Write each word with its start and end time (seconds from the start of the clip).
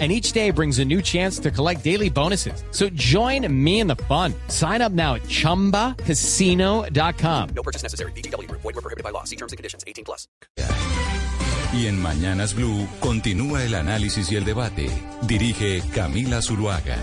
and 0.00 0.10
each 0.10 0.32
day 0.32 0.50
brings 0.50 0.80
a 0.80 0.84
new 0.84 1.00
chance 1.00 1.38
to 1.38 1.52
collect 1.52 1.84
daily 1.84 2.10
bonuses. 2.10 2.64
So 2.72 2.88
join 2.90 3.46
me 3.64 3.78
in 3.78 3.86
the 3.86 3.94
fun. 3.94 4.34
Sign 4.48 4.82
up 4.82 4.90
now 4.90 5.14
at 5.14 5.22
ChumbaCasino.com. 5.22 7.48
No 7.54 7.62
purchase 7.62 7.84
necessary. 7.84 8.10
BGW. 8.12 8.50
Void 8.50 8.64
were 8.64 8.72
prohibited 8.72 9.04
by 9.04 9.10
law. 9.10 9.22
See 9.22 9.36
terms 9.36 9.52
and 9.52 9.56
conditions. 9.56 9.84
18 9.86 10.04
plus. 10.04 10.26
Y 11.72 11.86
en 11.86 12.00
Mañanas 12.00 12.54
Blue 12.54 12.86
continúa 13.00 13.64
el 13.64 13.74
análisis 13.74 14.30
y 14.30 14.36
el 14.36 14.44
debate. 14.44 14.88
Dirige 15.22 15.82
Camila 15.92 16.40
Zuluaga. 16.40 16.96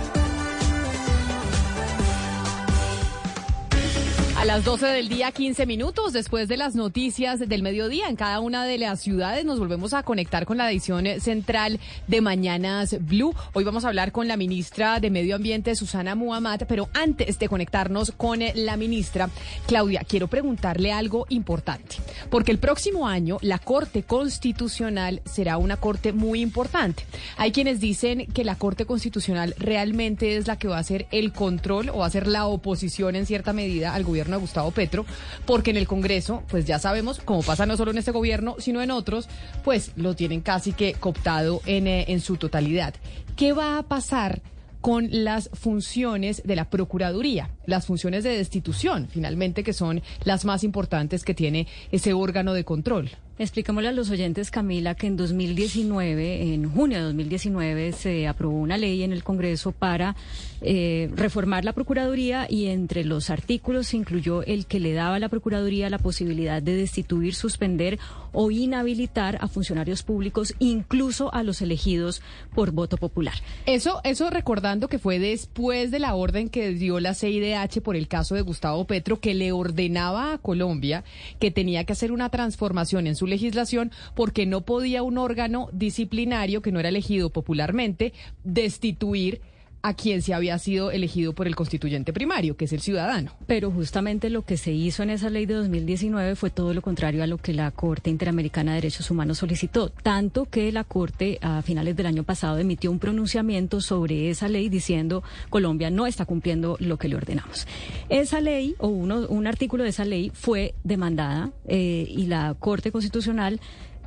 A 4.41 4.45
las 4.45 4.65
12 4.65 4.87
del 4.87 5.07
día, 5.07 5.31
15 5.31 5.67
minutos 5.67 6.13
después 6.13 6.47
de 6.47 6.57
las 6.57 6.73
noticias 6.73 7.47
del 7.47 7.61
mediodía 7.61 8.09
en 8.09 8.15
cada 8.15 8.39
una 8.39 8.65
de 8.65 8.79
las 8.79 8.99
ciudades, 8.99 9.45
nos 9.45 9.59
volvemos 9.59 9.93
a 9.93 10.01
conectar 10.01 10.47
con 10.47 10.57
la 10.57 10.71
edición 10.71 11.05
central 11.19 11.79
de 12.07 12.21
Mañanas 12.21 12.97
Blue. 13.01 13.35
Hoy 13.53 13.63
vamos 13.63 13.85
a 13.85 13.89
hablar 13.89 14.11
con 14.11 14.27
la 14.27 14.37
ministra 14.37 14.99
de 14.99 15.11
Medio 15.11 15.35
Ambiente, 15.35 15.75
Susana 15.75 16.15
Muhammad, 16.15 16.61
pero 16.67 16.89
antes 16.95 17.37
de 17.37 17.49
conectarnos 17.49 18.13
con 18.17 18.39
la 18.55 18.77
ministra, 18.77 19.29
Claudia, 19.67 20.01
quiero 20.07 20.27
preguntarle 20.27 20.91
algo 20.91 21.27
importante, 21.29 21.97
porque 22.31 22.51
el 22.51 22.57
próximo 22.57 23.07
año 23.07 23.37
la 23.41 23.59
Corte 23.59 24.01
Constitucional 24.01 25.21
será 25.23 25.57
una 25.57 25.77
corte 25.77 26.13
muy 26.13 26.41
importante. 26.41 27.05
Hay 27.37 27.51
quienes 27.51 27.79
dicen 27.79 28.25
que 28.25 28.43
la 28.43 28.55
Corte 28.55 28.87
Constitucional 28.87 29.53
realmente 29.59 30.35
es 30.35 30.47
la 30.47 30.57
que 30.57 30.67
va 30.67 30.77
a 30.77 30.79
hacer 30.79 31.05
el 31.11 31.31
control 31.31 31.89
o 31.89 31.99
va 31.99 32.07
a 32.07 32.09
ser 32.09 32.25
la 32.25 32.47
oposición 32.47 33.15
en 33.15 33.27
cierta 33.27 33.53
medida 33.53 33.93
al 33.93 34.03
gobierno 34.03 34.30
de 34.37 34.41
Gustavo 34.41 34.71
Petro, 34.71 35.05
porque 35.45 35.71
en 35.71 35.77
el 35.77 35.87
Congreso, 35.87 36.43
pues 36.49 36.65
ya 36.65 36.79
sabemos, 36.79 37.19
como 37.19 37.43
pasa 37.43 37.65
no 37.65 37.77
solo 37.77 37.91
en 37.91 37.97
este 37.97 38.11
gobierno, 38.11 38.55
sino 38.59 38.81
en 38.81 38.91
otros, 38.91 39.27
pues 39.63 39.91
lo 39.95 40.15
tienen 40.15 40.41
casi 40.41 40.73
que 40.73 40.93
cooptado 40.93 41.61
en, 41.65 41.87
eh, 41.87 42.05
en 42.09 42.19
su 42.19 42.37
totalidad. 42.37 42.93
¿Qué 43.35 43.53
va 43.53 43.77
a 43.77 43.83
pasar? 43.83 44.41
con 44.81 45.07
las 45.11 45.49
funciones 45.53 46.41
de 46.43 46.55
la 46.55 46.69
Procuraduría, 46.69 47.51
las 47.65 47.85
funciones 47.85 48.23
de 48.23 48.35
destitución, 48.35 49.07
finalmente, 49.09 49.63
que 49.63 49.73
son 49.73 50.01
las 50.23 50.43
más 50.43 50.63
importantes 50.63 51.23
que 51.23 51.35
tiene 51.35 51.67
ese 51.91 52.13
órgano 52.13 52.53
de 52.53 52.65
control. 52.65 53.11
Explicémosle 53.41 53.89
a 53.89 53.91
los 53.91 54.11
oyentes, 54.11 54.51
Camila, 54.51 54.93
que 54.93 55.07
en 55.07 55.17
2019, 55.17 56.53
en 56.53 56.69
junio 56.69 56.99
de 56.99 57.05
2019, 57.05 57.91
se 57.91 58.27
aprobó 58.27 58.59
una 58.59 58.77
ley 58.77 59.01
en 59.01 59.11
el 59.11 59.23
Congreso 59.23 59.71
para 59.71 60.15
eh, 60.61 61.09
reformar 61.15 61.65
la 61.65 61.73
Procuraduría 61.73 62.45
y 62.47 62.67
entre 62.67 63.03
los 63.03 63.31
artículos 63.31 63.87
se 63.87 63.97
incluyó 63.97 64.43
el 64.43 64.67
que 64.67 64.79
le 64.79 64.93
daba 64.93 65.15
a 65.15 65.19
la 65.19 65.27
Procuraduría 65.27 65.89
la 65.89 65.97
posibilidad 65.97 66.61
de 66.61 66.75
destituir, 66.75 67.33
suspender 67.33 67.97
o 68.31 68.51
inhabilitar 68.51 69.39
a 69.41 69.47
funcionarios 69.47 70.03
públicos, 70.03 70.53
incluso 70.59 71.33
a 71.33 71.41
los 71.41 71.63
elegidos 71.63 72.21
por 72.53 72.69
voto 72.69 72.97
popular. 72.97 73.33
Eso, 73.65 74.01
eso 74.03 74.29
recordando 74.29 74.87
que 74.87 74.99
fue 74.99 75.17
después 75.17 75.89
de 75.89 75.97
la 75.97 76.13
orden 76.13 76.47
que 76.47 76.69
dio 76.73 76.99
la 76.99 77.15
CIDH 77.15 77.81
por 77.81 77.95
el 77.95 78.07
caso 78.07 78.35
de 78.35 78.41
Gustavo 78.41 78.85
Petro, 78.85 79.19
que 79.19 79.33
le 79.33 79.51
ordenaba 79.51 80.33
a 80.33 80.37
Colombia 80.37 81.03
que 81.39 81.49
tenía 81.49 81.85
que 81.85 81.93
hacer 81.93 82.11
una 82.11 82.29
transformación 82.29 83.07
en 83.07 83.15
su 83.15 83.30
legislación 83.31 83.91
porque 84.15 84.45
no 84.45 84.61
podía 84.61 85.01
un 85.01 85.17
órgano 85.17 85.69
disciplinario 85.73 86.61
que 86.61 86.71
no 86.71 86.79
era 86.79 86.89
elegido 86.89 87.31
popularmente 87.31 88.13
destituir 88.43 89.41
a 89.83 89.93
quien 89.93 90.21
se 90.21 90.33
había 90.33 90.57
sido 90.59 90.91
elegido 90.91 91.33
por 91.33 91.47
el 91.47 91.55
constituyente 91.55 92.13
primario, 92.13 92.55
que 92.55 92.65
es 92.65 92.73
el 92.73 92.81
ciudadano. 92.81 93.31
Pero 93.47 93.71
justamente 93.71 94.29
lo 94.29 94.43
que 94.43 94.57
se 94.57 94.71
hizo 94.71 95.03
en 95.03 95.09
esa 95.09 95.29
ley 95.29 95.45
de 95.45 95.55
2019 95.55 96.35
fue 96.35 96.49
todo 96.49 96.73
lo 96.73 96.81
contrario 96.81 97.23
a 97.23 97.27
lo 97.27 97.37
que 97.37 97.53
la 97.53 97.71
Corte 97.71 98.09
Interamericana 98.09 98.71
de 98.71 98.75
Derechos 98.77 99.09
Humanos 99.09 99.39
solicitó, 99.39 99.89
tanto 99.89 100.45
que 100.45 100.71
la 100.71 100.83
Corte 100.83 101.39
a 101.41 101.61
finales 101.61 101.95
del 101.95 102.05
año 102.05 102.23
pasado 102.23 102.57
emitió 102.57 102.91
un 102.91 102.99
pronunciamiento 102.99 103.81
sobre 103.81 104.29
esa 104.29 104.47
ley 104.47 104.69
diciendo 104.69 105.23
Colombia 105.49 105.89
no 105.89 106.05
está 106.05 106.25
cumpliendo 106.25 106.77
lo 106.79 106.97
que 106.97 107.07
le 107.07 107.15
ordenamos. 107.15 107.67
Esa 108.09 108.41
ley 108.41 108.75
o 108.77 108.87
uno, 108.87 109.27
un 109.27 109.47
artículo 109.47 109.83
de 109.83 109.89
esa 109.89 110.05
ley 110.05 110.31
fue 110.33 110.75
demandada 110.83 111.51
eh, 111.67 112.05
y 112.07 112.27
la 112.27 112.55
Corte 112.59 112.91
Constitucional 112.91 113.59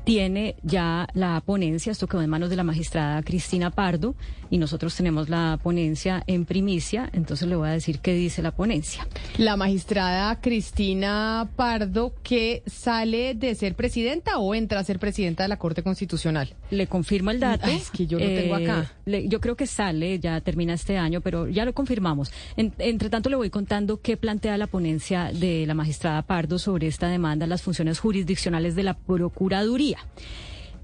tiene 0.05 0.57
ya 0.63 1.09
la 1.15 1.41
ponencia, 1.41 1.93
esto 1.93 2.07
quedó 2.07 2.23
en 2.23 2.31
manos 2.31 2.51
de 2.51 2.57
la 2.57 2.65
magistrada 2.65 3.23
Cristina 3.23 3.71
Pardo 3.71 4.15
y 4.51 4.59
nosotros 4.59 4.95
tenemos 4.95 5.29
la 5.29 5.59
ponencia 5.63 6.23
en 6.27 6.45
primicia, 6.45 7.11
entonces 7.13 7.49
le 7.49 7.57
voy 7.57 7.69
a 7.69 7.73
decir 7.73 8.01
qué 8.01 8.15
dice 8.15 8.43
la 8.43 8.53
ponencia. 8.53 9.07
La 9.39 9.57
magistrada 9.57 10.41
Cristina 10.41 11.49
Pardo 11.57 12.15
que 12.23 12.63
sale 12.67 13.35
de 13.35 13.55
ser 13.55 13.75
presidenta 13.75 14.39
o 14.39 14.55
entra 14.55 14.81
a 14.81 14.85
ser 14.85 14.99
presidenta 14.99 15.43
de 15.43 15.49
la 15.49 15.57
Corte 15.57 15.83
Constitucional. 15.83 16.55
Le 16.71 16.87
confirmo 16.87 17.31
el 17.31 17.41
dato. 17.41 17.67
es 17.69 17.91
que 17.91 18.07
yo 18.07 18.19
lo 18.19 18.27
tengo 18.27 18.55
acá. 18.55 18.93
Eh, 19.07 19.27
yo 19.29 19.41
creo 19.41 19.57
que 19.57 19.67
sale, 19.67 20.19
ya 20.19 20.41
termina 20.41 20.75
este 20.75 20.99
año, 20.99 21.21
pero 21.21 21.49
ya 21.49 21.65
lo 21.65 21.73
confirmamos. 21.73 22.31
entre 22.57 23.11
tanto 23.11 23.31
le 23.31 23.37
voy 23.37 23.51
contando 23.51 24.01
qué 24.01 24.17
plantea 24.17 24.59
la 24.59 24.67
ponencia 24.67 25.31
de 25.33 25.67
la 25.67 25.75
magistrada 25.75 26.23
Pardo 26.23 26.59
sobre 26.59 26.87
esta 26.87 27.09
demanda, 27.09 27.47
las 27.47 27.63
funciones 27.63 27.99
jurisdiccionales 27.99 28.75
de 28.75 28.83
la 28.83 28.95
Procuraduría. 28.95 29.94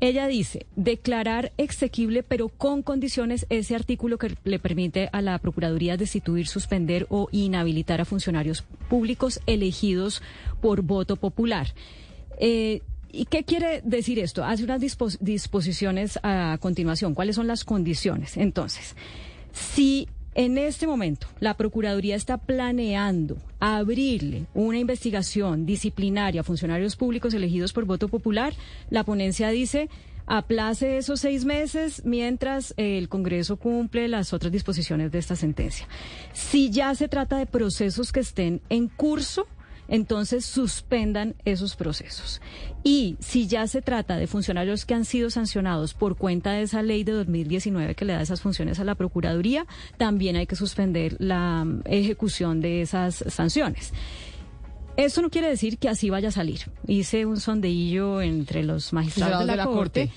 Ella 0.01 0.27
dice, 0.27 0.67
declarar 0.77 1.53
exequible 1.59 2.23
pero 2.23 2.49
con 2.49 2.83
condiciones 2.83 3.47
ese 3.51 3.75
artículo 3.75 4.17
que 4.17 4.35
le 4.45 4.59
permite 4.59 5.11
a 5.13 5.21
la 5.21 5.39
Procuraduría 5.39 5.99
destituir, 5.99 6.47
suspender 6.47 7.07
o 7.11 7.29
inhabilitar 7.33 8.01
a 8.01 8.07
funcionarios 8.07 8.63
públicos 8.89 9.41
elegidos 9.47 10.23
por 10.63 10.81
voto 10.81 11.17
popular. 11.17 11.75
Eh, 12.39 12.81
¿Y 13.13 13.27
qué 13.27 13.45
quiere 13.45 13.83
decir 13.85 14.19
esto? 14.19 14.45
Hace 14.45 14.65
unas 14.65 14.81
disposiciones 15.21 16.19
a 16.23 16.57
continuación. 16.61 17.15
¿Cuáles 17.15 17.37
son 17.37 17.49
las 17.49 17.65
condiciones? 17.65 18.37
Entonces, 18.37 18.95
si 19.53 20.09
en 20.35 20.59
este 20.59 20.87
momento, 20.87 21.27
la 21.41 21.57
Procuraduría 21.57 22.15
está 22.15 22.39
planeando 22.39 23.37
abrirle 23.59 24.47
una 24.55 24.79
investigación 24.79 25.67
disciplinaria 25.67 26.43
a 26.43 26.45
funcionarios 26.45 26.95
públicos 26.97 27.35
elegidos 27.35 27.73
por 27.73 27.85
voto 27.85 28.09
popular. 28.09 28.55
La 28.91 29.05
ponencia 29.05 29.49
dice 29.51 29.89
aplace 30.27 30.99
esos 30.99 31.21
seis 31.21 31.45
meses 31.45 32.03
mientras 32.05 32.73
el 32.77 33.09
Congreso 33.09 33.57
cumple 33.57 34.07
las 34.07 34.33
otras 34.33 34.53
disposiciones 34.53 35.11
de 35.11 35.19
esta 35.19 35.35
sentencia. 35.35 35.89
Si 36.33 36.71
ya 36.71 36.95
se 36.95 37.09
trata 37.09 37.37
de 37.37 37.47
procesos 37.47 38.13
que 38.13 38.21
estén 38.21 38.61
en 38.69 38.87
curso, 38.87 39.49
entonces 39.91 40.47
suspendan 40.47 41.35
esos 41.45 41.77
procesos. 41.77 42.41
Y 42.83 43.17
si 43.19 43.47
ya 43.47 43.67
se 43.67 43.83
trata 43.83 44.17
de 44.17 44.27
funcionarios 44.27 44.87
que 44.87 44.95
han 44.95 45.05
sido 45.05 45.29
sancionados 45.29 45.93
por 45.93 46.17
cuenta 46.17 46.53
de 46.53 46.63
esa 46.63 46.83
ley 46.83 47.05
de 47.05 47.13
2019 47.13 47.95
que 47.95 48.05
le 48.07 48.15
da 48.15 48.23
esas 48.23 48.41
funciones 48.41 48.79
a 48.81 48.85
la 48.85 48.95
Procuraduría, 48.95 49.67
también 49.99 50.37
hay 50.37 50.47
que 50.47 50.57
suspender 50.57 51.17
la 51.19 51.65
mm, 51.65 51.83
ejecución 51.85 52.61
de 52.61 52.81
esas 52.81 53.25
sanciones. 53.29 53.93
Eso 54.97 55.23
no 55.23 55.31
quiere 55.31 55.49
decir 55.49 55.79
que 55.79 55.89
así 55.89 56.09
vaya 56.09 56.29
a 56.29 56.33
salir. 56.33 56.61
Hice 56.87 57.27
un 57.27 57.41
sondeillo 57.41 58.23
entre 58.23 58.63
los 58.63 58.93
magistrados 58.93 59.47
de 59.47 59.57
la, 59.57 59.65
corte 59.65 60.11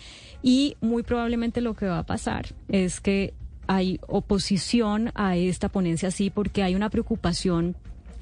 y 0.44 0.78
muy 0.82 1.04
probablemente 1.04 1.62
lo 1.62 1.74
que 1.74 1.88
va 1.88 2.00
a 2.00 2.06
pasar 2.06 2.54
es 2.68 3.00
que 3.00 3.34
hay 3.66 4.00
oposición 4.08 5.12
a 5.16 5.36
esta 5.36 5.70
ponencia 5.70 6.10
así 6.10 6.30
porque 6.30 6.64
hay 6.64 6.76
una 6.76 6.90
preocupación 6.90 7.76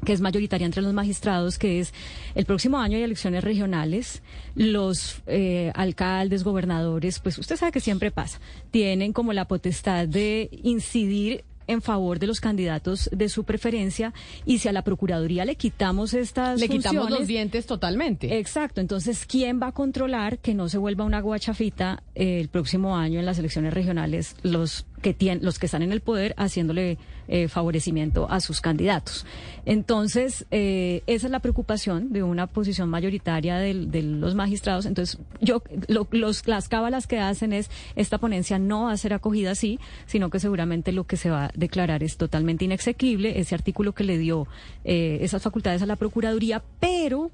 que 0.06 0.14
es 0.14 0.22
mayoritaria 0.22 0.66
entre 0.66 0.82
los 0.82 0.94
magistrados, 0.94 1.58
que 1.58 1.80
es 1.80 1.94
el 2.36 2.46
próximo 2.46 2.80
año 2.80 2.98
hay 2.98 3.04
elecciones 3.04 3.44
regionales, 3.44 4.22
los 4.56 5.22
eh, 5.28 5.72
alcaldes, 5.76 6.44
gobernadores, 6.44 7.20
pues 7.20 7.38
usted 7.38 7.56
sabe 7.56 7.72
que 7.72 7.80
siempre 7.80 8.12
pasa, 8.12 8.40
tienen 8.72 9.14
como 9.14 9.34
la 9.34 9.46
potestad 9.46 10.08
de 10.08 10.50
incidir 10.64 11.44
en 11.68 11.82
favor 11.82 12.20
de 12.20 12.28
los 12.28 12.42
candidatos 12.42 13.10
de 13.12 13.30
su 13.30 13.44
preferencia 13.44 14.14
y 14.46 14.60
si 14.60 14.68
a 14.68 14.74
la 14.74 14.84
Procuraduría 14.84 15.46
le 15.46 15.56
quitamos 15.56 16.14
estas 16.14 16.60
Le 16.60 16.68
quitamos 16.68 17.10
los 17.10 17.28
dientes 17.28 17.66
totalmente. 17.66 18.40
Exacto, 18.40 18.82
entonces 18.82 19.26
¿quién 19.26 19.62
va 19.62 19.68
a 19.68 19.72
controlar 19.72 20.40
que 20.40 20.54
no 20.54 20.70
se 20.70 20.78
vuelva 20.78 21.06
una 21.06 21.22
guachafita 21.22 22.04
eh, 22.16 22.40
el 22.42 22.50
próximo 22.50 22.98
año 22.98 23.20
en 23.20 23.26
las 23.26 23.40
elecciones 23.40 23.74
regionales 23.74 24.36
los 24.44 24.86
que 25.02 25.14
tienen, 25.14 25.44
los 25.44 25.60
que 25.60 25.66
están 25.66 25.82
en 25.82 25.92
el 25.92 26.02
poder 26.02 26.34
haciéndole 26.38 26.98
eh, 27.34 27.48
favorecimiento 27.48 28.30
a 28.30 28.42
sus 28.42 28.60
candidatos. 28.60 29.26
Entonces, 29.66 30.46
eh, 30.52 31.02
esa 31.08 31.28
es 31.28 31.32
la 31.32 31.40
preocupación 31.40 32.12
de 32.12 32.24
una 32.24 32.46
posición 32.46 32.90
mayoritaria 32.90 33.56
de, 33.58 33.74
los 33.74 34.36
magistrados. 34.36 34.86
Entonces, 34.86 35.18
yo, 35.40 35.64
los, 35.88 36.46
las 36.46 36.68
cábalas 36.68 37.08
que 37.08 37.20
hacen 37.20 37.54
es, 37.54 37.72
esta 37.96 38.18
ponencia 38.18 38.60
no 38.60 38.84
va 38.84 38.92
a 38.92 38.98
ser 38.98 39.14
acogida 39.14 39.52
así, 39.52 39.80
sino 40.08 40.30
que 40.30 40.42
seguramente 40.42 40.92
lo 40.92 41.06
que 41.06 41.16
se 41.16 41.30
va 41.30 41.46
a 41.46 41.52
declarar 41.56 42.04
es 42.04 42.18
totalmente 42.18 42.66
inexequible, 42.66 43.40
ese 43.40 43.56
artículo 43.56 43.94
que 43.94 44.04
le 44.04 44.18
dio 44.18 44.46
eh, 44.84 45.20
esas 45.22 45.42
facultades 45.42 45.82
a 45.82 45.86
la 45.86 45.96
Procuraduría, 45.96 46.62
pero, 46.82 47.32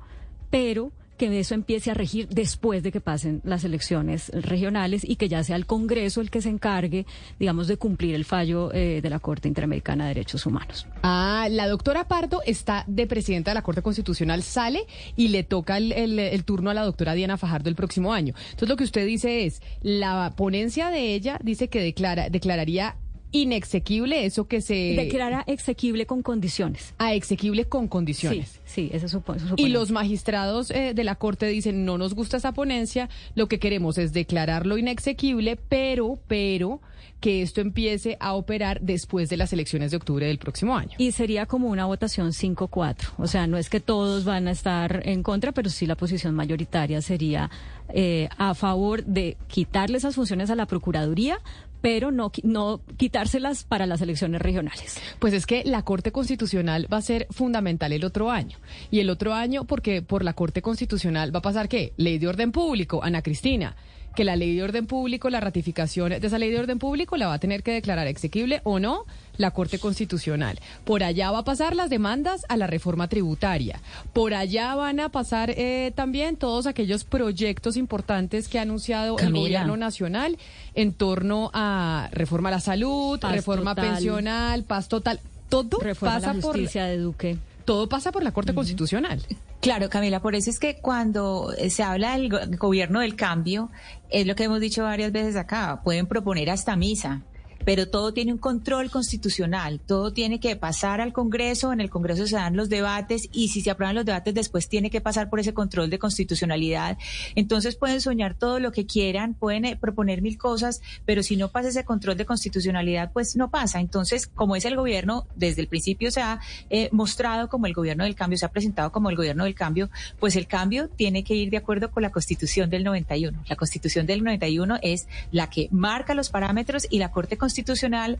pero 0.51 0.91
que 1.17 1.39
eso 1.39 1.55
empiece 1.55 1.91
a 1.91 1.93
regir 1.93 2.27
después 2.29 2.83
de 2.83 2.91
que 2.91 3.01
pasen 3.01 3.41
las 3.43 3.63
elecciones 3.63 4.29
regionales 4.33 5.03
y 5.03 5.15
que 5.17 5.27
ya 5.27 5.43
sea 5.43 5.55
el 5.55 5.65
Congreso 5.65 6.21
el 6.21 6.29
que 6.29 6.41
se 6.41 6.49
encargue, 6.49 7.05
digamos, 7.39 7.67
de 7.67 7.77
cumplir 7.77 8.15
el 8.15 8.23
fallo 8.25 8.71
eh, 8.73 9.01
de 9.01 9.09
la 9.09 9.19
Corte 9.19 9.47
Interamericana 9.47 10.05
de 10.05 10.09
Derechos 10.13 10.45
Humanos. 10.45 10.87
Ah, 11.03 11.47
la 11.51 11.67
doctora 11.67 12.07
Pardo 12.07 12.41
está 12.45 12.83
de 12.87 13.07
presidenta 13.07 13.51
de 13.51 13.55
la 13.55 13.61
Corte 13.63 13.81
Constitucional, 13.81 14.43
sale 14.43 14.85
y 15.15 15.29
le 15.29 15.43
toca 15.43 15.77
el, 15.77 15.91
el- 15.91 16.19
el 16.19 16.43
turno 16.45 16.69
a 16.69 16.73
la 16.73 16.83
doctora 16.83 17.13
Diana 17.13 17.37
Fajardo 17.37 17.69
el 17.69 17.75
próximo 17.75 18.13
año. 18.13 18.33
Entonces 18.51 18.69
lo 18.69 18.77
que 18.77 18.83
usted 18.83 19.05
dice 19.05 19.45
es, 19.45 19.61
la 19.81 20.33
ponencia 20.37 20.89
de 20.89 21.13
ella 21.15 21.39
dice 21.43 21.67
que 21.67 21.81
declara, 21.81 22.29
declararía 22.29 22.95
inexequible 23.31 24.25
eso 24.25 24.47
que 24.47 24.61
se... 24.61 24.95
Declara 24.95 25.43
exequible 25.47 26.05
con 26.05 26.21
condiciones. 26.21 26.93
a 26.97 27.13
exequible 27.13 27.65
con 27.65 27.83
Sí, 27.85 27.89
condiciones. 27.89 28.59
sí, 28.65 28.89
eso 28.93 29.07
supone. 29.07 29.41
Y 29.57 29.69
los 29.69 29.91
magistrados 29.91 30.71
eh, 30.71 30.93
de 30.93 31.03
la 31.03 31.15
Corte 31.15 31.45
dicen, 31.47 31.85
no 31.85 31.97
nos 31.97 32.13
gusta 32.13 32.37
esa 32.37 32.51
ponencia, 32.53 33.09
lo 33.35 33.47
que 33.47 33.59
queremos 33.59 33.97
es 33.97 34.13
declararlo 34.13 34.77
inexequible, 34.77 35.57
pero, 35.69 36.19
pero, 36.27 36.81
que 37.19 37.41
esto 37.41 37.61
empiece 37.61 38.15
a 38.19 38.33
operar 38.33 38.79
después 38.81 39.29
de 39.29 39.37
las 39.37 39.51
elecciones 39.51 39.89
de 39.91 39.97
octubre 39.97 40.27
del 40.27 40.37
próximo 40.37 40.77
año. 40.77 40.91
Y 40.99 41.11
sería 41.13 41.47
como 41.47 41.67
una 41.69 41.85
votación 41.85 42.29
5-4. 42.31 42.95
O 43.17 43.27
sea, 43.27 43.47
no 43.47 43.57
es 43.57 43.69
que 43.69 43.79
todos 43.79 44.23
van 44.23 44.47
a 44.47 44.51
estar 44.51 45.01
en 45.03 45.23
contra, 45.23 45.51
pero 45.51 45.69
sí 45.69 45.87
la 45.87 45.95
posición 45.95 46.35
mayoritaria 46.35 47.01
sería 47.01 47.49
eh, 47.89 48.29
a 48.37 48.53
favor 48.53 49.03
de 49.03 49.35
quitarle 49.47 49.97
esas 49.97 50.13
funciones 50.15 50.49
a 50.51 50.55
la 50.55 50.67
Procuraduría, 50.67 51.39
pero 51.81 52.11
no, 52.11 52.31
no 52.43 52.81
quitárselas 52.97 53.63
para 53.63 53.85
las 53.85 54.01
elecciones 54.01 54.41
regionales. 54.41 54.99
Pues 55.19 55.33
es 55.33 55.45
que 55.45 55.63
la 55.65 55.83
Corte 55.83 56.11
Constitucional 56.11 56.91
va 56.91 56.97
a 56.97 57.01
ser 57.01 57.27
fundamental 57.29 57.91
el 57.93 58.03
otro 58.03 58.31
año. 58.31 58.57
Y 58.91 58.99
el 58.99 59.09
otro 59.09 59.33
año, 59.33 59.65
porque 59.65 60.01
por 60.01 60.23
la 60.23 60.33
Corte 60.33 60.61
Constitucional 60.61 61.33
va 61.33 61.39
a 61.39 61.43
pasar 61.43 61.69
qué? 61.69 61.93
Ley 61.97 62.17
de 62.17 62.27
orden 62.27 62.51
público, 62.51 63.03
Ana 63.03 63.21
Cristina. 63.21 63.75
Que 64.17 64.23
la 64.23 64.35
ley 64.35 64.55
de 64.55 64.63
orden 64.63 64.87
público, 64.87 65.29
la 65.29 65.39
ratificación 65.39 66.09
de 66.09 66.25
esa 66.25 66.39
ley 66.39 66.49
de 66.49 66.57
orden 66.57 66.79
público 66.79 67.17
la 67.17 67.27
va 67.27 67.35
a 67.35 67.39
tener 67.39 67.61
que 67.61 67.71
declarar 67.71 68.07
exequible 68.07 68.61
o 68.63 68.79
no 68.79 69.05
la 69.37 69.51
Corte 69.51 69.77
Constitucional. 69.77 70.59
Por 70.85 71.03
allá 71.03 71.29
va 71.29 71.37
a 71.37 71.43
pasar 71.43 71.75
las 71.75 71.91
demandas 71.91 72.43
a 72.49 72.57
la 72.57 72.65
reforma 72.65 73.09
tributaria. 73.09 73.79
Por 74.13 74.33
allá 74.33 74.73
van 74.73 74.99
a 74.99 75.09
pasar 75.09 75.51
eh, 75.51 75.91
también 75.93 76.35
todos 76.35 76.65
aquellos 76.65 77.03
proyectos 77.03 77.77
importantes 77.77 78.47
que 78.47 78.57
ha 78.57 78.63
anunciado 78.63 79.19
el 79.19 79.31
gobierno 79.31 79.77
nacional 79.77 80.39
en 80.73 80.93
torno 80.93 81.51
a 81.53 82.09
reforma 82.11 82.49
a 82.49 82.53
la 82.53 82.59
salud, 82.59 83.19
Paz 83.19 83.33
reforma 83.33 83.75
total. 83.75 83.91
pensional, 83.91 84.63
paz 84.63 84.87
total. 84.87 85.19
Todo 85.47 85.77
Reforma 85.77 86.15
a 86.15 86.19
pasa 86.19 86.33
la 86.33 86.41
por 86.41 86.53
justicia 86.53 86.85
de 86.85 86.97
Duque. 86.97 87.37
Todo 87.67 87.87
pasa 87.87 88.11
por 88.11 88.23
la 88.23 88.31
Corte 88.31 88.55
Constitucional. 88.55 89.21
Claro, 89.61 89.89
Camila, 89.89 90.21
por 90.21 90.33
eso 90.35 90.49
es 90.49 90.57
que 90.57 90.77
cuando 90.81 91.51
se 91.69 91.83
habla 91.83 92.13
del 92.17 92.29
go- 92.29 92.39
gobierno 92.57 93.01
del 93.01 93.15
cambio, 93.15 93.69
es 94.09 94.25
lo 94.25 94.35
que 94.35 94.45
hemos 94.45 94.59
dicho 94.61 94.83
varias 94.83 95.11
veces 95.11 95.35
acá, 95.35 95.81
pueden 95.83 96.07
proponer 96.07 96.49
hasta 96.49 96.75
misa, 96.77 97.21
pero 97.67 97.89
todo 97.89 98.13
tiene 98.13 98.31
un 98.31 98.37
control 98.37 98.89
constitucional, 98.89 99.81
todo 99.81 100.13
tiene 100.13 100.39
que 100.39 100.55
pasar 100.55 101.01
al 101.01 101.11
Congreso, 101.11 101.73
en 101.73 101.81
el 101.81 101.89
Congreso 101.89 102.25
se 102.25 102.37
dan 102.37 102.55
los 102.55 102.69
debates 102.69 103.27
y 103.33 103.49
si 103.49 103.59
se 103.59 103.69
aprueban 103.69 103.93
los 103.93 104.05
debates 104.05 104.33
después 104.33 104.69
tiene 104.69 104.89
que 104.89 105.01
pasar 105.01 105.29
por 105.29 105.41
ese 105.41 105.53
control 105.53 105.89
de 105.89 105.99
constitucionalidad. 105.99 106.97
Entonces 107.35 107.75
pueden 107.75 107.99
soñar 107.99 108.35
todo 108.35 108.61
lo 108.61 108.71
que 108.71 108.85
quieran, 108.85 109.33
pueden 109.33 109.65
eh, 109.65 109.75
proponer 109.75 110.21
mil 110.21 110.37
cosas, 110.37 110.81
pero 111.05 111.23
si 111.23 111.35
no 111.35 111.49
pasa 111.49 111.67
ese 111.67 111.83
control 111.83 112.15
de 112.15 112.23
constitucionalidad, 112.23 113.11
pues 113.11 113.35
no 113.35 113.49
pasa. 113.49 113.81
Entonces, 113.81 114.27
como 114.27 114.55
es 114.55 114.63
el 114.63 114.77
gobierno, 114.77 115.27
desde 115.35 115.59
el 115.59 115.67
principio 115.67 116.09
se 116.09 116.21
ha 116.21 116.39
eh, 116.69 116.87
mostrado 116.93 117.49
como 117.49 117.65
el 117.65 117.73
gobierno 117.73 118.05
del 118.05 118.15
cambio, 118.15 118.37
se 118.37 118.45
ha 118.45 118.51
presentado 118.51 118.93
como 118.93 119.09
el 119.09 119.17
gobierno 119.17 119.43
del 119.43 119.55
cambio, 119.55 119.89
pues 120.21 120.37
el 120.37 120.47
cambio 120.47 120.87
tiene 120.87 121.25
que 121.25 121.35
ir 121.35 121.49
de 121.49 121.57
acuerdo 121.57 121.91
con 121.91 122.01
la 122.01 122.13
Constitución 122.13 122.69
del 122.69 122.85
91. 122.85 123.43
La 123.49 123.57
Constitución 123.57 124.05
del 124.05 124.23
91 124.23 124.77
es 124.81 125.09
la 125.33 125.49
que 125.49 125.67
marca 125.69 126.13
los 126.13 126.29
parámetros 126.29 126.87
y 126.89 126.99
la 126.99 127.11
Corte 127.11 127.35
Constitucional 127.35 127.56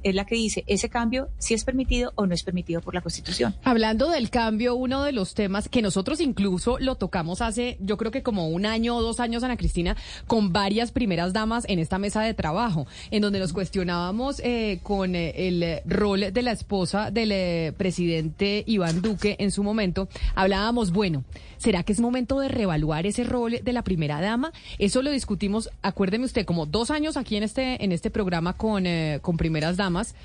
es 0.04 0.16
la 0.16 0.26
que 0.26 0.36
dice 0.36 0.64
ese 0.68 0.90
cambio 0.90 1.30
si 1.38 1.54
es 1.54 1.64
permitido 1.64 2.12
o 2.16 2.26
no 2.26 2.34
es 2.34 2.44
permitido 2.44 2.82
por 2.82 2.94
la 2.94 3.02
Constitución. 3.02 3.56
Hablando 3.64 4.10
del 4.10 4.30
cambio, 4.30 4.76
uno 4.76 5.04
de 5.04 5.12
los 5.12 5.34
temas 5.34 5.70
que 5.70 5.82
nosotros 5.82 6.22
incluso 6.22 6.78
lo 6.80 6.96
tocamos 6.96 7.42
hace, 7.42 7.78
yo 7.80 7.98
creo 7.98 8.12
que 8.12 8.24
como 8.24 8.50
un 8.50 8.66
año 8.66 8.96
o 8.96 9.02
dos 9.02 9.20
años, 9.20 9.44
Ana 9.44 9.58
Cristina, 9.58 9.96
con 10.26 10.54
varias 10.54 10.92
primeras 10.92 11.34
damas 11.34 11.66
en 11.68 11.80
esta 11.80 11.98
mesa 11.98 12.22
de 12.22 12.34
trabajo, 12.34 12.88
en 13.12 13.22
donde 13.22 13.40
nos 13.40 13.54
cuestionábamos 13.54 14.42
eh, 14.44 14.80
con 14.84 15.16
eh, 15.16 15.48
el 15.48 15.82
rol 15.86 16.32
de 16.32 16.42
la 16.42 16.52
esposa 16.52 17.12
del 17.12 17.32
eh, 17.32 17.74
presidente 17.78 18.64
Iván 18.66 19.02
Duque 19.02 19.36
en 19.40 19.52
su 19.52 19.64
momento. 19.64 20.08
Hablábamos, 20.36 20.92
bueno, 20.92 21.24
¿será 21.58 21.84
que 21.84 21.94
es 21.94 22.00
momento 22.00 22.40
de 22.40 22.48
reevaluar 22.48 23.06
ese 23.06 23.24
rol 23.24 23.60
de 23.62 23.74
la 23.74 23.84
primera 23.84 24.22
dama? 24.22 24.52
Eso 24.80 25.02
lo 25.02 25.12
discutimos, 25.12 25.70
acuérdeme 25.82 26.26
usted, 26.26 26.46
como 26.46 26.66
dos 26.66 26.92
años 26.92 27.18
aquí 27.18 27.36
en 27.36 27.44
este, 27.44 27.84
en 27.84 27.92
este 27.92 28.10
programa 28.10 28.54
con, 28.54 28.86
eh, 28.86 29.20
con 29.22 29.38
primeras 29.38 29.78
damas 29.78 30.16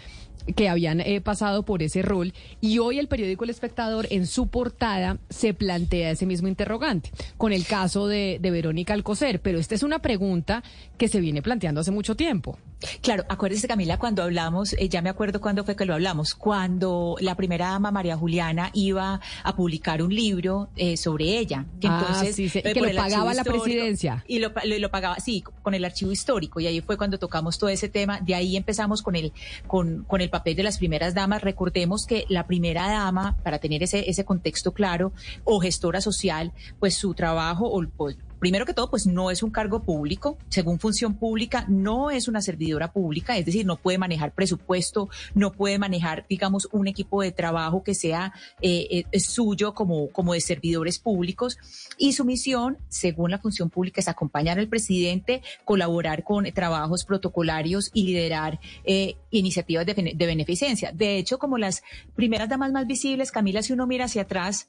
que 0.56 0.68
habían 0.68 1.00
eh, 1.00 1.20
pasado 1.20 1.62
por 1.64 1.82
ese 1.84 2.02
rol 2.02 2.32
y 2.60 2.78
hoy 2.80 2.98
el 2.98 3.06
periódico 3.06 3.44
El 3.44 3.50
Espectador 3.50 4.08
en 4.10 4.26
su 4.26 4.48
portada 4.48 5.18
se 5.30 5.54
plantea 5.54 6.10
ese 6.10 6.26
mismo 6.26 6.48
interrogante 6.48 7.10
con 7.36 7.52
el 7.52 7.64
caso 7.64 8.08
de, 8.08 8.38
de 8.40 8.50
Verónica 8.50 8.92
Alcocer, 8.92 9.40
pero 9.40 9.60
esta 9.60 9.74
es 9.76 9.84
una 9.84 10.00
pregunta 10.00 10.64
que 10.98 11.06
se 11.06 11.20
viene 11.20 11.42
planteando 11.42 11.80
hace 11.80 11.92
mucho 11.92 12.16
tiempo. 12.16 12.58
Claro, 13.00 13.24
acuérdese 13.28 13.68
Camila, 13.68 13.98
cuando 13.98 14.24
hablamos, 14.24 14.72
eh, 14.72 14.88
ya 14.88 15.02
me 15.02 15.10
acuerdo 15.10 15.40
cuándo 15.40 15.62
fue 15.62 15.76
que 15.76 15.84
lo 15.84 15.94
hablamos, 15.94 16.34
cuando 16.34 17.14
la 17.20 17.36
primera 17.36 17.68
dama 17.68 17.92
María 17.92 18.16
Juliana 18.16 18.70
iba 18.74 19.20
a 19.44 19.54
publicar 19.54 20.02
un 20.02 20.12
libro 20.12 20.68
eh, 20.74 20.96
sobre 20.96 21.38
ella. 21.38 21.66
Que 21.80 21.86
Ah, 21.86 21.98
entonces, 22.00 22.34
sí, 22.34 22.48
sí, 22.48 22.58
eh, 22.58 22.72
que 22.72 22.80
lo 22.80 22.92
pagaba 22.96 23.34
la 23.34 23.44
presidencia. 23.44 24.24
Y 24.26 24.40
lo, 24.40 24.52
pa- 24.52 24.64
lo- 24.64 24.78
lo 24.78 24.90
pagaba, 24.90 25.20
sí, 25.20 25.42
con 25.62 25.74
el 25.74 25.84
archivo 25.84 26.10
histórico. 26.10 26.58
Y 26.58 26.66
ahí 26.66 26.80
fue 26.80 26.96
cuando 26.96 27.18
tocamos 27.20 27.58
todo 27.58 27.70
ese 27.70 27.88
tema. 27.88 28.18
De 28.20 28.34
ahí 28.34 28.56
empezamos 28.56 29.02
con 29.02 29.14
el, 29.14 29.32
con, 29.68 30.02
con 30.04 30.20
el 30.22 30.30
papel 30.30 30.56
de 30.56 30.62
las 30.62 30.78
primeras 30.78 31.14
damas. 31.14 31.42
Recordemos 31.42 32.06
que 32.06 32.24
la 32.28 32.46
primera 32.46 32.88
dama, 32.88 33.36
para 33.42 33.58
tener 33.58 33.82
ese, 33.82 34.08
ese 34.08 34.24
contexto 34.24 34.72
claro, 34.72 35.12
o 35.44 35.60
gestora 35.60 36.00
social, 36.00 36.52
pues 36.78 36.96
su 36.96 37.14
trabajo, 37.14 37.66
o, 37.66 37.84
pues, 37.96 38.16
primero 38.42 38.66
que 38.66 38.74
todo, 38.74 38.90
pues 38.90 39.06
no 39.06 39.30
es 39.30 39.44
un 39.44 39.50
cargo 39.52 39.84
público, 39.84 40.36
según 40.48 40.80
función 40.80 41.14
pública, 41.14 41.64
no 41.68 42.10
es 42.10 42.26
una 42.26 42.42
servidora 42.42 42.92
pública, 42.92 43.38
es 43.38 43.46
decir, 43.46 43.64
no 43.64 43.76
puede 43.76 43.98
manejar 43.98 44.32
presupuesto, 44.32 45.08
no 45.36 45.52
puede 45.52 45.78
manejar, 45.78 46.26
digamos, 46.28 46.68
un 46.72 46.88
equipo 46.88 47.22
de 47.22 47.30
trabajo 47.30 47.84
que 47.84 47.94
sea 47.94 48.32
eh, 48.60 49.04
eh, 49.12 49.20
suyo 49.20 49.74
como, 49.74 50.08
como 50.08 50.32
de 50.34 50.40
servidores 50.40 50.98
públicos. 50.98 51.56
Y 51.98 52.14
su 52.14 52.24
misión, 52.24 52.78
según 52.88 53.30
la 53.30 53.38
función 53.38 53.70
pública, 53.70 54.00
es 54.00 54.08
acompañar 54.08 54.58
al 54.58 54.66
presidente, 54.66 55.40
colaborar 55.64 56.24
con 56.24 56.44
trabajos 56.52 57.04
protocolarios 57.04 57.92
y 57.94 58.06
liderar 58.06 58.58
eh, 58.82 59.14
iniciativas 59.30 59.86
de, 59.86 60.14
de 60.16 60.26
beneficencia. 60.26 60.90
De 60.90 61.16
hecho, 61.16 61.38
como 61.38 61.58
las 61.58 61.84
primeras 62.16 62.48
damas 62.48 62.72
más 62.72 62.88
visibles, 62.88 63.30
Camila, 63.30 63.62
si 63.62 63.72
uno 63.72 63.86
mira 63.86 64.06
hacia 64.06 64.22
atrás, 64.22 64.68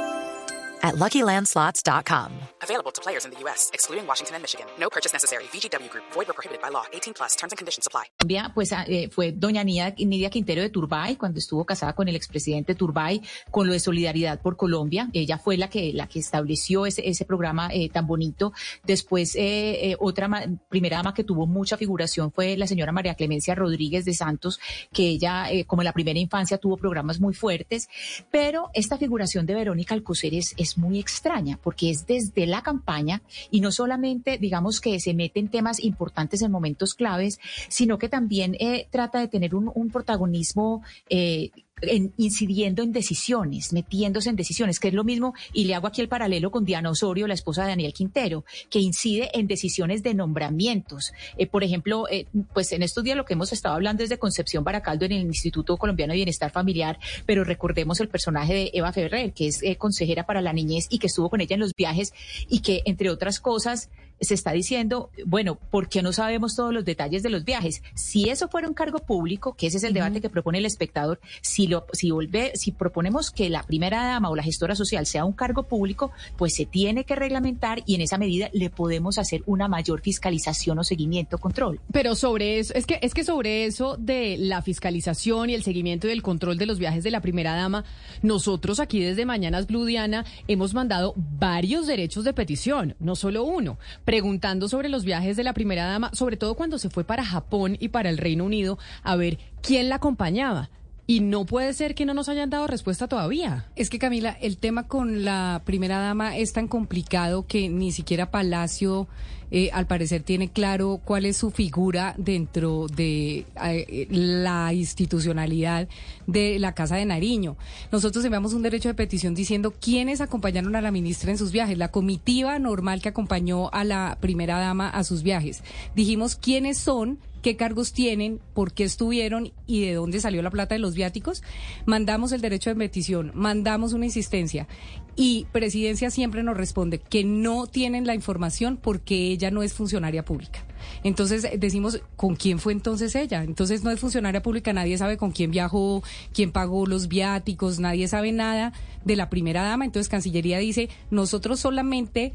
at 0.83 0.95
LuckyLandSlots.com. 0.95 2.31
Available 2.63 2.91
to 2.91 3.01
players 3.01 3.25
in 3.25 3.31
the 3.31 3.39
U.S., 3.45 3.69
excluding 3.73 4.05
Washington 4.07 4.35
and 4.35 4.43
Michigan. 4.43 4.67
No 4.79 4.89
purchase 4.89 5.13
necessary. 5.13 5.43
VGW 5.53 5.89
Group, 5.89 6.03
void 6.13 6.29
or 6.29 6.33
prohibited 6.33 6.61
by 6.61 6.69
law. 6.69 6.83
18 6.93 7.13
plus 7.13 7.35
terms 7.35 7.53
and 7.53 7.57
conditions 7.57 7.87
apply. 7.87 8.05
pues 8.53 8.71
ah, 8.73 8.85
eh, 8.87 9.09
fue 9.09 9.31
doña 9.31 9.63
Nidia, 9.63 9.93
Nidia 9.97 10.29
Quintero 10.29 10.61
de 10.61 10.69
Turbay, 10.69 11.15
cuando 11.17 11.39
estuvo 11.39 11.65
casada 11.65 11.93
con 11.93 12.07
el 12.07 12.15
expresidente 12.15 12.75
Turbay, 12.75 13.21
con 13.49 13.67
lo 13.67 13.73
de 13.73 13.79
Solidaridad 13.79 14.41
por 14.41 14.55
Colombia. 14.57 15.09
Ella 15.13 15.37
fue 15.37 15.57
la 15.57 15.69
que, 15.69 15.91
la 15.93 16.07
que 16.07 16.19
estableció 16.19 16.85
ese, 16.85 17.07
ese 17.07 17.25
programa 17.25 17.69
eh, 17.73 17.89
tan 17.89 18.07
bonito. 18.07 18.53
Después, 18.83 19.35
eh, 19.35 19.91
eh, 19.91 19.95
otra 19.99 20.27
ma- 20.27 20.43
primera 20.69 20.97
dama 20.97 21.13
que 21.13 21.23
tuvo 21.23 21.45
mucha 21.47 21.77
figuración 21.77 22.31
fue 22.31 22.57
la 22.57 22.67
señora 22.67 22.91
María 22.91 23.15
Clemencia 23.15 23.55
Rodríguez 23.55 24.05
de 24.05 24.13
Santos, 24.13 24.59
que 24.93 25.07
ella, 25.07 25.51
eh, 25.51 25.65
como 25.65 25.81
en 25.81 25.85
la 25.85 25.93
primera 25.93 26.19
infancia, 26.19 26.57
tuvo 26.57 26.77
programas 26.77 27.19
muy 27.19 27.33
fuertes. 27.33 27.89
Pero 28.31 28.69
esta 28.73 28.97
figuración 28.97 29.45
de 29.45 29.53
Verónica 29.55 29.93
Alcocer 29.95 30.33
es, 30.33 30.53
es 30.57 30.70
muy 30.77 30.99
extraña, 30.99 31.59
porque 31.61 31.89
es 31.89 32.05
desde 32.05 32.45
la 32.45 32.61
campaña 32.61 33.21
y 33.49 33.61
no 33.61 33.71
solamente, 33.71 34.37
digamos, 34.37 34.81
que 34.81 34.99
se 34.99 35.13
mete 35.13 35.39
en 35.39 35.49
temas 35.49 35.79
importantes 35.83 36.41
en 36.41 36.51
momentos 36.51 36.93
claves, 36.93 37.39
sino 37.69 37.97
que 37.97 38.09
también 38.09 38.55
eh, 38.59 38.87
trata 38.89 39.19
de 39.19 39.27
tener 39.27 39.55
un, 39.55 39.91
protagonismo 39.91 40.83
eh, 41.09 41.51
en- 41.81 42.13
incidiendo 42.17 42.83
en 42.83 42.91
decisiones, 42.91 43.73
metiéndose 43.73 44.29
en 44.29 44.35
decisiones, 44.35 44.79
que 44.79 44.89
es 44.89 44.93
lo 44.93 45.03
mismo, 45.03 45.33
y 45.53 45.65
le 45.65 45.75
hago 45.75 45.87
aquí 45.87 46.01
el 46.01 46.07
paralelo 46.07 46.51
con 46.51 46.65
Diana 46.65 46.89
Osorio, 46.89 47.27
la 47.27 47.33
esposa 47.33 47.63
de 47.63 47.69
Daniel 47.69 47.93
Quintero, 47.93 48.45
que 48.69 48.79
incide 48.79 49.29
en 49.33 49.47
decisiones 49.47 50.03
de 50.03 50.13
nombramientos. 50.13 51.11
Eh, 51.37 51.47
por 51.47 51.63
ejemplo, 51.63 52.07
eh, 52.09 52.25
pues 52.53 52.71
en 52.71 52.83
estos 52.83 53.03
días 53.03 53.17
lo 53.17 53.25
que 53.25 53.33
hemos 53.33 53.51
estado 53.53 53.75
hablando 53.75 54.03
es 54.03 54.09
de 54.09 54.17
Concepción 54.19 54.63
Baracaldo 54.63 55.05
en 55.05 55.11
el 55.13 55.21
Instituto 55.21 55.77
Colombiano 55.77 56.11
de 56.11 56.17
Bienestar 56.17 56.51
Familiar, 56.51 56.99
pero 57.25 57.43
recordemos 57.43 57.99
el 57.99 58.09
personaje 58.09 58.53
de 58.53 58.71
Eva 58.73 58.93
Ferrer, 58.93 59.33
que 59.33 59.47
es 59.47 59.61
eh, 59.63 59.75
consejera 59.75 60.25
para 60.25 60.41
la 60.41 60.53
niñez 60.53 60.87
y 60.89 60.99
que 60.99 61.07
estuvo 61.07 61.29
con 61.29 61.41
ella 61.41 61.55
en 61.55 61.59
los 61.61 61.73
viajes 61.75 62.13
y 62.49 62.59
que, 62.59 62.81
entre 62.85 63.09
otras 63.09 63.39
cosas, 63.39 63.89
se 64.21 64.35
está 64.35 64.51
diciendo, 64.51 65.09
bueno, 65.25 65.55
¿por 65.55 65.89
qué 65.89 66.03
no 66.03 66.13
sabemos 66.13 66.55
todos 66.55 66.71
los 66.73 66.85
detalles 66.85 67.23
de 67.23 67.29
los 67.29 67.43
viajes? 67.43 67.81
Si 67.95 68.29
eso 68.29 68.47
fuera 68.47 68.67
un 68.67 68.75
cargo 68.75 68.99
público, 68.99 69.55
que 69.55 69.67
ese 69.67 69.77
es 69.77 69.83
el 69.83 69.93
debate 69.93 70.21
que 70.21 70.29
propone 70.29 70.59
el 70.59 70.65
espectador, 70.65 71.19
si 71.41 71.67
lo, 71.67 71.85
si 71.91 72.11
volve, 72.11 72.51
si 72.55 72.71
proponemos 72.71 73.31
que 73.31 73.49
la 73.49 73.63
primera 73.63 74.05
dama 74.05 74.29
o 74.29 74.35
la 74.35 74.43
gestora 74.43 74.75
social 74.75 75.05
sea 75.07 75.25
un 75.25 75.33
cargo 75.33 75.63
público, 75.63 76.11
pues 76.37 76.53
se 76.53 76.65
tiene 76.65 77.03
que 77.03 77.15
reglamentar 77.15 77.81
y 77.87 77.95
en 77.95 78.01
esa 78.01 78.19
medida 78.19 78.49
le 78.53 78.69
podemos 78.69 79.17
hacer 79.17 79.41
una 79.47 79.67
mayor 79.67 80.01
fiscalización 80.01 80.77
o 80.77 80.83
seguimiento, 80.83 81.39
control. 81.39 81.79
Pero 81.91 82.15
sobre 82.15 82.59
eso, 82.59 82.73
es 82.75 82.85
que, 82.85 82.99
es 83.01 83.13
que 83.13 83.23
sobre 83.23 83.65
eso 83.65 83.97
de 83.97 84.37
la 84.37 84.61
fiscalización 84.61 85.49
y 85.49 85.55
el 85.55 85.63
seguimiento 85.63 86.07
y 86.07 86.11
el 86.11 86.21
control 86.21 86.57
de 86.57 86.67
los 86.67 86.77
viajes 86.77 87.03
de 87.03 87.11
la 87.11 87.21
primera 87.21 87.55
dama, 87.55 87.85
nosotros 88.21 88.79
aquí 88.79 88.99
desde 88.99 89.25
Mañanas 89.25 89.65
Blue 89.65 89.85
Diana 89.85 90.25
hemos 90.47 90.75
mandado 90.75 91.13
varios 91.15 91.87
derechos 91.87 92.23
de 92.23 92.33
petición, 92.33 92.95
no 92.99 93.15
solo 93.15 93.43
uno, 93.43 93.79
preguntando 94.11 94.67
sobre 94.67 94.89
los 94.89 95.05
viajes 95.05 95.37
de 95.37 95.45
la 95.45 95.53
primera 95.53 95.85
dama, 95.85 96.11
sobre 96.13 96.35
todo 96.35 96.55
cuando 96.55 96.77
se 96.77 96.89
fue 96.89 97.05
para 97.05 97.23
Japón 97.23 97.77
y 97.79 97.87
para 97.87 98.09
el 98.09 98.17
Reino 98.17 98.43
Unido, 98.43 98.77
a 99.03 99.15
ver 99.15 99.37
quién 99.61 99.87
la 99.87 99.95
acompañaba. 99.95 100.69
Y 101.07 101.19
no 101.19 101.45
puede 101.45 101.73
ser 101.73 101.95
que 101.95 102.05
no 102.05 102.13
nos 102.13 102.29
hayan 102.29 102.49
dado 102.49 102.67
respuesta 102.67 103.07
todavía. 103.07 103.65
Es 103.75 103.89
que 103.89 103.99
Camila, 103.99 104.37
el 104.41 104.57
tema 104.57 104.87
con 104.87 105.25
la 105.25 105.61
primera 105.65 105.99
dama 105.99 106.37
es 106.37 106.53
tan 106.53 106.67
complicado 106.67 107.45
que 107.47 107.69
ni 107.69 107.91
siquiera 107.91 108.31
Palacio, 108.31 109.07
eh, 109.49 109.69
al 109.73 109.87
parecer, 109.87 110.23
tiene 110.23 110.49
claro 110.49 111.01
cuál 111.03 111.25
es 111.25 111.35
su 111.35 111.51
figura 111.51 112.15
dentro 112.17 112.87
de 112.87 113.45
eh, 113.61 114.07
la 114.09 114.73
institucionalidad 114.73 115.89
de 116.27 116.59
la 116.59 116.73
Casa 116.73 116.95
de 116.95 117.05
Nariño. 117.05 117.57
Nosotros 117.91 118.23
enviamos 118.23 118.53
un 118.53 118.61
derecho 118.61 118.87
de 118.87 118.95
petición 118.95 119.35
diciendo 119.35 119.73
quiénes 119.77 120.21
acompañaron 120.21 120.77
a 120.77 120.81
la 120.81 120.91
ministra 120.91 121.31
en 121.31 121.37
sus 121.37 121.51
viajes, 121.51 121.77
la 121.77 121.91
comitiva 121.91 122.59
normal 122.59 123.01
que 123.01 123.09
acompañó 123.09 123.69
a 123.73 123.83
la 123.83 124.17
primera 124.21 124.59
dama 124.59 124.87
a 124.87 125.03
sus 125.03 125.23
viajes. 125.23 125.63
Dijimos 125.95 126.37
quiénes 126.37 126.77
son 126.77 127.19
qué 127.41 127.55
cargos 127.55 127.93
tienen, 127.93 128.39
por 128.53 128.73
qué 128.73 128.83
estuvieron 128.83 129.51
y 129.67 129.81
de 129.81 129.93
dónde 129.93 130.19
salió 130.19 130.41
la 130.41 130.51
plata 130.51 130.75
de 130.75 130.79
los 130.79 130.95
viáticos. 130.95 131.43
Mandamos 131.85 132.31
el 132.31 132.41
derecho 132.41 132.69
de 132.69 132.75
petición, 132.75 133.31
mandamos 133.33 133.93
una 133.93 134.05
insistencia 134.05 134.67
y 135.15 135.45
Presidencia 135.51 136.09
siempre 136.09 136.41
nos 136.43 136.55
responde 136.57 136.99
que 136.99 137.23
no 137.23 137.67
tienen 137.67 138.07
la 138.07 138.15
información 138.15 138.77
porque 138.81 139.15
ella 139.27 139.51
no 139.51 139.61
es 139.61 139.73
funcionaria 139.73 140.23
pública. 140.23 140.63
Entonces 141.03 141.47
decimos, 141.57 142.01
¿con 142.15 142.35
quién 142.35 142.59
fue 142.59 142.73
entonces 142.73 143.15
ella? 143.15 143.43
Entonces 143.43 143.83
no 143.83 143.91
es 143.91 143.99
funcionaria 143.99 144.41
pública, 144.41 144.73
nadie 144.73 144.97
sabe 144.97 145.17
con 145.17 145.31
quién 145.31 145.51
viajó, 145.51 146.01
quién 146.33 146.51
pagó 146.51 146.85
los 146.85 147.07
viáticos, 147.07 147.79
nadie 147.79 148.07
sabe 148.07 148.31
nada 148.31 148.73
de 149.03 149.15
la 149.15 149.29
primera 149.29 149.63
dama. 149.63 149.85
Entonces 149.85 150.09
Cancillería 150.09 150.59
dice, 150.59 150.89
nosotros 151.09 151.59
solamente 151.59 152.33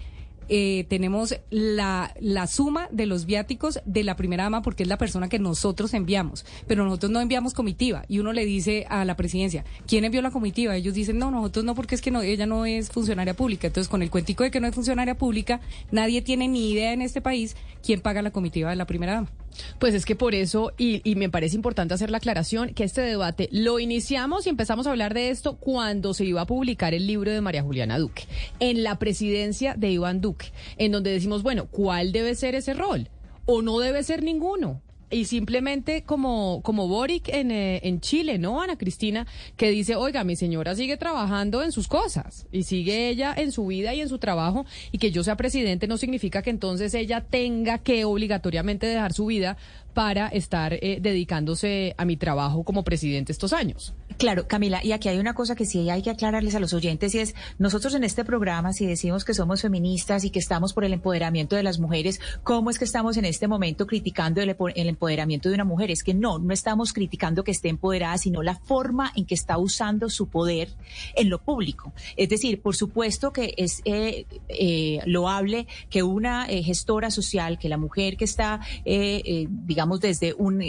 eh, 0.48 0.86
tenemos 0.88 1.36
la, 1.50 2.14
la 2.20 2.46
suma 2.46 2.88
de 2.90 3.06
los 3.06 3.26
viáticos 3.26 3.80
de 3.84 4.04
la 4.04 4.16
primera 4.16 4.44
dama 4.44 4.62
porque 4.62 4.82
es 4.82 4.88
la 4.88 4.98
persona 4.98 5.28
que 5.28 5.38
nosotros 5.38 5.94
enviamos, 5.94 6.44
pero 6.66 6.84
nosotros 6.84 7.10
no 7.10 7.20
enviamos 7.20 7.54
comitiva 7.54 8.04
y 8.08 8.18
uno 8.18 8.32
le 8.32 8.44
dice 8.44 8.86
a 8.88 9.04
la 9.04 9.16
presidencia, 9.16 9.64
¿quién 9.86 10.04
envió 10.04 10.22
la 10.22 10.30
comitiva? 10.30 10.76
Ellos 10.76 10.94
dicen, 10.94 11.18
no, 11.18 11.30
nosotros 11.30 11.64
no 11.64 11.74
porque 11.74 11.94
es 11.94 12.00
que 12.00 12.10
no, 12.10 12.22
ella 12.22 12.46
no 12.46 12.66
es 12.66 12.90
funcionaria 12.90 13.34
pública. 13.34 13.66
Entonces, 13.66 13.88
con 13.88 14.02
el 14.02 14.10
cuentico 14.10 14.44
de 14.44 14.50
que 14.50 14.60
no 14.60 14.66
es 14.66 14.74
funcionaria 14.74 15.16
pública, 15.16 15.60
nadie 15.90 16.22
tiene 16.22 16.48
ni 16.48 16.70
idea 16.70 16.92
en 16.92 17.02
este 17.02 17.20
país 17.20 17.56
quién 17.82 18.00
paga 18.00 18.22
la 18.22 18.30
comitiva 18.30 18.70
de 18.70 18.76
la 18.76 18.86
primera 18.86 19.14
dama. 19.14 19.30
Pues 19.78 19.94
es 19.94 20.04
que 20.04 20.16
por 20.16 20.34
eso, 20.34 20.72
y, 20.78 21.00
y, 21.08 21.14
me 21.16 21.28
parece 21.28 21.56
importante 21.56 21.94
hacer 21.94 22.10
la 22.10 22.18
aclaración, 22.18 22.74
que 22.74 22.84
este 22.84 23.00
debate 23.00 23.48
lo 23.52 23.78
iniciamos 23.78 24.46
y 24.46 24.50
empezamos 24.50 24.86
a 24.86 24.90
hablar 24.90 25.14
de 25.14 25.30
esto 25.30 25.56
cuando 25.56 26.14
se 26.14 26.24
iba 26.24 26.42
a 26.42 26.46
publicar 26.46 26.94
el 26.94 27.06
libro 27.06 27.30
de 27.30 27.40
María 27.40 27.62
Juliana 27.62 27.98
Duque, 27.98 28.24
en 28.60 28.82
la 28.82 28.98
presidencia 28.98 29.74
de 29.74 29.90
Iván 29.90 30.20
Duque, 30.20 30.52
en 30.78 30.92
donde 30.92 31.12
decimos, 31.12 31.42
bueno, 31.42 31.66
¿cuál 31.66 32.12
debe 32.12 32.34
ser 32.34 32.54
ese 32.54 32.74
rol? 32.74 33.08
¿O 33.44 33.62
no 33.62 33.78
debe 33.78 34.02
ser 34.02 34.22
ninguno? 34.22 34.82
Y 35.08 35.26
simplemente 35.26 36.02
como, 36.02 36.62
como 36.62 36.88
Boric 36.88 37.28
en, 37.28 37.52
eh, 37.52 37.80
en 37.84 38.00
Chile, 38.00 38.38
¿no, 38.38 38.60
Ana 38.60 38.76
Cristina? 38.76 39.24
Que 39.56 39.70
dice, 39.70 39.94
oiga, 39.94 40.24
mi 40.24 40.34
señora 40.34 40.74
sigue 40.74 40.96
trabajando 40.96 41.62
en 41.62 41.70
sus 41.70 41.86
cosas 41.86 42.46
y 42.50 42.64
sigue 42.64 43.08
ella 43.08 43.32
en 43.36 43.52
su 43.52 43.66
vida 43.66 43.94
y 43.94 44.00
en 44.00 44.08
su 44.08 44.18
trabajo 44.18 44.66
y 44.90 44.98
que 44.98 45.12
yo 45.12 45.22
sea 45.22 45.36
presidente 45.36 45.86
no 45.86 45.96
significa 45.96 46.42
que 46.42 46.50
entonces 46.50 46.92
ella 46.94 47.20
tenga 47.20 47.78
que 47.78 48.04
obligatoriamente 48.04 48.88
dejar 48.88 49.12
su 49.12 49.26
vida 49.26 49.56
para 49.96 50.28
estar 50.28 50.74
eh, 50.74 50.98
dedicándose 51.00 51.94
a 51.96 52.04
mi 52.04 52.18
trabajo 52.18 52.64
como 52.64 52.84
presidente 52.84 53.32
estos 53.32 53.54
años. 53.54 53.94
Claro, 54.18 54.46
Camila, 54.46 54.84
y 54.84 54.92
aquí 54.92 55.08
hay 55.08 55.18
una 55.18 55.32
cosa 55.32 55.54
que 55.54 55.64
sí 55.64 55.88
hay 55.88 56.02
que 56.02 56.10
aclararles 56.10 56.54
a 56.54 56.60
los 56.60 56.74
oyentes 56.74 57.14
y 57.14 57.20
es, 57.20 57.34
nosotros 57.58 57.94
en 57.94 58.04
este 58.04 58.22
programa, 58.22 58.74
si 58.74 58.84
decimos 58.86 59.24
que 59.24 59.32
somos 59.32 59.62
feministas 59.62 60.24
y 60.24 60.30
que 60.30 60.38
estamos 60.38 60.74
por 60.74 60.84
el 60.84 60.92
empoderamiento 60.92 61.56
de 61.56 61.62
las 61.62 61.78
mujeres, 61.78 62.20
¿cómo 62.42 62.68
es 62.68 62.78
que 62.78 62.84
estamos 62.84 63.16
en 63.16 63.24
este 63.24 63.48
momento 63.48 63.86
criticando 63.86 64.42
el, 64.42 64.54
empoderamiento 64.74 65.48
de 65.48 65.54
una 65.54 65.64
mujer? 65.64 65.90
Es 65.90 66.02
que 66.02 66.12
no, 66.12 66.38
no 66.38 66.52
estamos 66.52 66.92
criticando 66.92 67.42
que 67.42 67.52
esté 67.52 67.70
empoderada, 67.70 68.18
sino 68.18 68.42
la 68.42 68.56
forma 68.56 69.12
en 69.16 69.24
que 69.24 69.34
está 69.34 69.56
usando 69.56 70.10
su 70.10 70.28
poder 70.28 70.68
en 71.14 71.30
lo 71.30 71.38
público. 71.38 71.94
Es 72.16 72.28
decir, 72.28 72.60
por 72.60 72.76
supuesto 72.76 73.32
que 73.32 73.54
es 73.56 73.80
eh, 73.86 74.26
eh, 74.48 75.00
loable 75.06 75.66
que 75.88 76.02
una 76.02 76.46
eh, 76.48 76.62
gestora 76.62 77.10
social, 77.10 77.58
que 77.58 77.70
la 77.70 77.78
mujer 77.78 78.18
que 78.18 78.24
está, 78.24 78.60
digamos, 78.84 79.85
desde 80.00 80.34
un 80.34 80.62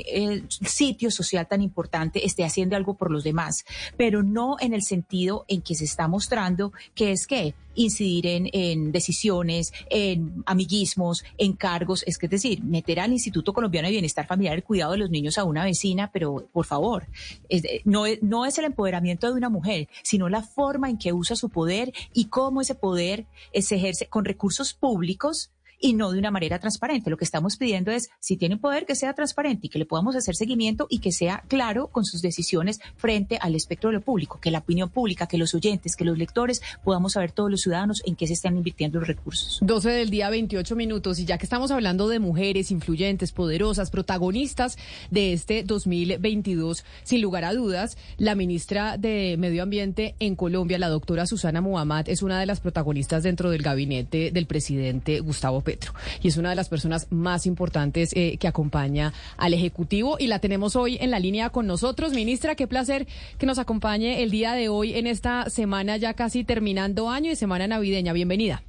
sitio 0.66 1.12
social 1.12 1.48
tan 1.48 1.62
importante, 1.62 2.26
esté 2.26 2.44
haciendo 2.44 2.76
algo 2.76 2.96
por 2.96 3.10
los 3.10 3.24
demás 3.24 3.38
más, 3.38 3.64
pero 3.96 4.24
no 4.24 4.58
en 4.60 4.74
el 4.74 4.82
sentido 4.82 5.46
en 5.48 5.62
que 5.62 5.76
se 5.76 5.86
está 5.86 6.08
mostrando 6.10 6.74
que 6.96 7.12
es 7.12 7.28
que 7.28 7.54
incidir 7.76 8.26
en, 8.26 8.92
decisiones, 8.92 9.72
en 9.92 10.44
amiguismos, 10.48 11.24
en 11.38 11.54
cargos, 11.54 12.04
es 12.08 12.18
decir, 12.18 12.64
meter 12.64 13.00
al 13.00 13.12
Instituto 13.12 13.54
Colombiano 13.54 13.88
de 13.88 13.92
Bienestar 13.92 14.26
Familiar 14.26 14.56
el 14.56 14.64
cuidado 14.64 14.94
de 14.94 14.98
los 14.98 15.12
niños 15.12 15.38
a 15.38 15.44
una 15.44 15.64
vecina, 15.64 16.10
pero 16.12 16.50
por 16.52 16.66
favor, 16.66 17.06
es, 17.50 17.62
no, 17.86 18.06
no 18.22 18.48
es 18.48 18.58
el 18.58 18.66
empoderamiento 18.66 19.28
de 19.28 19.34
una 19.34 19.50
mujer, 19.50 19.88
sino 20.02 20.28
la 20.28 20.42
forma 20.42 20.90
en 20.90 20.98
que 20.98 21.14
usa 21.14 21.36
su 21.36 21.50
poder 21.50 21.94
y 22.14 22.26
cómo 22.26 22.62
ese 22.62 22.74
poder 22.74 23.28
se 23.54 23.76
ejerce 23.76 24.08
con 24.08 24.26
recursos 24.26 24.74
públicos 24.74 25.52
y 25.80 25.94
no 25.94 26.12
de 26.12 26.20
una 26.20 26.32
manera 26.32 26.60
transparente. 26.60 27.10
Lo 27.10 27.18
que 27.18 27.26
estamos 27.26 27.58
pidiendo 27.58 27.92
es, 27.92 28.10
si 28.20 28.38
tiene 28.38 28.56
un 28.56 28.62
poder, 28.62 28.86
que 28.86 28.96
sea 28.96 29.14
transparente 29.14 29.68
y 29.68 29.70
que 29.70 29.80
le 29.80 29.86
podamos 29.86 30.16
hacer 30.16 30.36
seguimiento 30.36 30.88
y 30.90 31.00
que 31.00 31.12
sea 31.12 31.44
claro 31.48 31.88
con 31.88 32.06
sus 32.06 32.22
decisiones 32.22 32.80
frente 32.96 33.38
al 33.42 33.56
espectro 33.56 33.90
de 33.90 33.96
lo 33.96 34.02
público, 34.02 34.40
que 34.40 34.52
la 34.52 34.60
opinión 34.60 34.90
pública, 34.90 35.28
que 35.28 35.38
los 35.38 35.54
oyentes, 35.54 35.96
que 35.96 36.06
los 36.06 36.18
lectores 36.18 36.62
podamos 36.84 37.14
saber 37.14 37.32
todos 37.32 37.52
los 37.52 37.62
ciudadanos 37.62 38.02
en 38.06 38.16
qué 38.16 38.28
se 38.28 38.34
están 38.34 38.58
invirtiendo 38.58 39.00
los 39.00 39.08
recursos. 39.08 39.60
12 39.62 39.90
del 39.90 40.10
día, 40.10 40.30
28 40.30 40.76
minutos. 40.76 41.20
Y 41.20 41.26
ya 41.26 41.38
que 41.38 41.46
estamos 41.46 41.72
hablando 41.72 42.08
de 42.08 42.20
mujeres 42.20 42.72
influyentes, 42.72 43.32
poderosas, 43.32 43.90
protagonistas 43.90 44.78
de 45.12 45.34
este 45.34 45.64
2022, 45.64 46.84
sin 47.04 47.22
lugar 47.22 47.46
a 47.46 47.54
dudas, 47.54 47.98
la 48.18 48.36
ministra 48.36 48.98
de 48.98 49.36
Medio 49.38 49.64
Ambiente 49.64 50.16
en 50.20 50.36
Colombia, 50.36 50.80
la 50.80 50.90
doctora 50.90 51.26
Susana 51.26 51.62
Muhammad, 51.62 52.10
es 52.10 52.22
una 52.22 52.40
de 52.40 52.46
las 52.46 52.60
protagonistas 52.60 53.24
dentro 53.24 53.50
del 53.50 53.62
gabinete 53.62 54.32
del 54.32 54.46
presidente 54.46 55.20
Gustavo 55.20 55.62
Petro. 55.68 55.92
Y 56.24 56.30
es 56.30 56.38
una 56.38 56.50
de 56.50 56.56
las 56.56 56.70
personas 56.70 57.12
más 57.12 57.46
importantes 57.46 58.14
eh, 58.16 58.38
que 58.40 58.48
acompaña 58.48 59.12
al 59.36 59.54
Ejecutivo 59.54 60.16
y 60.18 60.28
la 60.28 60.40
tenemos 60.40 60.78
hoy 60.78 60.98
en 61.02 61.12
la 61.12 61.20
línea 61.20 61.50
con 61.50 61.68
nosotros. 61.68 62.14
Ministra, 62.14 62.56
qué 62.56 62.68
placer 62.68 63.06
que 63.38 63.46
nos 63.46 63.60
acompañe 63.60 64.24
el 64.24 64.32
día 64.32 64.54
de 64.54 64.70
hoy 64.70 64.94
en 64.94 65.08
esta 65.08 65.50
semana 65.50 65.98
ya 65.98 66.14
casi 66.14 66.46
terminando 66.46 67.10
año 67.10 67.30
y 67.32 67.36
semana 67.36 67.68
navideña. 67.68 68.14
Bienvenida. 68.14 68.64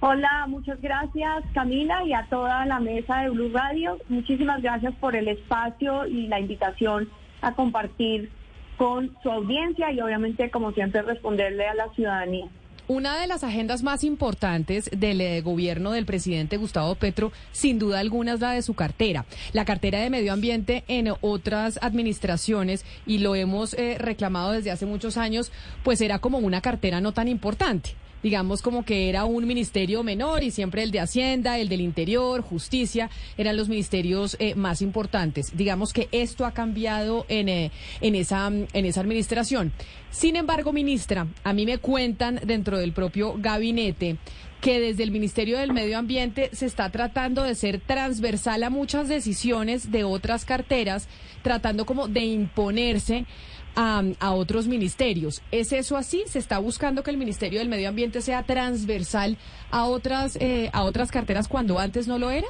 Hola, 0.00 0.46
muchas 0.48 0.80
gracias 0.80 1.44
Camila 1.52 2.02
y 2.04 2.14
a 2.14 2.24
toda 2.30 2.64
la 2.64 2.80
mesa 2.80 3.20
de 3.20 3.28
Blue 3.28 3.50
Radio. 3.52 3.98
Muchísimas 4.08 4.62
gracias 4.62 4.94
por 4.94 5.14
el 5.14 5.28
espacio 5.28 6.06
y 6.06 6.26
la 6.28 6.40
invitación 6.40 7.10
a 7.42 7.52
compartir 7.52 8.30
con 8.78 9.14
su 9.22 9.30
audiencia 9.30 9.92
y 9.92 10.00
obviamente 10.00 10.50
como 10.50 10.72
siempre 10.72 11.02
responderle 11.02 11.66
a 11.66 11.74
la 11.74 11.88
ciudadanía. 11.94 12.46
Una 12.88 13.20
de 13.20 13.26
las 13.26 13.44
agendas 13.44 13.82
más 13.82 14.02
importantes 14.02 14.88
del 14.90 15.20
eh, 15.20 15.42
gobierno 15.42 15.92
del 15.92 16.06
presidente 16.06 16.56
Gustavo 16.56 16.94
Petro, 16.94 17.32
sin 17.52 17.78
duda 17.78 17.98
alguna, 17.98 18.32
es 18.32 18.40
la 18.40 18.52
de 18.52 18.62
su 18.62 18.72
cartera. 18.72 19.26
La 19.52 19.66
cartera 19.66 20.00
de 20.00 20.08
medio 20.08 20.32
ambiente 20.32 20.84
en 20.88 21.12
otras 21.20 21.78
administraciones, 21.82 22.86
y 23.04 23.18
lo 23.18 23.34
hemos 23.34 23.74
eh, 23.74 23.98
reclamado 23.98 24.52
desde 24.52 24.70
hace 24.70 24.86
muchos 24.86 25.18
años, 25.18 25.52
pues 25.84 26.00
era 26.00 26.18
como 26.18 26.38
una 26.38 26.62
cartera 26.62 27.02
no 27.02 27.12
tan 27.12 27.28
importante. 27.28 27.90
Digamos 28.22 28.62
como 28.62 28.84
que 28.84 29.08
era 29.08 29.24
un 29.24 29.46
ministerio 29.46 30.02
menor 30.02 30.42
y 30.42 30.50
siempre 30.50 30.82
el 30.82 30.90
de 30.90 31.00
Hacienda, 31.00 31.58
el 31.58 31.68
del 31.68 31.80
Interior, 31.80 32.42
Justicia, 32.42 33.10
eran 33.36 33.56
los 33.56 33.68
ministerios 33.68 34.36
eh, 34.38 34.54
más 34.54 34.82
importantes. 34.82 35.56
Digamos 35.56 35.92
que 35.92 36.08
esto 36.12 36.46
ha 36.46 36.52
cambiado 36.52 37.26
en, 37.28 37.48
eh, 37.48 37.70
en, 38.00 38.14
esa, 38.14 38.46
en 38.48 38.84
esa 38.84 39.00
administración. 39.00 39.72
Sin 40.10 40.36
embargo, 40.36 40.72
ministra, 40.72 41.26
a 41.44 41.52
mí 41.52 41.66
me 41.66 41.78
cuentan 41.78 42.40
dentro 42.44 42.78
del 42.78 42.92
propio 42.92 43.34
gabinete 43.38 44.16
que 44.60 44.80
desde 44.80 45.04
el 45.04 45.10
Ministerio 45.10 45.58
del 45.58 45.72
Medio 45.72 45.98
Ambiente 45.98 46.50
se 46.52 46.66
está 46.66 46.90
tratando 46.90 47.44
de 47.44 47.54
ser 47.54 47.80
transversal 47.80 48.64
a 48.64 48.70
muchas 48.70 49.08
decisiones 49.08 49.92
de 49.92 50.04
otras 50.04 50.44
carteras, 50.44 51.08
tratando 51.42 51.86
como 51.86 52.08
de 52.08 52.24
imponerse 52.24 53.24
a, 53.76 54.02
a, 54.20 54.32
otros 54.32 54.66
ministerios. 54.66 55.42
¿Es 55.50 55.72
eso 55.72 55.96
así? 55.96 56.22
¿Se 56.26 56.38
está 56.38 56.58
buscando 56.58 57.02
que 57.02 57.10
el 57.10 57.16
Ministerio 57.16 57.58
del 57.58 57.68
Medio 57.68 57.88
Ambiente 57.88 58.20
sea 58.20 58.42
transversal 58.42 59.36
a 59.70 59.86
otras, 59.86 60.36
eh, 60.36 60.70
a 60.72 60.84
otras 60.84 61.10
carteras 61.10 61.48
cuando 61.48 61.78
antes 61.78 62.08
no 62.08 62.18
lo 62.18 62.30
era? 62.30 62.48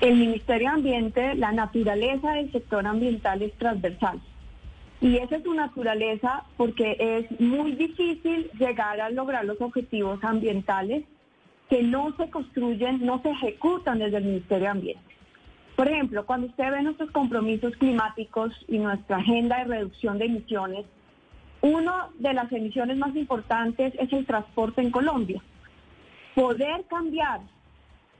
El 0.00 0.16
Ministerio 0.16 0.68
de 0.68 0.74
Ambiente, 0.74 1.34
la 1.34 1.52
naturaleza 1.52 2.32
del 2.32 2.50
sector 2.52 2.86
ambiental 2.86 3.42
es 3.42 3.52
transversal. 3.54 4.20
Y 5.00 5.16
esa 5.16 5.36
es 5.36 5.42
su 5.42 5.54
naturaleza 5.54 6.44
porque 6.56 6.96
es 6.98 7.40
muy 7.40 7.72
difícil 7.72 8.50
llegar 8.58 9.00
a 9.00 9.10
lograr 9.10 9.44
los 9.44 9.60
objetivos 9.60 10.22
ambientales 10.22 11.04
que 11.70 11.82
no 11.82 12.14
se 12.16 12.28
construyen, 12.28 13.04
no 13.04 13.22
se 13.22 13.30
ejecutan 13.30 13.98
desde 13.98 14.18
el 14.18 14.24
Ministerio 14.24 14.64
de 14.64 14.68
Ambiente. 14.68 15.14
Por 15.80 15.88
ejemplo, 15.88 16.26
cuando 16.26 16.46
usted 16.46 16.70
ve 16.70 16.82
nuestros 16.82 17.10
compromisos 17.10 17.74
climáticos 17.76 18.52
y 18.68 18.76
nuestra 18.76 19.16
agenda 19.16 19.60
de 19.60 19.64
reducción 19.64 20.18
de 20.18 20.26
emisiones, 20.26 20.84
una 21.62 22.10
de 22.18 22.34
las 22.34 22.52
emisiones 22.52 22.98
más 22.98 23.16
importantes 23.16 23.94
es 23.98 24.12
el 24.12 24.26
transporte 24.26 24.82
en 24.82 24.90
Colombia. 24.90 25.42
Poder 26.34 26.84
cambiar 26.84 27.40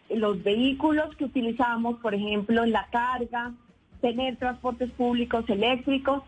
los 0.09 0.43
vehículos 0.43 1.14
que 1.17 1.26
utilizamos, 1.26 2.00
por 2.00 2.14
ejemplo, 2.14 2.64
en 2.64 2.73
la 2.73 2.87
carga, 2.90 3.52
tener 4.00 4.38
transportes 4.38 4.90
públicos 4.93 5.45
eléctricos, 5.50 6.23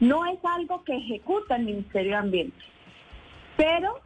no 0.00 0.24
es 0.24 0.42
algo 0.42 0.84
que 0.84 0.96
ejecuta 0.96 1.56
el 1.56 1.66
Ministerio 1.66 2.12
de 2.12 2.16
Ambiente. 2.16 2.64
Pero 3.58 4.00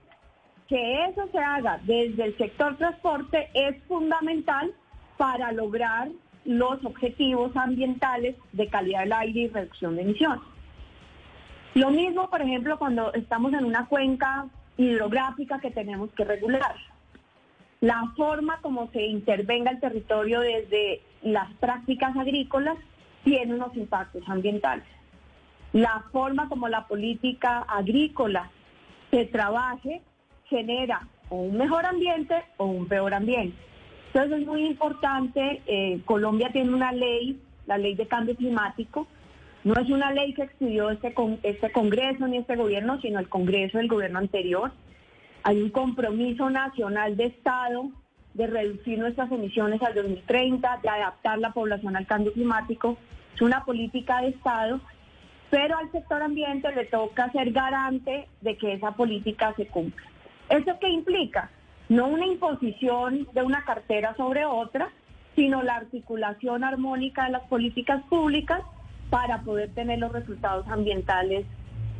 que 0.66 1.04
eso 1.04 1.28
se 1.30 1.38
haga 1.38 1.78
desde 1.84 2.24
el 2.24 2.36
sector 2.36 2.76
transporte 2.76 3.50
es 3.54 3.80
fundamental 3.84 4.74
para 5.16 5.52
lograr 5.52 6.08
los 6.44 6.84
objetivos 6.84 7.56
ambientales 7.56 8.36
de 8.52 8.68
calidad 8.68 9.00
del 9.00 9.12
aire 9.12 9.40
y 9.40 9.48
reducción 9.48 9.96
de 9.96 10.02
emisiones. 10.02 10.42
Lo 11.74 11.90
mismo, 11.90 12.28
por 12.28 12.42
ejemplo, 12.42 12.78
cuando 12.78 13.12
estamos 13.14 13.52
en 13.54 13.64
una 13.64 13.86
cuenca 13.86 14.46
hidrográfica 14.76 15.58
que 15.60 15.70
tenemos 15.70 16.10
que 16.12 16.24
regular. 16.24 16.76
La 17.80 18.12
forma 18.16 18.58
como 18.60 18.90
se 18.90 19.02
intervenga 19.02 19.70
el 19.70 19.80
territorio 19.80 20.40
desde 20.40 21.02
las 21.22 21.52
prácticas 21.54 22.16
agrícolas 22.16 22.76
tiene 23.24 23.54
unos 23.54 23.76
impactos 23.76 24.22
ambientales. 24.28 24.84
La 25.72 26.04
forma 26.12 26.48
como 26.48 26.68
la 26.68 26.86
política 26.86 27.60
agrícola 27.60 28.50
se 29.10 29.24
trabaje 29.24 30.02
genera 30.44 31.08
o 31.28 31.36
un 31.36 31.56
mejor 31.56 31.86
ambiente 31.86 32.44
o 32.58 32.66
un 32.66 32.86
peor 32.86 33.14
ambiente. 33.14 33.56
Entonces 34.14 34.42
es 34.42 34.46
muy 34.46 34.66
importante, 34.66 35.62
eh, 35.66 36.00
Colombia 36.04 36.50
tiene 36.52 36.74
una 36.74 36.92
ley, 36.92 37.40
la 37.66 37.78
ley 37.78 37.94
de 37.94 38.06
cambio 38.06 38.36
climático, 38.36 39.06
no 39.64 39.74
es 39.74 39.88
una 39.88 40.12
ley 40.12 40.34
que 40.34 40.42
expidió 40.42 40.90
este, 40.90 41.14
con, 41.14 41.38
este 41.42 41.72
Congreso 41.72 42.26
ni 42.26 42.36
este 42.36 42.56
gobierno, 42.56 43.00
sino 43.00 43.20
el 43.20 43.28
Congreso 43.30 43.78
del 43.78 43.88
gobierno 43.88 44.18
anterior. 44.18 44.70
Hay 45.44 45.62
un 45.62 45.70
compromiso 45.70 46.50
nacional 46.50 47.16
de 47.16 47.26
Estado 47.26 47.90
de 48.34 48.46
reducir 48.48 48.98
nuestras 48.98 49.32
emisiones 49.32 49.80
al 49.82 49.94
2030, 49.94 50.80
de 50.82 50.88
adaptar 50.90 51.38
la 51.38 51.52
población 51.52 51.96
al 51.96 52.06
cambio 52.06 52.34
climático. 52.34 52.98
Es 53.34 53.40
una 53.40 53.64
política 53.64 54.20
de 54.20 54.28
Estado, 54.28 54.78
pero 55.48 55.78
al 55.78 55.90
sector 55.90 56.22
ambiente 56.22 56.70
le 56.74 56.84
toca 56.84 57.32
ser 57.32 57.50
garante 57.52 58.28
de 58.42 58.56
que 58.58 58.74
esa 58.74 58.92
política 58.92 59.54
se 59.56 59.66
cumpla. 59.68 60.06
¿Eso 60.50 60.78
qué 60.80 60.88
implica? 60.90 61.50
No 61.92 62.08
una 62.08 62.26
imposición 62.26 63.28
de 63.34 63.42
una 63.42 63.64
cartera 63.64 64.14
sobre 64.16 64.46
otra, 64.46 64.88
sino 65.36 65.62
la 65.62 65.76
articulación 65.76 66.64
armónica 66.64 67.26
de 67.26 67.32
las 67.32 67.42
políticas 67.42 68.02
públicas 68.04 68.62
para 69.10 69.42
poder 69.42 69.74
tener 69.74 69.98
los 69.98 70.10
resultados 70.10 70.66
ambientales 70.68 71.44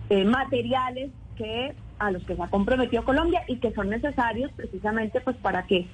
eh, 0.08 0.24
materiales 0.24 1.10
que 1.36 1.74
a 1.98 2.10
los 2.10 2.24
que 2.24 2.34
se 2.34 2.42
ha 2.42 2.48
comprometido 2.48 3.04
Colombia 3.04 3.44
y 3.48 3.58
que 3.58 3.72
son 3.72 3.90
necesarios 3.90 4.50
precisamente 4.52 5.20
pues 5.20 5.36
para 5.36 5.66
que 5.66 5.86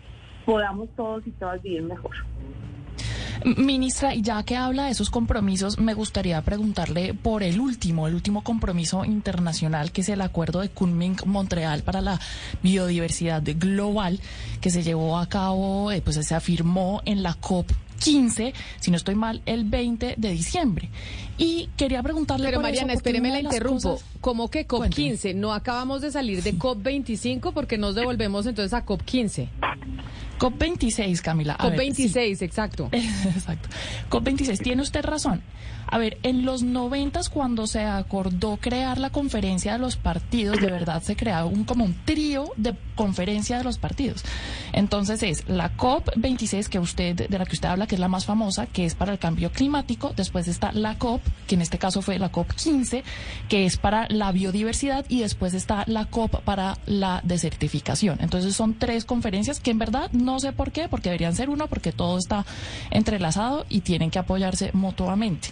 podamos 0.46 0.88
todos 0.96 1.26
y 1.26 1.32
todas 1.32 1.60
vivir 1.60 1.82
mejor. 1.82 2.14
Ministra, 3.44 4.14
ya 4.14 4.42
que 4.42 4.56
habla 4.56 4.84
de 4.84 4.90
esos 4.90 5.10
compromisos, 5.10 5.78
me 5.78 5.94
gustaría 5.94 6.40
preguntarle 6.42 7.14
por 7.14 7.42
el 7.42 7.60
último, 7.60 8.08
el 8.08 8.14
último 8.14 8.42
compromiso 8.42 9.04
internacional, 9.04 9.92
que 9.92 10.00
es 10.00 10.08
el 10.08 10.20
acuerdo 10.20 10.60
de 10.60 10.70
Kunming-Montreal 10.70 11.82
para 11.82 12.00
la 12.00 12.20
biodiversidad 12.62 13.42
global, 13.44 14.20
que 14.60 14.70
se 14.70 14.82
llevó 14.82 15.18
a 15.18 15.28
cabo, 15.28 15.92
eh, 15.92 16.02
pues 16.02 16.16
se 16.16 16.34
afirmó 16.34 17.02
en 17.04 17.22
la 17.22 17.34
COP 17.34 17.70
15, 17.98 18.54
si 18.80 18.90
no 18.90 18.96
estoy 18.96 19.14
mal, 19.14 19.42
el 19.46 19.64
20 19.64 20.14
de 20.16 20.30
diciembre. 20.30 20.90
Y 21.36 21.68
quería 21.76 22.02
preguntarle. 22.02 22.48
Pero 22.48 22.60
Mariana, 22.60 22.94
espéreme, 22.94 23.30
la 23.30 23.40
interrumpo. 23.40 24.00
¿Cómo 24.20 24.48
que 24.48 24.66
COP 24.66 24.88
15? 24.88 25.34
No 25.34 25.52
acabamos 25.52 26.00
de 26.00 26.10
salir 26.10 26.42
de 26.42 26.56
COP 26.58 26.82
25 26.82 27.52
porque 27.52 27.78
nos 27.78 27.94
devolvemos 27.94 28.46
entonces 28.46 28.74
a 28.74 28.84
COP 28.84 29.02
15. 29.02 29.48
COP 30.38 30.58
26, 30.58 31.20
Camila. 31.22 31.56
COP 31.56 31.76
26, 31.76 32.42
exacto. 32.42 32.88
exacto. 32.92 33.68
COP 34.08 34.24
26, 34.24 34.60
tiene 34.60 34.82
usted 34.82 35.04
razón. 35.04 35.42
A 35.90 35.96
ver, 35.96 36.18
en 36.22 36.44
los 36.44 36.62
noventas 36.62 37.30
cuando 37.30 37.66
se 37.66 37.84
acordó 37.84 38.58
crear 38.58 38.98
la 38.98 39.10
conferencia 39.10 39.72
de 39.72 39.78
los 39.78 39.96
partidos, 39.96 40.60
de 40.60 40.70
verdad 40.70 41.02
se 41.02 41.16
creaba 41.16 41.46
un 41.46 41.64
como 41.64 41.84
un 41.84 41.94
trío 42.04 42.52
de 42.56 42.74
conferencia 42.94 43.56
de 43.56 43.64
los 43.64 43.78
partidos. 43.78 44.22
Entonces 44.72 45.22
es 45.22 45.48
la 45.48 45.70
COP 45.70 46.10
26 46.16 46.68
que 46.68 46.78
usted 46.78 47.28
de 47.28 47.38
la 47.38 47.46
que 47.46 47.54
usted 47.54 47.68
habla 47.68 47.86
que 47.86 47.94
es 47.94 48.00
la 48.00 48.08
más 48.08 48.26
famosa, 48.26 48.66
que 48.66 48.84
es 48.84 48.94
para 48.94 49.12
el 49.12 49.18
cambio 49.18 49.50
climático, 49.50 50.12
después 50.14 50.46
está 50.46 50.72
la 50.72 50.98
COP, 50.98 51.22
que 51.46 51.54
en 51.54 51.62
este 51.62 51.78
caso 51.78 52.02
fue 52.02 52.18
la 52.18 52.28
COP 52.30 52.52
15, 52.52 53.02
que 53.48 53.64
es 53.64 53.78
para 53.78 54.08
la 54.10 54.30
biodiversidad 54.30 55.06
y 55.08 55.20
después 55.20 55.54
está 55.54 55.84
la 55.86 56.04
COP 56.04 56.42
para 56.42 56.76
la 56.84 57.20
desertificación. 57.24 58.18
Entonces 58.20 58.54
son 58.54 58.74
tres 58.74 59.06
conferencias 59.06 59.58
que 59.60 59.70
en 59.70 59.78
verdad 59.78 60.10
no 60.12 60.38
sé 60.38 60.52
por 60.52 60.70
qué, 60.70 60.88
porque 60.88 61.08
deberían 61.08 61.34
ser 61.34 61.48
uno 61.48 61.66
porque 61.68 61.92
todo 61.92 62.18
está 62.18 62.44
entrelazado 62.90 63.64
y 63.70 63.80
tienen 63.80 64.10
que 64.10 64.18
apoyarse 64.18 64.70
mutuamente. 64.74 65.48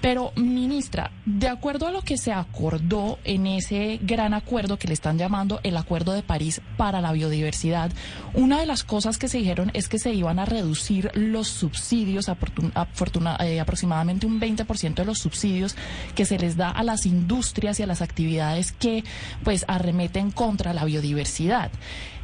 Pero, 0.00 0.32
ministra, 0.36 1.10
de 1.26 1.48
acuerdo 1.48 1.86
a 1.86 1.90
lo 1.90 2.02
que 2.02 2.18
se 2.18 2.32
acordó 2.32 3.18
en 3.24 3.46
ese 3.46 3.98
gran 4.02 4.32
acuerdo 4.32 4.78
que 4.78 4.88
le 4.88 4.94
están 4.94 5.18
llamando 5.18 5.60
el 5.64 5.76
Acuerdo 5.76 6.12
de 6.12 6.22
París 6.22 6.60
para 6.76 7.00
la 7.00 7.12
Biodiversidad, 7.12 7.90
una 8.34 8.60
de 8.60 8.66
las 8.66 8.84
cosas 8.84 9.18
que 9.18 9.28
se 9.28 9.38
dijeron 9.38 9.70
es 9.74 9.88
que 9.88 9.98
se 9.98 10.12
iban 10.12 10.38
a 10.38 10.44
reducir 10.44 11.10
los 11.14 11.48
subsidios, 11.48 12.28
eh, 12.28 13.60
aproximadamente 13.60 14.26
un 14.26 14.40
20% 14.40 14.94
de 14.94 15.04
los 15.04 15.18
subsidios 15.18 15.76
que 16.14 16.24
se 16.24 16.38
les 16.38 16.56
da 16.56 16.70
a 16.70 16.84
las 16.84 17.06
industrias 17.06 17.80
y 17.80 17.82
a 17.82 17.86
las 17.86 18.02
actividades 18.02 18.72
que 18.72 19.04
pues 19.42 19.64
arremeten 19.68 20.30
contra 20.30 20.72
la 20.72 20.84
biodiversidad. 20.84 21.70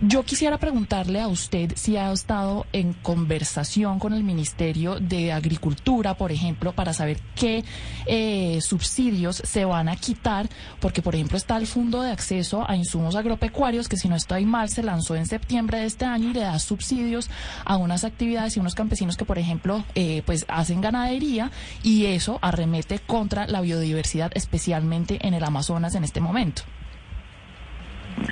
Yo 0.06 0.22
quisiera 0.22 0.58
preguntarle 0.58 1.18
a 1.18 1.28
usted 1.28 1.72
si 1.76 1.96
ha 1.96 2.12
estado 2.12 2.66
en 2.74 2.92
conversación 2.92 3.98
con 3.98 4.12
el 4.12 4.22
Ministerio 4.22 5.00
de 5.00 5.32
Agricultura, 5.32 6.14
por 6.14 6.30
ejemplo, 6.30 6.72
para 6.72 6.92
saber 6.92 7.20
qué 7.34 7.64
eh, 8.04 8.60
subsidios 8.60 9.36
se 9.36 9.64
van 9.64 9.88
a 9.88 9.96
quitar, 9.96 10.46
porque 10.78 11.00
por 11.00 11.14
ejemplo 11.14 11.38
está 11.38 11.56
el 11.56 11.66
Fondo 11.66 12.02
de 12.02 12.10
Acceso 12.10 12.68
a 12.68 12.76
Insumos 12.76 13.16
Agropecuarios, 13.16 13.88
que 13.88 13.96
si 13.96 14.10
no 14.10 14.16
estoy 14.16 14.44
mal 14.44 14.68
se 14.68 14.82
lanzó 14.82 15.16
en 15.16 15.24
septiembre 15.24 15.78
de 15.78 15.86
este 15.86 16.04
año 16.04 16.28
y 16.28 16.34
le 16.34 16.40
da 16.40 16.58
subsidios 16.58 17.30
a 17.64 17.78
unas 17.78 18.04
actividades 18.04 18.58
y 18.58 18.60
unos 18.60 18.74
campesinos 18.74 19.16
que 19.16 19.24
por 19.24 19.38
ejemplo 19.38 19.84
eh, 19.94 20.22
pues 20.26 20.44
hacen 20.48 20.82
ganadería 20.82 21.50
y 21.82 22.04
eso 22.06 22.38
arremete 22.42 22.98
contra 22.98 23.46
la 23.46 23.62
biodiversidad, 23.62 24.32
especialmente 24.34 25.26
en 25.26 25.32
el 25.32 25.44
Amazonas 25.44 25.94
en 25.94 26.04
este 26.04 26.20
momento. 26.20 26.64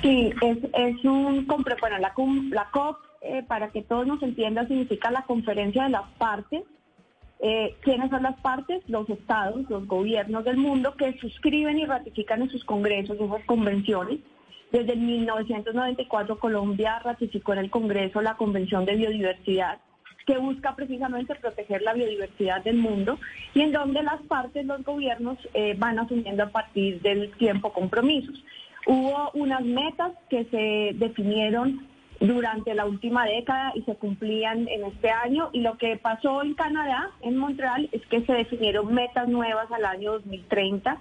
Sí, 0.01 0.33
es, 0.41 0.57
es 0.73 1.03
un... 1.05 1.45
Bueno, 1.47 1.97
la, 1.99 2.13
la 2.51 2.69
COP, 2.71 2.97
eh, 3.21 3.43
para 3.47 3.69
que 3.69 3.81
todos 3.81 4.07
nos 4.07 4.21
entiendan, 4.23 4.67
significa 4.67 5.11
la 5.11 5.23
conferencia 5.23 5.83
de 5.83 5.89
las 5.89 6.09
partes 6.17 6.63
eh, 7.45 7.75
¿Quiénes 7.81 8.09
son 8.09 8.23
las 8.23 8.39
partes? 8.39 8.81
Los 8.87 9.09
estados, 9.09 9.69
los 9.69 9.85
gobiernos 9.85 10.45
del 10.45 10.55
mundo 10.55 10.95
que 10.95 11.19
suscriben 11.19 11.77
y 11.77 11.85
ratifican 11.85 12.41
en 12.41 12.49
sus 12.49 12.63
congresos 12.63 13.19
esas 13.19 13.43
convenciones. 13.45 14.19
Desde 14.71 14.95
1994 14.95 16.39
Colombia 16.39 16.99
ratificó 16.99 17.51
en 17.51 17.59
el 17.59 17.69
Congreso 17.69 18.21
la 18.21 18.37
Convención 18.37 18.85
de 18.85 18.95
Biodiversidad 18.95 19.79
que 20.25 20.37
busca 20.37 20.73
precisamente 20.73 21.35
proteger 21.35 21.81
la 21.81 21.91
biodiversidad 21.91 22.63
del 22.63 22.77
mundo 22.77 23.19
y 23.53 23.59
en 23.59 23.73
donde 23.73 24.01
las 24.03 24.21
partes, 24.21 24.65
los 24.65 24.81
gobiernos, 24.81 25.37
eh, 25.53 25.75
van 25.77 25.99
asumiendo 25.99 26.43
a 26.43 26.49
partir 26.49 27.01
del 27.01 27.29
tiempo 27.31 27.73
compromisos. 27.73 28.41
Hubo 28.85 29.31
unas 29.33 29.63
metas 29.63 30.11
que 30.29 30.45
se 30.45 30.97
definieron 30.97 31.87
durante 32.19 32.73
la 32.73 32.85
última 32.85 33.25
década 33.25 33.71
y 33.75 33.81
se 33.83 33.95
cumplían 33.95 34.67
en 34.67 34.85
este 34.85 35.09
año. 35.09 35.49
Y 35.53 35.61
lo 35.61 35.77
que 35.77 35.97
pasó 35.97 36.41
en 36.41 36.53
Canadá, 36.53 37.11
en 37.21 37.37
Montreal, 37.37 37.89
es 37.91 38.05
que 38.07 38.25
se 38.25 38.33
definieron 38.33 38.93
metas 38.93 39.27
nuevas 39.27 39.71
al 39.71 39.85
año 39.85 40.13
2030. 40.13 40.97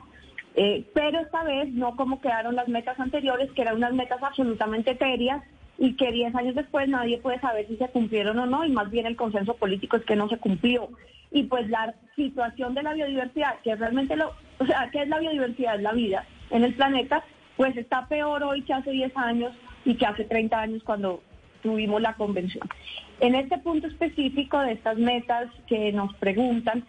Eh, 0.54 0.84
pero 0.94 1.20
esta 1.20 1.44
vez 1.44 1.68
no 1.72 1.96
como 1.96 2.20
quedaron 2.20 2.56
las 2.56 2.68
metas 2.68 2.98
anteriores, 3.00 3.50
que 3.52 3.62
eran 3.62 3.76
unas 3.76 3.94
metas 3.94 4.22
absolutamente 4.22 4.90
etéreas 4.90 5.42
y 5.78 5.94
que 5.96 6.12
10 6.12 6.34
años 6.34 6.54
después 6.54 6.88
nadie 6.88 7.18
puede 7.18 7.40
saber 7.40 7.66
si 7.66 7.76
se 7.76 7.88
cumplieron 7.88 8.38
o 8.38 8.46
no, 8.46 8.64
y 8.64 8.70
más 8.70 8.90
bien 8.90 9.06
el 9.06 9.16
consenso 9.16 9.54
político 9.54 9.96
es 9.96 10.04
que 10.04 10.16
no 10.16 10.28
se 10.28 10.38
cumplió. 10.38 10.90
Y 11.30 11.44
pues 11.44 11.68
la 11.70 11.94
situación 12.14 12.74
de 12.74 12.82
la 12.82 12.92
biodiversidad, 12.92 13.58
que 13.64 13.72
es 13.72 13.78
realmente 13.78 14.14
lo, 14.16 14.32
o 14.58 14.66
sea, 14.66 14.90
¿qué 14.92 15.02
es 15.02 15.08
la 15.08 15.18
biodiversidad? 15.18 15.76
Es 15.76 15.82
la 15.82 15.92
vida 15.92 16.26
en 16.50 16.64
el 16.64 16.74
planeta, 16.74 17.24
pues 17.56 17.76
está 17.76 18.06
peor 18.06 18.42
hoy 18.42 18.62
que 18.62 18.72
hace 18.72 18.90
10 18.90 19.16
años 19.16 19.52
y 19.84 19.94
que 19.94 20.06
hace 20.06 20.24
30 20.24 20.60
años 20.60 20.82
cuando 20.84 21.22
tuvimos 21.62 22.00
la 22.00 22.14
convención. 22.14 22.68
En 23.20 23.34
este 23.34 23.58
punto 23.58 23.86
específico 23.86 24.58
de 24.60 24.72
estas 24.72 24.98
metas 24.98 25.48
que 25.66 25.92
nos 25.92 26.14
preguntan, 26.16 26.84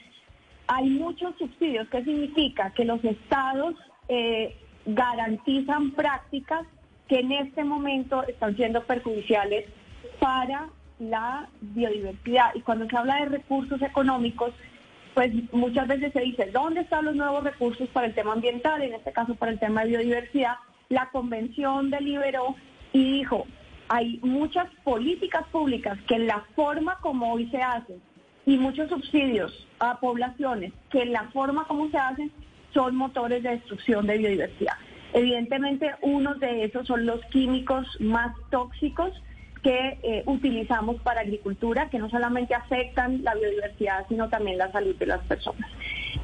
hay 0.67 0.89
muchos 0.89 1.35
subsidios. 1.37 1.87
¿Qué 1.89 2.03
significa? 2.03 2.71
Que 2.71 2.85
los 2.85 3.03
estados 3.03 3.75
eh, 4.07 4.57
garantizan 4.85 5.91
prácticas 5.91 6.65
que 7.07 7.19
en 7.19 7.31
este 7.33 7.63
momento 7.63 8.23
están 8.27 8.55
siendo 8.55 8.83
perjudiciales 8.83 9.65
para 10.19 10.69
la 10.99 11.49
biodiversidad. 11.61 12.55
Y 12.55 12.61
cuando 12.61 12.87
se 12.87 12.97
habla 12.97 13.17
de 13.17 13.25
recursos 13.25 13.81
económicos, 13.81 14.53
pues 15.13 15.31
muchas 15.51 15.87
veces 15.87 16.11
se 16.13 16.21
dice, 16.21 16.49
¿dónde 16.51 16.81
están 16.81 17.05
los 17.05 17.15
nuevos 17.15 17.43
recursos 17.43 17.87
para 17.89 18.07
el 18.07 18.15
tema 18.15 18.33
ambiental? 18.33 18.81
En 18.81 18.93
este 18.93 19.11
caso, 19.11 19.35
para 19.35 19.51
el 19.51 19.59
tema 19.59 19.81
de 19.81 19.89
biodiversidad. 19.89 20.55
La 20.89 21.09
convención 21.09 21.89
deliberó 21.89 22.55
y 22.91 23.19
dijo, 23.19 23.45
hay 23.89 24.19
muchas 24.23 24.67
políticas 24.83 25.45
públicas 25.51 25.97
que 26.07 26.15
en 26.15 26.27
la 26.27 26.43
forma 26.55 26.97
como 27.01 27.33
hoy 27.33 27.47
se 27.49 27.61
hacen 27.61 28.01
y 28.45 28.57
muchos 28.57 28.89
subsidios 28.89 29.67
a 29.79 29.99
poblaciones 29.99 30.73
que 30.89 31.03
en 31.03 31.13
la 31.13 31.23
forma 31.31 31.65
como 31.65 31.89
se 31.89 31.97
hacen 31.97 32.31
son 32.73 32.95
motores 32.95 33.43
de 33.43 33.51
destrucción 33.51 34.07
de 34.07 34.17
biodiversidad. 34.17 34.73
Evidentemente, 35.13 35.91
uno 36.01 36.33
de 36.35 36.65
esos 36.65 36.87
son 36.87 37.05
los 37.05 37.23
químicos 37.25 37.85
más 37.99 38.35
tóxicos 38.49 39.11
que 39.63 39.97
eh, 40.03 40.23
utilizamos 40.25 41.01
para 41.01 41.21
agricultura, 41.21 41.89
que 41.89 41.97
no 41.97 42.09
solamente 42.09 42.53
afectan 42.53 43.23
la 43.23 43.33
biodiversidad, 43.33 44.05
sino 44.09 44.29
también 44.29 44.57
la 44.57 44.71
salud 44.71 44.95
de 44.95 45.05
las 45.05 45.21
personas. 45.21 45.69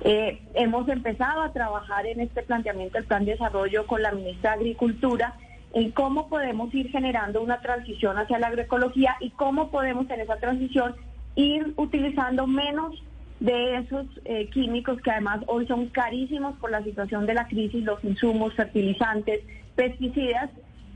Eh, 0.02 0.40
hemos 0.54 0.88
empezado 0.90 1.42
a 1.42 1.54
trabajar 1.54 2.06
en 2.06 2.20
este 2.20 2.44
planteamiento 2.44 2.98
del 2.98 3.08
plan 3.08 3.26
de 3.26 3.32
desarrollo 3.32 3.88
con 3.88 4.02
la 4.02 4.12
ministra 4.12 4.52
de 4.52 4.58
Agricultura 4.58 5.36
en 5.74 5.92
cómo 5.92 6.28
podemos 6.28 6.74
ir 6.74 6.90
generando 6.90 7.42
una 7.42 7.62
transición 7.62 8.18
hacia 8.18 8.40
la 8.40 8.48
agroecología 8.48 9.16
y 9.20 9.30
cómo 9.32 9.70
podemos 9.70 10.10
en 10.10 10.20
esa 10.20 10.38
transición 10.38 10.96
ir 11.36 11.74
utilizando 11.78 12.48
menos 12.48 13.02
de 13.40 13.78
esos 13.78 14.06
eh, 14.26 14.50
químicos 14.50 15.02
que 15.02 15.12
además 15.12 15.42
hoy 15.48 15.66
son 15.68 15.88
carísimos 15.88 16.56
por 16.58 16.72
la 16.72 16.84
situación 16.84 17.26
de 17.26 17.36
la 17.36 17.48
crisis, 17.48 17.84
los 17.84 18.04
insumos, 18.04 18.54
fertilizantes, 18.56 19.42
pesticidas, 19.76 20.50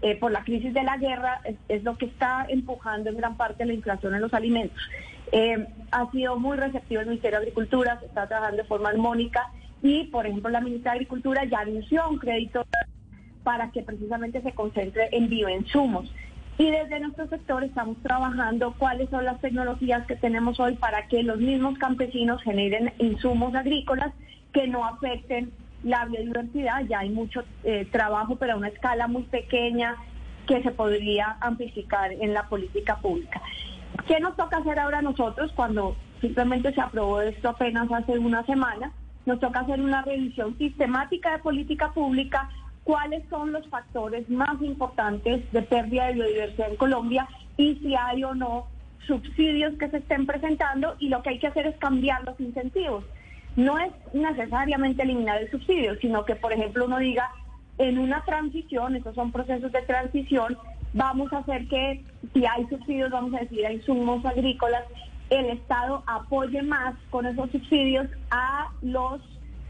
eh, 0.04 0.18
por 0.18 0.34
la 0.34 0.44
crisis 0.44 0.74
de 0.74 0.84
la 0.84 0.98
guerra, 0.98 1.40
es, 1.70 1.82
lo 1.84 1.98
que 1.98 2.08
está 2.08 2.46
empujando 2.50 3.10
en 3.10 3.16
gran 3.16 3.38
parte 3.38 3.66
la 3.66 3.72
inflación 3.72 4.14
en 4.14 4.20
los 4.20 4.34
alimentos. 4.34 4.78
Eh, 5.32 5.66
ha 5.92 6.12
sido 6.12 6.38
muy 6.38 6.58
receptivo 6.58 7.00
el 7.00 7.08
Ministerio 7.08 7.40
de 7.40 7.44
Agricultura, 7.46 7.98
se 8.02 8.08
está 8.08 8.28
trabajando 8.28 8.58
de 8.58 8.68
forma 8.68 8.90
armónica 8.90 9.50
y, 9.82 10.04
por 10.08 10.28
ejemplo, 10.28 10.50
la 10.50 10.60
Ministra 10.60 10.92
de 10.92 10.98
Agricultura 10.98 11.46
ya 11.46 11.60
anunció 11.60 12.10
un 12.10 12.18
crédito 12.18 12.66
para 13.44 13.72
que 13.72 13.82
precisamente 13.82 14.42
se 14.42 14.52
concentre 14.52 15.08
en 15.14 15.30
bioinsumos. 15.30 16.12
Y 16.58 16.70
desde 16.70 17.00
nuestro 17.00 17.30
sector 17.30 17.64
estamos 17.64 17.96
trabajando 18.04 18.76
cuáles 18.78 19.10
son 19.10 19.24
las 19.24 19.40
tecnologías 19.40 20.06
que 20.06 20.18
tenemos 20.18 20.60
hoy 20.60 20.76
para 20.76 21.08
que 21.08 21.24
los 21.24 21.38
mismos 21.38 21.78
campesinos 21.78 22.44
generen 22.44 22.92
insumos 23.00 23.56
agrícolas 23.56 24.14
que 24.52 24.68
no 24.68 24.86
afecten 24.86 25.54
la 25.84 26.06
biodiversidad. 26.06 26.86
Ya 26.88 27.00
hay 27.00 27.10
mucho 27.10 27.44
eh, 27.64 27.86
trabajo, 27.92 28.36
pero 28.36 28.54
a 28.54 28.58
una 28.58 28.70
escala 28.70 29.08
muy 29.08 29.24
pequeña 29.24 29.96
que 30.48 30.62
se 30.62 30.72
podría 30.72 31.38
amplificar 31.42 32.12
en 32.12 32.34
la 32.34 32.48
política 32.50 32.98
pública. 32.98 33.42
¿Qué 34.08 34.20
nos 34.20 34.36
toca 34.36 34.58
hacer 34.58 34.80
ahora 34.80 35.02
nosotros 35.02 35.52
cuando 35.56 35.96
simplemente 36.20 36.74
se 36.74 36.82
aprobó 36.82 37.22
esto 37.22 37.50
apenas 37.50 37.92
hace 37.92 38.18
una 38.18 38.46
semana? 38.46 38.92
Nos 39.26 39.40
toca 39.40 39.62
hacer 39.62 39.80
una 39.80 40.02
revisión 40.02 40.58
sistemática 40.58 41.32
de 41.32 41.40
política 41.40 41.92
pública 41.92 42.50
cuáles 42.84 43.24
son 43.30 43.54
los 43.54 43.66
factores 43.70 44.30
más 44.30 44.62
importantes 44.62 45.50
de 45.52 45.62
pérdida 45.62 46.08
de 46.08 46.14
biodiversidad 46.14 46.70
en 46.70 46.76
Colombia 46.76 47.28
y 47.56 47.76
si 47.76 47.96
hay 47.96 48.24
o 48.24 48.36
no 48.36 48.68
subsidios 49.08 49.74
que 49.78 49.90
se 49.90 49.98
estén 49.98 50.26
presentando 50.26 50.96
y 51.00 51.10
lo 51.10 51.22
que 51.22 51.32
hay 51.32 51.40
que 51.40 51.48
hacer 51.48 51.68
es 51.68 51.78
cambiar 51.78 52.24
los 52.24 52.40
incentivos. 52.40 53.06
No 53.56 53.78
es 53.78 53.92
necesariamente 54.14 55.04
eliminar 55.04 55.42
el 55.42 55.52
subsidio, 55.52 55.96
sino 56.00 56.26
que, 56.26 56.36
por 56.36 56.54
ejemplo, 56.54 56.86
uno 56.86 56.98
diga, 56.98 57.30
en 57.78 57.98
una 57.98 58.24
transición, 58.24 58.96
estos 58.96 59.16
son 59.16 59.32
procesos 59.32 59.72
de 59.72 59.82
transición, 59.82 60.58
vamos 60.94 61.32
a 61.34 61.40
hacer 61.40 61.68
que 61.68 62.04
si 62.34 62.46
hay 62.46 62.66
subsidios, 62.68 63.12
vamos 63.12 63.34
a 63.34 63.40
decir, 63.40 63.66
hay 63.66 63.76
insumos 63.76 64.26
agrícolas, 64.26 64.84
el 65.30 65.46
Estado 65.48 66.04
apoye 66.06 66.62
más 66.62 66.96
con 67.10 67.26
esos 67.26 67.50
subsidios 67.52 68.08
a 68.30 68.70
los 68.82 69.22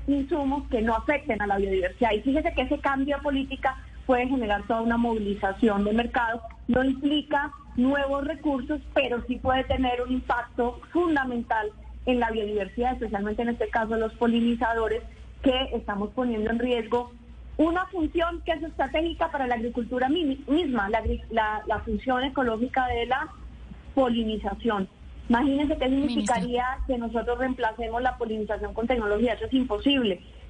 insumos 0.08 0.68
que 0.70 0.82
no 0.82 0.96
afecten 0.96 1.42
a 1.42 1.48
la 1.48 1.58
biodiversidad. 1.58 2.12
Y 2.12 2.22
fíjese 2.22 2.54
que 2.54 2.64
ese 2.64 2.80
cambio 2.80 3.18
de 3.18 3.24
política 3.24 3.78
puede 4.06 4.28
generar 4.28 4.64
toda 4.68 4.82
una 4.82 4.98
movilización 4.98 5.86
de 5.86 5.94
mercado. 5.94 6.42
No 6.68 6.84
implica 6.84 7.52
nuevos 7.78 8.26
recursos, 8.26 8.82
pero 8.94 9.24
sí 9.28 9.38
puede 9.38 9.64
tener 9.64 10.02
un 10.02 10.12
impacto 10.12 10.82
fundamental 10.92 11.72
en 12.06 12.20
la 12.20 12.32
biodiversidad, 12.32 12.94
especialmente 12.94 13.42
en 13.42 13.50
este 13.50 13.70
caso 13.70 13.96
los 13.96 14.14
polinizadores, 14.14 15.02
que 15.42 15.70
estamos 15.74 16.10
poniendo 16.12 16.50
en 16.52 16.60
riesgo 16.60 17.12
una 17.58 17.86
función 17.88 18.42
que 18.46 18.54
es 18.54 18.64
estratégica 18.64 19.30
para 19.32 19.46
la 19.46 19.56
agricultura 19.56 20.10
misma, 20.10 20.90
la, 20.90 21.64
la 21.68 21.80
función 21.80 22.24
ecológica 22.24 22.88
de 22.88 23.06
la 23.06 23.30
polinización. 23.94 24.88
Imagínense 25.30 25.78
qué 25.78 25.90
significaría 25.90 26.66
que 26.88 26.98
nosotros 26.98 27.38
reemplacemos 27.40 28.02
la 28.02 28.18
polinización 28.18 28.74
con 28.74 28.88
tecnología. 28.88 29.34
Eso 29.34 29.46
es 29.46 29.54
imposible. 29.54 30.22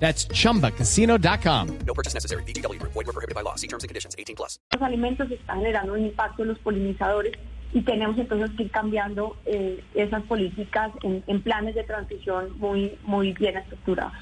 That's 0.00 0.26
chumbacasino.com. 0.26 1.78
No 1.86 1.94
purchase 1.94 2.14
necessary. 2.14 2.42
BGW. 2.44 2.82
Void 2.82 3.06
were 3.06 3.12
prohibited 3.12 3.34
by 3.34 3.42
law. 3.42 3.54
See 3.54 3.68
terms 3.68 3.84
and 3.84 3.88
conditions 3.88 4.16
18 4.18 4.34
plus. 4.34 4.58
Los 4.72 4.82
alimentos 4.82 5.30
están 5.30 5.58
generando 5.58 5.92
un 5.92 6.06
impacto 6.06 6.42
en 6.42 6.48
los 6.48 6.58
polinizadores 6.58 7.34
y 7.72 7.82
tenemos 7.82 8.18
entonces 8.18 8.50
que 8.56 8.64
ir 8.64 8.70
cambiando 8.70 9.36
eh, 9.44 9.84
esas 9.94 10.22
políticas 10.24 10.90
en, 11.02 11.22
en 11.26 11.42
planes 11.42 11.74
de 11.74 11.84
transición 11.84 12.58
muy, 12.58 12.98
muy 13.04 13.32
bien 13.32 13.56
estructurados. 13.56 14.12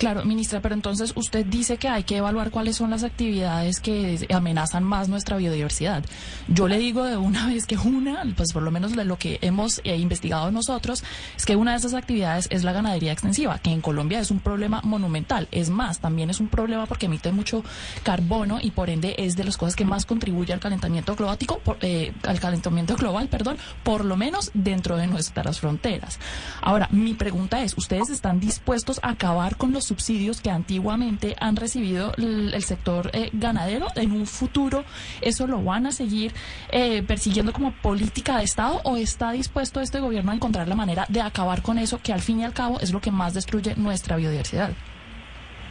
Claro, 0.00 0.24
ministra, 0.24 0.60
pero 0.62 0.74
entonces 0.74 1.12
usted 1.14 1.44
dice 1.44 1.76
que 1.76 1.86
hay 1.86 2.04
que 2.04 2.16
evaluar 2.16 2.50
cuáles 2.50 2.76
son 2.76 2.88
las 2.88 3.04
actividades 3.04 3.80
que 3.80 4.26
amenazan 4.32 4.82
más 4.82 5.10
nuestra 5.10 5.36
biodiversidad. 5.36 6.02
Yo 6.48 6.68
le 6.68 6.78
digo 6.78 7.04
de 7.04 7.18
una 7.18 7.46
vez 7.52 7.66
que 7.66 7.76
una, 7.76 8.24
pues 8.34 8.54
por 8.54 8.62
lo 8.62 8.70
menos 8.70 8.96
lo 8.96 9.18
que 9.18 9.38
hemos 9.42 9.82
eh, 9.84 9.98
investigado 9.98 10.50
nosotros, 10.50 11.04
es 11.36 11.44
que 11.44 11.54
una 11.54 11.72
de 11.72 11.76
esas 11.76 11.92
actividades 11.92 12.46
es 12.48 12.64
la 12.64 12.72
ganadería 12.72 13.12
extensiva, 13.12 13.58
que 13.58 13.72
en 13.72 13.82
Colombia 13.82 14.20
es 14.20 14.30
un 14.30 14.40
problema 14.40 14.80
monumental. 14.84 15.48
Es 15.50 15.68
más, 15.68 16.00
también 16.00 16.30
es 16.30 16.40
un 16.40 16.48
problema 16.48 16.86
porque 16.86 17.04
emite 17.04 17.30
mucho 17.30 17.62
carbono 18.02 18.58
y 18.58 18.70
por 18.70 18.88
ende 18.88 19.16
es 19.18 19.36
de 19.36 19.44
las 19.44 19.58
cosas 19.58 19.76
que 19.76 19.84
más 19.84 20.06
contribuye 20.06 20.54
al 20.54 20.60
calentamiento 20.60 21.14
climático, 21.14 21.60
eh, 21.82 22.14
al 22.26 22.40
calentamiento 22.40 22.96
global, 22.96 23.28
perdón, 23.28 23.58
por 23.82 24.06
lo 24.06 24.16
menos 24.16 24.50
dentro 24.54 24.96
de 24.96 25.08
nuestras 25.08 25.60
fronteras. 25.60 26.18
Ahora, 26.62 26.88
mi 26.90 27.12
pregunta 27.12 27.62
es, 27.62 27.76
¿ustedes 27.76 28.08
están 28.08 28.40
dispuestos 28.40 28.98
a 29.02 29.10
acabar 29.10 29.56
con 29.58 29.72
los 29.72 29.89
subsidios 29.90 30.40
que 30.40 30.50
antiguamente 30.50 31.34
han 31.40 31.56
recibido 31.56 32.12
el, 32.16 32.62
sector 32.62 33.10
eh, 33.12 33.30
ganadero, 33.32 33.88
en 33.96 34.12
un 34.12 34.26
futuro 34.26 34.84
eso 35.20 35.48
lo 35.48 35.62
van 35.62 35.86
a 35.86 35.92
seguir 35.92 36.32
eh, 36.70 37.02
persiguiendo 37.02 37.52
como 37.52 37.72
política 37.72 38.38
de 38.38 38.44
Estado 38.44 38.80
o 38.84 38.96
está 38.96 39.32
dispuesto 39.32 39.80
este 39.80 39.98
gobierno 39.98 40.30
a 40.30 40.36
encontrar 40.36 40.68
la 40.68 40.76
manera 40.76 41.06
de 41.08 41.20
acabar 41.20 41.62
con 41.62 41.76
eso 41.78 42.00
que 42.00 42.12
al 42.12 42.20
fin 42.20 42.38
y 42.40 42.44
al 42.44 42.52
cabo 42.52 42.78
es 42.80 42.92
lo 42.92 43.00
que 43.00 43.10
más 43.10 43.34
destruye 43.34 43.74
nuestra 43.76 44.16
biodiversidad? 44.16 44.70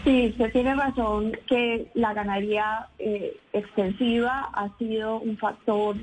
Sí, 0.04 0.28
usted 0.32 0.52
tiene 0.52 0.76
razón 0.76 1.38
que 1.48 1.88
la 1.94 2.14
ganadería 2.14 2.88
eh, 3.00 3.38
extensiva 3.54 4.50
ha 4.54 4.70
sido 4.78 5.20
un 5.20 5.38
factor 5.38 5.96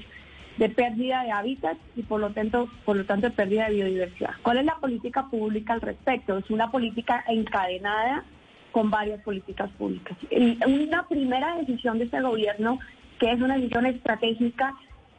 de 0.59 0.69
pérdida 0.69 1.23
de 1.23 1.33
hábitat 1.33 1.77
y 1.97 2.03
por 2.03 2.21
lo 2.21 2.31
tanto, 2.31 2.69
por 2.85 2.97
lo 2.97 3.05
tanto 3.05 3.29
de 3.29 3.35
pérdida 3.35 3.69
de 3.69 3.75
biodiversidad. 3.75 4.35
¿Cuál 4.42 4.59
es 4.59 4.64
la 4.64 4.77
política 4.77 5.27
pública 5.29 5.75
al 5.75 5.81
respecto? 5.81 6.38
Es 6.38 6.51
una 6.51 6.71
política 6.71 7.25
encadenada 7.29 8.25
con 8.73 8.90
varias 8.90 9.23
políticas 9.23 9.71
públicas. 9.79 10.16
Una 10.66 11.07
primera 11.09 11.57
decisión 11.57 11.99
de 11.99 12.05
este 12.05 12.21
gobierno, 12.21 12.79
que 13.19 13.33
es 13.33 13.40
una 13.40 13.57
decisión 13.57 13.87
estratégica, 13.87 14.75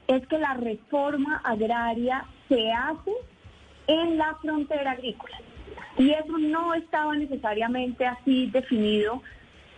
es 0.08 0.26
que 0.28 0.38
la 0.38 0.54
reforma 0.54 1.42
agraria 1.44 2.26
se 2.48 2.72
hace 2.72 3.12
en 3.88 4.18
la 4.18 4.36
frontera 4.36 4.92
agrícola. 4.92 5.38
Y 5.98 6.12
eso 6.12 6.38
no 6.38 6.74
estaba 6.74 7.16
necesariamente 7.16 8.06
así 8.06 8.48
definido 8.48 9.22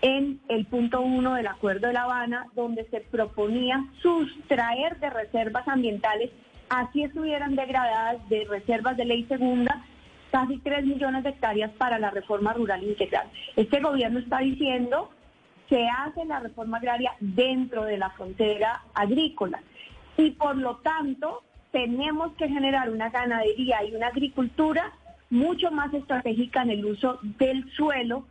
en 0.02 0.40
el 0.48 0.66
punto 0.66 1.02
uno 1.02 1.34
del 1.34 1.48
Acuerdo 1.48 1.88
de 1.88 1.94
La 1.94 2.04
Habana, 2.04 2.48
donde 2.56 2.86
se 2.90 3.02
proponía 3.02 3.86
sustraer 4.02 5.00
de 5.00 5.10
reservas 5.10 5.68
ambientales, 5.68 6.32
así 6.70 7.04
estuvieran 7.04 7.56
degradadas 7.56 8.28
de 8.30 8.46
reservas 8.46 8.96
de 8.98 9.06
ley 9.06 9.26
segunda, 9.26 9.84
casi 10.32 10.58
3 10.60 10.86
millones 10.86 11.24
de 11.24 11.32
hectáreas 11.32 11.72
para 11.72 12.00
la 12.00 12.12
reforma 12.12 12.54
rural 12.54 12.84
integral. 12.84 13.28
Este 13.56 13.80
gobierno 13.82 14.20
está 14.20 14.40
diciendo 14.40 15.10
que 15.68 15.88
hace 15.88 16.26
la 16.26 16.40
reforma 16.40 16.78
agraria 16.78 17.14
dentro 17.20 17.84
de 17.84 17.98
la 17.98 18.10
frontera 18.12 18.84
agrícola 18.94 19.62
y 20.18 20.32
por 20.32 20.58
lo 20.58 20.78
tanto 20.78 21.44
tenemos 21.72 22.34
que 22.34 22.50
generar 22.50 22.90
una 22.90 23.10
ganadería 23.10 23.84
y 23.84 23.96
una 23.96 24.08
agricultura 24.08 24.92
mucho 25.30 25.70
más 25.70 25.94
estratégica 25.94 26.64
en 26.64 26.72
el 26.72 26.86
uso 26.86 27.20
del 27.22 27.70
suelo 27.74 28.26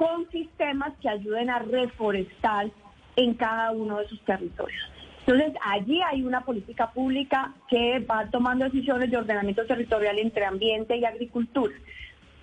con 0.00 0.26
sistemas 0.30 0.94
que 1.02 1.10
ayuden 1.10 1.50
a 1.50 1.58
reforestar 1.58 2.70
en 3.16 3.34
cada 3.34 3.70
uno 3.72 3.98
de 3.98 4.08
sus 4.08 4.18
territorios. 4.22 4.80
Entonces, 5.26 5.52
allí 5.62 6.00
hay 6.00 6.22
una 6.22 6.40
política 6.40 6.90
pública 6.90 7.52
que 7.68 7.98
va 7.98 8.24
tomando 8.30 8.64
decisiones 8.64 9.10
de 9.10 9.18
ordenamiento 9.18 9.66
territorial 9.66 10.18
entre 10.18 10.46
ambiente 10.46 10.96
y 10.96 11.04
agricultura. 11.04 11.74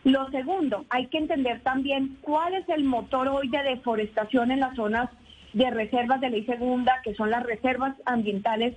Lo 0.04 0.30
segundo, 0.30 0.86
hay 0.92 1.08
que 1.08 1.18
entender 1.18 1.62
también 1.62 2.20
cuál 2.22 2.54
es 2.54 2.70
el 2.70 2.84
motor 2.84 3.28
hoy 3.28 3.50
de 3.50 3.64
deforestación 3.64 4.52
en 4.52 4.60
las 4.60 4.76
zonas 4.76 5.10
de 5.54 5.72
reservas 5.72 6.22
de 6.22 6.30
ley 6.30 6.46
segunda, 6.46 7.02
que 7.04 7.16
son 7.16 7.32
las 7.32 7.42
reservas 7.42 7.96
ambientales 8.06 8.76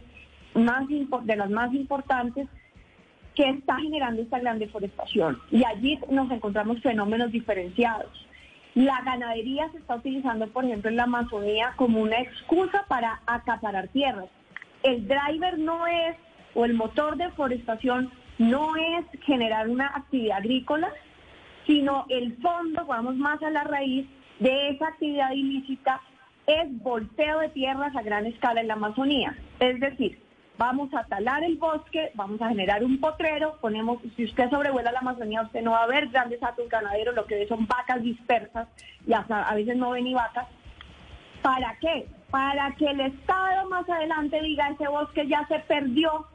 más 0.54 0.88
de 0.88 1.36
las 1.36 1.50
más 1.50 1.70
importantes, 1.74 2.48
que 3.34 3.46
está 3.46 3.76
generando 3.76 4.22
esta 4.22 4.38
gran 4.38 4.58
deforestación. 4.58 5.38
Y 5.50 5.64
allí 5.64 5.98
nos 6.08 6.30
encontramos 6.30 6.80
fenómenos 6.80 7.30
diferenciados. 7.30 8.29
La 8.74 9.00
ganadería 9.02 9.68
se 9.72 9.78
está 9.78 9.96
utilizando, 9.96 10.46
por 10.48 10.64
ejemplo, 10.64 10.90
en 10.90 10.96
la 10.96 11.04
Amazonía 11.04 11.72
como 11.76 12.00
una 12.00 12.20
excusa 12.20 12.84
para 12.88 13.20
acaparar 13.26 13.88
tierras. 13.88 14.26
El 14.82 15.08
driver 15.08 15.58
no 15.58 15.86
es, 15.86 16.16
o 16.54 16.64
el 16.64 16.74
motor 16.74 17.16
de 17.16 17.30
forestación 17.30 18.10
no 18.38 18.76
es 18.76 19.04
generar 19.22 19.68
una 19.68 19.88
actividad 19.88 20.38
agrícola, 20.38 20.90
sino 21.66 22.06
el 22.08 22.36
fondo, 22.38 22.86
vamos 22.86 23.16
más 23.16 23.42
a 23.42 23.50
la 23.50 23.64
raíz 23.64 24.06
de 24.38 24.70
esa 24.70 24.88
actividad 24.88 25.32
ilícita, 25.32 26.00
es 26.46 26.82
volteo 26.82 27.40
de 27.40 27.48
tierras 27.50 27.94
a 27.94 28.02
gran 28.02 28.26
escala 28.26 28.60
en 28.60 28.68
la 28.68 28.74
Amazonía. 28.74 29.36
Es 29.58 29.78
decir, 29.78 30.18
vamos 30.60 30.92
a 30.92 31.04
talar 31.04 31.42
el 31.42 31.56
bosque, 31.56 32.10
vamos 32.14 32.42
a 32.42 32.50
generar 32.50 32.84
un 32.84 33.00
potrero, 33.00 33.56
ponemos, 33.62 33.96
si 34.14 34.24
usted 34.24 34.50
sobrevuela 34.50 34.92
la 34.92 34.98
Amazonía, 34.98 35.40
usted 35.40 35.62
no 35.62 35.70
va 35.70 35.84
a 35.84 35.86
ver 35.86 36.08
grandes 36.08 36.42
atos 36.42 36.68
ganaderos, 36.68 37.14
lo 37.14 37.24
que 37.24 37.36
ve 37.36 37.48
son 37.48 37.66
vacas 37.66 38.02
dispersas, 38.02 38.68
y 39.06 39.14
a 39.14 39.54
veces 39.54 39.78
no 39.78 39.92
ven 39.92 40.04
ni 40.04 40.12
vacas. 40.12 40.48
¿Para 41.40 41.78
qué? 41.80 42.06
Para 42.30 42.72
que 42.72 42.84
el 42.84 43.00
Estado 43.00 43.70
más 43.70 43.88
adelante 43.88 44.38
diga, 44.42 44.68
ese 44.68 44.86
bosque 44.86 45.26
ya 45.26 45.46
se 45.48 45.60
perdió, 45.60 46.26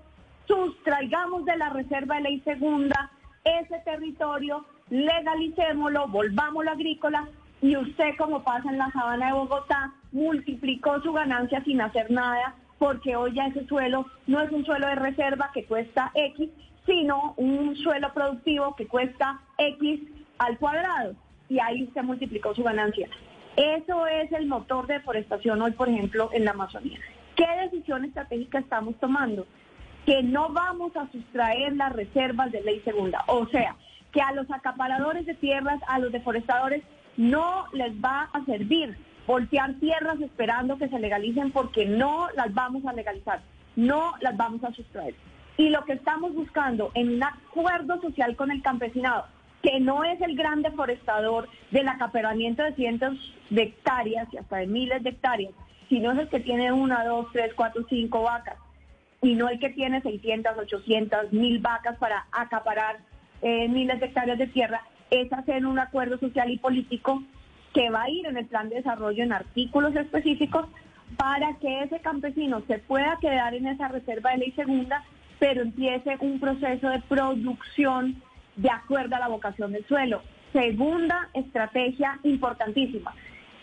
sustraigamos 0.47 1.45
de 1.45 1.57
la 1.57 1.69
reserva 1.69 2.15
de 2.15 2.21
ley 2.21 2.39
segunda 2.39 3.11
ese 3.43 3.77
territorio, 3.85 4.65
legalicémoslo, 4.89 6.07
volvámoslo 6.07 6.71
agrícola, 6.71 7.27
y 7.61 7.77
usted, 7.77 8.17
como 8.17 8.43
pasa 8.43 8.71
en 8.71 8.79
la 8.79 8.89
sabana 8.89 9.27
de 9.27 9.33
Bogotá, 9.33 9.93
multiplicó 10.11 10.99
su 11.01 11.13
ganancia 11.13 11.63
sin 11.63 11.79
hacer 11.79 12.09
nada 12.09 12.55
porque 12.77 13.15
hoy 13.15 13.33
ya 13.33 13.47
ese 13.47 13.65
suelo 13.67 14.05
no 14.27 14.41
es 14.41 14.51
un 14.51 14.65
suelo 14.65 14.87
de 14.87 14.95
reserva 14.95 15.51
que 15.53 15.65
cuesta 15.65 16.11
X, 16.13 16.49
sino 16.85 17.33
un 17.37 17.75
suelo 17.75 18.13
productivo 18.13 18.75
que 18.75 18.87
cuesta 18.87 19.41
X 19.57 20.01
al 20.37 20.57
cuadrado. 20.57 21.15
Y 21.49 21.59
ahí 21.59 21.89
se 21.93 22.01
multiplicó 22.01 22.53
su 22.55 22.63
ganancia. 22.63 23.07
Eso 23.55 24.07
es 24.07 24.31
el 24.33 24.47
motor 24.47 24.87
de 24.87 24.95
deforestación 24.95 25.61
hoy, 25.61 25.71
por 25.71 25.87
ejemplo, 25.87 26.29
en 26.33 26.45
la 26.45 26.51
Amazonía. 26.51 26.99
¿Qué 27.35 27.47
decisión 27.63 28.03
estratégica 28.03 28.59
estamos 28.59 28.95
tomando? 28.99 29.45
Que 30.05 30.23
no 30.23 30.49
vamos 30.49 30.95
a 30.95 31.09
sustraer 31.11 31.75
las 31.75 31.93
reservas 31.93 32.51
de 32.51 32.61
ley 32.61 32.81
segunda. 32.81 33.23
O 33.27 33.47
sea, 33.47 33.75
que 34.11 34.21
a 34.21 34.31
los 34.33 34.49
acaparadores 34.51 35.25
de 35.25 35.35
tierras, 35.35 35.79
a 35.87 35.99
los 35.99 36.11
deforestadores, 36.11 36.83
no 37.17 37.65
les 37.73 37.93
va 37.93 38.29
a 38.33 38.43
servir 38.45 38.97
voltear 39.27 39.73
tierras 39.75 40.19
esperando 40.21 40.77
que 40.77 40.89
se 40.89 40.99
legalicen 40.99 41.51
porque 41.51 41.85
no 41.85 42.27
las 42.35 42.53
vamos 42.53 42.85
a 42.85 42.93
legalizar, 42.93 43.41
no 43.75 44.13
las 44.21 44.35
vamos 44.37 44.63
a 44.63 44.73
sustraer. 44.73 45.15
Y 45.57 45.69
lo 45.69 45.83
que 45.85 45.93
estamos 45.93 46.33
buscando 46.33 46.91
en 46.93 47.15
un 47.15 47.23
acuerdo 47.23 48.01
social 48.01 48.35
con 48.35 48.51
el 48.51 48.61
campesinado, 48.61 49.25
que 49.61 49.79
no 49.79 50.03
es 50.03 50.21
el 50.21 50.35
gran 50.35 50.61
deforestador 50.61 51.49
del 51.71 51.87
acaparamiento 51.87 52.61
de 52.63 52.75
cientos 52.75 53.17
de 53.49 53.63
hectáreas 53.63 54.27
y 54.31 54.37
hasta 54.37 54.57
de 54.57 54.67
miles 54.67 55.01
de 55.01 55.09
hectáreas, 55.11 55.53
sino 55.89 56.11
es 56.11 56.19
el 56.19 56.29
que 56.29 56.39
tiene 56.39 56.71
una, 56.71 57.03
dos, 57.05 57.27
tres, 57.31 57.53
cuatro, 57.55 57.85
cinco 57.89 58.23
vacas, 58.23 58.57
y 59.21 59.33
no 59.33 59.49
el 59.49 59.59
que 59.59 59.69
tiene 59.69 60.01
600, 60.01 60.57
800, 60.57 61.33
mil 61.33 61.59
vacas 61.59 61.97
para 61.97 62.27
acaparar 62.31 62.97
eh, 63.41 63.67
miles 63.67 63.99
de 63.99 64.07
hectáreas 64.07 64.37
de 64.37 64.47
tierra, 64.47 64.81
es 65.09 65.31
hacer 65.31 65.65
un 65.65 65.79
acuerdo 65.79 66.17
social 66.19 66.49
y 66.49 66.57
político 66.57 67.23
que 67.75 67.89
va 67.89 68.03
a 68.03 68.09
ir 68.09 68.25
en 68.25 68.37
el 68.37 68.45
plan 68.45 68.69
de 68.69 68.77
desarrollo 68.77 69.21
en 69.21 69.33
artículos 69.33 69.93
específicos 69.97 70.65
para 71.17 71.57
que 71.57 71.83
ese 71.83 71.99
campesino 71.99 72.63
se 72.67 72.79
pueda 72.79 73.17
quedar 73.19 73.53
en 73.53 73.67
esa 73.67 73.89
reserva 73.89 74.31
de 74.31 74.37
ley 74.37 74.51
segunda, 74.53 75.03
pero 75.39 75.61
empiece 75.61 76.17
un 76.21 76.39
proceso 76.39 76.89
de 76.89 77.01
producción 77.01 78.21
de 78.55 78.69
acuerdo 78.69 79.17
a 79.17 79.19
la 79.19 79.27
vocación 79.27 79.73
del 79.73 79.85
suelo. 79.87 80.21
Segunda 80.53 81.29
estrategia 81.33 82.17
importantísima. 82.23 83.13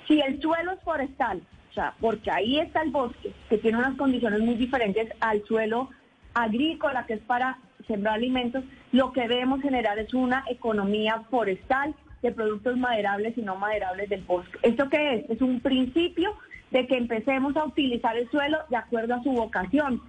Si 0.07 0.21
el 0.21 0.43
suelo 0.43 0.73
es 0.73 0.81
forestal, 0.83 1.41
o 1.71 1.73
sea, 1.73 1.95
porque 1.99 2.31
ahí 2.31 2.59
está 2.59 2.83
el 2.83 2.91
bosque, 2.91 3.33
que 3.49 3.57
tiene 3.57 3.79
unas 3.79 3.97
condiciones 3.97 4.41
muy 4.41 4.57
diferentes 4.57 5.09
al 5.21 5.43
suelo 5.45 5.89
agrícola, 6.35 7.07
que 7.07 7.15
es 7.15 7.21
para 7.21 7.57
sembrar 7.87 8.17
alimentos, 8.17 8.63
lo 8.93 9.11
que 9.13 9.23
debemos 9.23 9.63
generar 9.63 9.99
es 9.99 10.13
una 10.13 10.45
economía 10.51 11.23
forestal 11.31 11.95
de 12.23 12.33
productos 12.33 12.77
maderables 12.77 13.37
y 13.37 13.43
no 13.43 13.57
maderables 13.57 14.09
del 14.09 14.23
bosque. 14.23 14.59
¿Esto 14.63 14.89
qué 14.89 15.15
es? 15.15 15.31
Es 15.31 15.43
un 15.43 15.61
principio 15.61 16.35
de 16.71 16.87
que 16.87 16.97
empecemos 16.97 17.57
a 17.57 17.65
utilizar 17.65 18.17
el 18.17 18.31
suelo 18.31 18.59
de 18.71 18.77
acuerdo 18.77 19.15
a 19.15 19.23
su 19.23 19.33
vocación. 19.33 20.01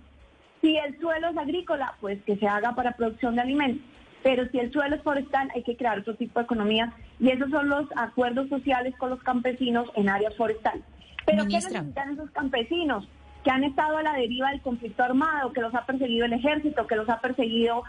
Si 0.62 0.78
el 0.78 0.98
suelo 1.00 1.30
es 1.30 1.38
agrícola, 1.38 1.96
pues 2.00 2.22
que 2.24 2.38
se 2.38 2.48
haga 2.48 2.74
para 2.74 2.94
producción 2.94 3.36
de 3.36 3.42
alimentos. 3.42 3.86
Pero 4.22 4.48
si 4.50 4.60
el 4.60 4.72
suelo 4.72 4.96
es 4.96 5.04
forestal, 5.04 5.52
hay 5.54 5.64
que 5.64 5.76
crear 5.76 6.00
otro 6.00 6.16
tipo 6.16 6.40
de 6.40 6.46
economía. 6.46 6.94
Y 7.20 7.30
esos 7.30 7.50
son 7.50 7.68
los 7.68 7.86
acuerdos 7.98 8.48
sociales 8.48 8.96
con 8.98 9.10
los 9.10 9.22
campesinos 9.24 9.90
en 9.96 10.08
áreas 10.08 10.36
forestales. 10.38 10.84
Pero 11.26 11.44
¿qué 11.46 11.56
necesitan 11.56 12.14
esos 12.14 12.32
campesinos? 12.32 13.08
que 13.44 13.52
han 13.52 13.64
estado 13.64 13.98
a 13.98 14.04
la 14.04 14.14
deriva 14.14 14.50
del 14.52 14.62
conflicto 14.62 15.04
armado, 15.04 15.52
que 15.52 15.62
los 15.62 15.76
ha 15.76 15.86
perseguido 15.86 16.26
el 16.26 16.34
ejército, 16.34 16.88
que 16.88 16.96
los 16.96 17.10
ha 17.10 17.20
perseguido 17.20 17.84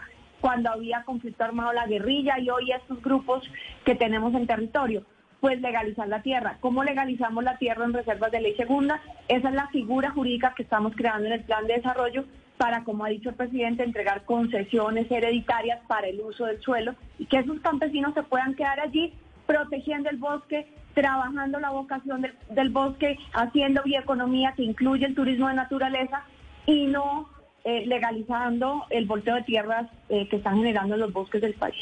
cuando 0.45 0.69
había 0.69 1.01
conflicto 1.05 1.43
armado 1.43 1.73
la 1.73 1.87
guerrilla 1.87 2.37
y 2.37 2.51
hoy 2.51 2.71
estos 2.71 3.01
grupos 3.01 3.41
que 3.83 3.95
tenemos 3.95 4.31
en 4.35 4.45
territorio. 4.45 5.03
Pues 5.39 5.59
legalizar 5.59 6.07
la 6.07 6.21
tierra. 6.21 6.57
¿Cómo 6.59 6.83
legalizamos 6.83 7.43
la 7.43 7.57
tierra 7.57 7.83
en 7.83 7.93
reservas 7.93 8.31
de 8.31 8.41
ley 8.41 8.53
segunda? 8.55 9.01
Esa 9.27 9.49
es 9.49 9.55
la 9.55 9.67
figura 9.69 10.11
jurídica 10.11 10.53
que 10.55 10.61
estamos 10.61 10.93
creando 10.95 11.25
en 11.25 11.33
el 11.33 11.43
plan 11.45 11.65
de 11.65 11.77
desarrollo 11.77 12.25
para, 12.59 12.83
como 12.83 13.03
ha 13.03 13.09
dicho 13.09 13.29
el 13.29 13.35
presidente, 13.35 13.83
entregar 13.83 14.23
concesiones 14.25 15.09
hereditarias 15.09 15.79
para 15.87 16.05
el 16.05 16.21
uso 16.21 16.45
del 16.45 16.61
suelo 16.61 16.93
y 17.17 17.25
que 17.25 17.39
esos 17.39 17.59
campesinos 17.61 18.13
se 18.13 18.21
puedan 18.21 18.53
quedar 18.53 18.79
allí 18.79 19.15
protegiendo 19.47 20.11
el 20.11 20.17
bosque, 20.17 20.71
trabajando 20.93 21.59
la 21.59 21.71
vocación 21.71 22.21
del, 22.51 22.69
bosque, 22.69 23.17
haciendo 23.33 23.81
bioeconomía 23.81 24.53
que 24.55 24.61
incluye 24.61 25.07
el 25.07 25.15
turismo 25.15 25.47
de 25.47 25.55
naturaleza 25.55 26.21
y 26.67 26.85
no 26.85 27.29
eh, 27.67 27.83
legalizando 27.87 28.85
el 28.91 29.07
volteo 29.07 29.33
de 29.33 29.41
tierras 29.41 29.89
eh, 30.09 30.27
que 30.29 30.35
están 30.35 30.57
generando 30.57 30.95
los 30.97 31.11
bosques 31.11 31.41
del 31.41 31.55
país. 31.55 31.75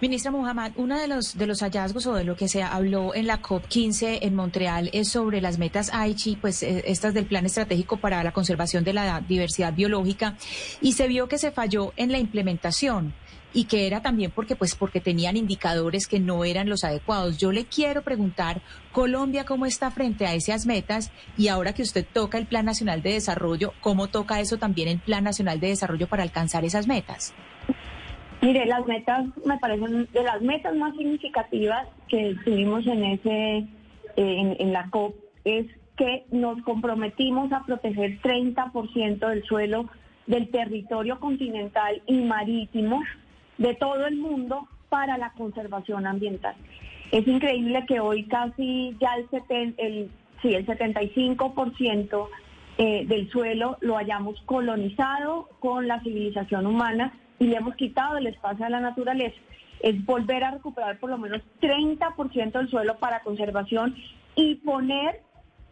Ministra 0.00 0.30
Muhammad, 0.30 0.72
uno 0.76 0.98
de 0.98 1.08
los, 1.08 1.36
de 1.36 1.46
los 1.46 1.60
hallazgos 1.60 2.06
o 2.06 2.14
de 2.14 2.24
lo 2.24 2.36
que 2.36 2.48
se 2.48 2.62
habló 2.62 3.14
en 3.14 3.26
la 3.26 3.42
COP15 3.42 4.20
en 4.22 4.34
Montreal 4.34 4.88
es 4.94 5.08
sobre 5.10 5.42
las 5.42 5.58
metas 5.58 5.92
Aichi, 5.92 6.36
pues 6.36 6.62
eh, 6.62 6.84
estas 6.86 7.12
del 7.12 7.26
Plan 7.26 7.44
Estratégico 7.44 7.98
para 7.98 8.24
la 8.24 8.32
Conservación 8.32 8.82
de 8.82 8.94
la 8.94 9.20
Diversidad 9.20 9.74
Biológica, 9.74 10.36
y 10.80 10.92
se 10.92 11.06
vio 11.06 11.28
que 11.28 11.36
se 11.36 11.50
falló 11.50 11.92
en 11.98 12.12
la 12.12 12.18
implementación 12.18 13.12
y 13.56 13.64
que 13.64 13.86
era 13.86 14.02
también 14.02 14.30
porque 14.30 14.54
pues 14.54 14.74
porque 14.74 15.00
tenían 15.00 15.34
indicadores 15.34 16.06
que 16.06 16.20
no 16.20 16.44
eran 16.44 16.68
los 16.68 16.84
adecuados. 16.84 17.38
Yo 17.38 17.52
le 17.52 17.64
quiero 17.64 18.02
preguntar 18.02 18.60
Colombia 18.92 19.46
cómo 19.46 19.64
está 19.64 19.90
frente 19.90 20.26
a 20.26 20.34
esas 20.34 20.66
metas 20.66 21.10
y 21.38 21.48
ahora 21.48 21.72
que 21.72 21.80
usted 21.80 22.04
toca 22.12 22.36
el 22.36 22.44
Plan 22.44 22.66
Nacional 22.66 23.00
de 23.00 23.14
Desarrollo, 23.14 23.72
¿cómo 23.80 24.08
toca 24.08 24.40
eso 24.40 24.58
también 24.58 24.88
el 24.88 24.98
Plan 24.98 25.24
Nacional 25.24 25.58
de 25.58 25.68
Desarrollo 25.68 26.06
para 26.06 26.22
alcanzar 26.22 26.66
esas 26.66 26.86
metas? 26.86 27.34
Mire, 28.42 28.66
las 28.66 28.86
metas 28.86 29.24
me 29.46 29.56
parecen 29.56 30.06
de 30.12 30.22
las 30.22 30.42
metas 30.42 30.76
más 30.76 30.94
significativas 30.94 31.88
que 32.08 32.36
tuvimos 32.44 32.86
en 32.86 33.04
ese 33.04 33.30
eh, 33.30 33.66
en, 34.16 34.56
en 34.58 34.72
la 34.74 34.90
COP 34.90 35.16
es 35.44 35.64
que 35.96 36.26
nos 36.30 36.60
comprometimos 36.60 37.50
a 37.52 37.64
proteger 37.64 38.20
30% 38.20 39.28
del 39.30 39.44
suelo 39.44 39.88
del 40.26 40.50
territorio 40.50 41.18
continental 41.18 42.02
y 42.06 42.20
marítimo 42.22 43.00
de 43.58 43.74
todo 43.74 44.06
el 44.06 44.16
mundo 44.16 44.68
para 44.88 45.18
la 45.18 45.30
conservación 45.32 46.06
ambiental. 46.06 46.54
Es 47.12 47.26
increíble 47.26 47.84
que 47.86 48.00
hoy 48.00 48.24
casi 48.24 48.96
ya 49.00 49.14
el, 49.14 49.28
seten- 49.30 49.74
el, 49.78 50.10
sí, 50.42 50.54
el 50.54 50.66
75% 50.66 52.28
eh, 52.78 53.04
del 53.06 53.30
suelo 53.30 53.78
lo 53.80 53.96
hayamos 53.96 54.40
colonizado 54.42 55.48
con 55.60 55.88
la 55.88 56.00
civilización 56.00 56.66
humana 56.66 57.12
y 57.38 57.46
le 57.46 57.56
hemos 57.56 57.74
quitado 57.76 58.16
el 58.18 58.26
espacio 58.26 58.66
a 58.66 58.70
la 58.70 58.80
naturaleza. 58.80 59.36
Es 59.80 60.04
volver 60.04 60.42
a 60.44 60.50
recuperar 60.52 60.98
por 60.98 61.10
lo 61.10 61.18
menos 61.18 61.42
30% 61.60 62.52
del 62.52 62.68
suelo 62.68 62.96
para 62.98 63.20
conservación 63.20 63.94
y 64.34 64.56
poner 64.56 65.20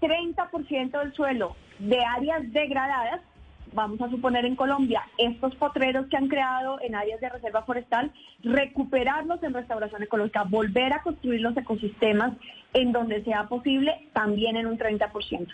30% 0.01 0.99
del 0.99 1.13
suelo 1.15 1.57
de 1.79 2.05
áreas 2.05 2.53
degradadas, 2.53 3.21
vamos 3.73 4.01
a 4.01 4.11
suponer 4.11 4.45
en 4.45 4.57
Colombia, 4.57 5.03
estos 5.19 5.55
potreros 5.57 6.07
que 6.07 6.17
han 6.17 6.29
creado 6.29 6.79
en 6.81 6.95
áreas 6.95 7.21
de 7.21 7.29
reserva 7.29 7.63
forestal, 7.63 8.13
recuperarlos 8.43 9.43
en 9.43 9.55
restauración 9.55 10.03
ecológica, 10.03 10.45
volver 10.45 10.93
a 10.93 11.03
construir 11.03 11.41
los 11.41 11.57
ecosistemas 11.57 12.33
en 12.73 12.93
donde 12.93 13.25
sea 13.25 13.49
posible, 13.49 14.09
también 14.13 14.57
en 14.57 14.67
un 14.67 14.79
30%. 14.79 15.49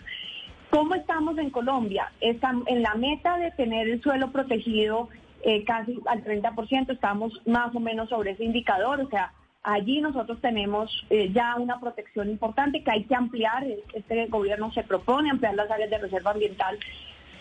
¿Cómo 0.69 0.95
estamos 0.95 1.37
en 1.37 1.49
Colombia? 1.49 2.11
Estamos 2.21 2.67
en 2.67 2.81
la 2.81 2.95
meta 2.95 3.37
de 3.37 3.51
tener 3.51 3.89
el 3.89 4.01
suelo 4.01 4.31
protegido 4.31 5.09
eh, 5.43 5.63
casi 5.65 5.99
al 6.05 6.23
30%, 6.23 6.91
estamos 6.91 7.41
más 7.45 7.75
o 7.75 7.79
menos 7.79 8.09
sobre 8.09 8.31
ese 8.31 8.43
indicador, 8.43 9.01
o 9.01 9.09
sea, 9.09 9.33
allí 9.63 9.99
nosotros 9.99 10.39
tenemos 10.39 11.05
eh, 11.09 11.31
ya 11.33 11.55
una 11.55 11.79
protección 11.79 12.29
importante 12.29 12.83
que 12.83 12.91
hay 12.91 13.03
que 13.05 13.15
ampliar, 13.15 13.65
este 13.93 14.27
gobierno 14.27 14.71
se 14.71 14.83
propone 14.83 15.29
ampliar 15.29 15.55
las 15.55 15.69
áreas 15.69 15.89
de 15.89 15.97
reserva 15.97 16.31
ambiental, 16.31 16.77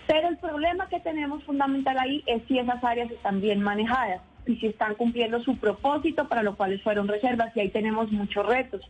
pero 0.06 0.28
el 0.28 0.38
problema 0.38 0.88
que 0.88 1.00
tenemos 1.00 1.42
fundamental 1.44 1.98
ahí 1.98 2.22
es 2.26 2.42
si 2.48 2.58
esas 2.58 2.82
áreas 2.82 3.10
están 3.10 3.40
bien 3.40 3.62
manejadas 3.62 4.20
y 4.46 4.56
si 4.56 4.66
están 4.66 4.94
cumpliendo 4.94 5.40
su 5.40 5.56
propósito 5.56 6.28
para 6.28 6.42
lo 6.42 6.56
cual 6.56 6.80
fueron 6.80 7.08
reservas 7.08 7.56
y 7.56 7.60
ahí 7.60 7.70
tenemos 7.70 8.10
muchos 8.10 8.46
retos, 8.46 8.82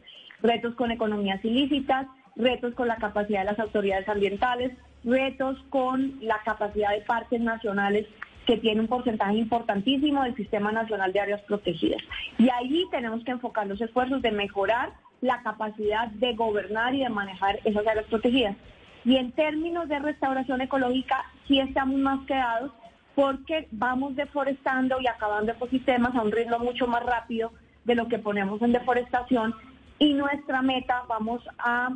retos 0.43 0.75
con 0.75 0.91
economías 0.91 1.45
ilícitas, 1.45 2.07
retos 2.37 2.75
con 2.75 2.89
la 2.89 2.97
capacidad 2.97 3.41
de 3.41 3.47
las 3.47 3.59
autoridades 3.59 4.09
ambientales, 4.09 4.73
retos 5.05 5.59
con 5.71 6.19
la 6.21 6.41
capacidad 6.45 6.91
de 6.91 7.03
parques 7.03 7.41
nacionales 7.41 8.07
que 8.47 8.57
tiene 8.57 8.81
un 8.81 8.89
porcentaje 8.89 9.35
importantísimo 9.35 10.23
del 10.23 10.35
Sistema 10.35 10.73
Nacional 10.73 11.13
de 11.13 11.21
Áreas 11.21 11.41
Protegidas. 11.43 12.03
Y 12.39 12.49
ahí 12.51 12.85
tenemos 12.91 13.23
que 13.25 13.33
enfocar 13.33 13.67
los 13.67 13.81
esfuerzos 13.81 14.23
de 14.23 14.33
mejorar 14.33 14.91
la 15.21 15.43
capacidad 15.43 16.09
de 16.09 16.35
gobernar 16.35 16.95
y 16.95 17.01
de 17.01 17.11
manejar 17.11 17.61
esas 17.65 17.87
áreas 17.87 18.07
protegidas. 18.07 18.57
Y 19.05 19.17
en 19.17 19.33
términos 19.33 19.89
de 19.89 19.99
restauración 19.99 20.61
ecológica, 20.61 21.25
sí 21.49 21.59
estamos 21.59 21.99
más 21.99 22.27
quedados 22.27 22.73
porque 23.15 23.69
vamos 23.71 24.15
deforestando 24.17 25.01
y 25.01 25.07
acabando 25.07 25.53
ecosistemas 25.53 26.15
a 26.15 26.23
un 26.23 26.33
ritmo 26.33 26.59
mucho 26.59 26.87
más 26.87 27.05
rápido 27.05 27.53
de 27.85 27.95
lo 27.95 28.09
que 28.09 28.19
ponemos 28.19 28.61
en 28.63 28.73
deforestación 28.73 29.55
y 29.99 30.15
nuestra 30.15 30.63
meta 30.63 31.05
vamos 31.09 31.43
a 31.59 31.91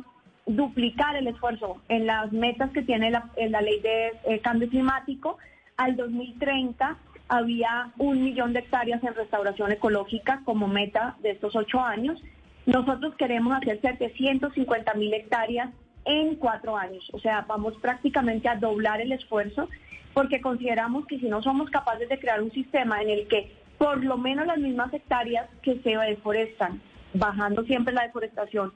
duplicar 0.45 1.15
el 1.15 1.27
esfuerzo 1.27 1.81
en 1.89 2.05
las 2.05 2.31
metas 2.31 2.69
que 2.71 2.83
tiene 2.83 3.09
la, 3.09 3.27
ley 3.35 3.79
de 3.81 4.11
eh, 4.25 4.39
cambio 4.41 4.69
climático. 4.69 5.37
Al 5.75 5.95
2030 5.95 6.97
había 7.27 7.91
un 7.97 8.23
millón 8.23 8.53
de 8.53 8.59
hectáreas 8.59 9.03
en 9.03 9.15
restauración 9.15 9.71
ecológica 9.71 10.41
como 10.45 10.67
meta 10.67 11.15
de 11.21 11.31
estos 11.31 11.55
ocho 11.55 11.79
años. 11.79 12.21
Nosotros 12.67 13.15
queremos 13.15 13.57
hacer 13.57 13.81
750 13.81 14.93
mil 14.93 15.13
hectáreas 15.13 15.71
en 16.05 16.35
cuatro 16.35 16.77
años. 16.77 17.07
O 17.13 17.19
sea, 17.19 17.45
vamos 17.47 17.75
prácticamente 17.81 18.47
a 18.47 18.55
doblar 18.55 19.01
el 19.01 19.11
esfuerzo 19.11 19.69
porque 20.13 20.39
consideramos 20.39 21.05
que 21.07 21.19
si 21.19 21.27
no 21.27 21.41
somos 21.41 21.69
capaces 21.69 22.07
de 22.07 22.19
crear 22.19 22.41
un 22.41 22.51
sistema 22.51 23.01
en 23.01 23.09
el 23.09 23.27
que 23.27 23.51
por 23.77 24.03
lo 24.03 24.17
menos 24.17 24.47
las 24.47 24.57
mismas 24.57 24.93
hectáreas 24.93 25.49
que 25.61 25.79
se 25.79 25.97
deforestan, 25.97 26.81
bajando 27.13 27.63
siempre 27.63 27.93
la 27.93 28.03
deforestación, 28.03 28.71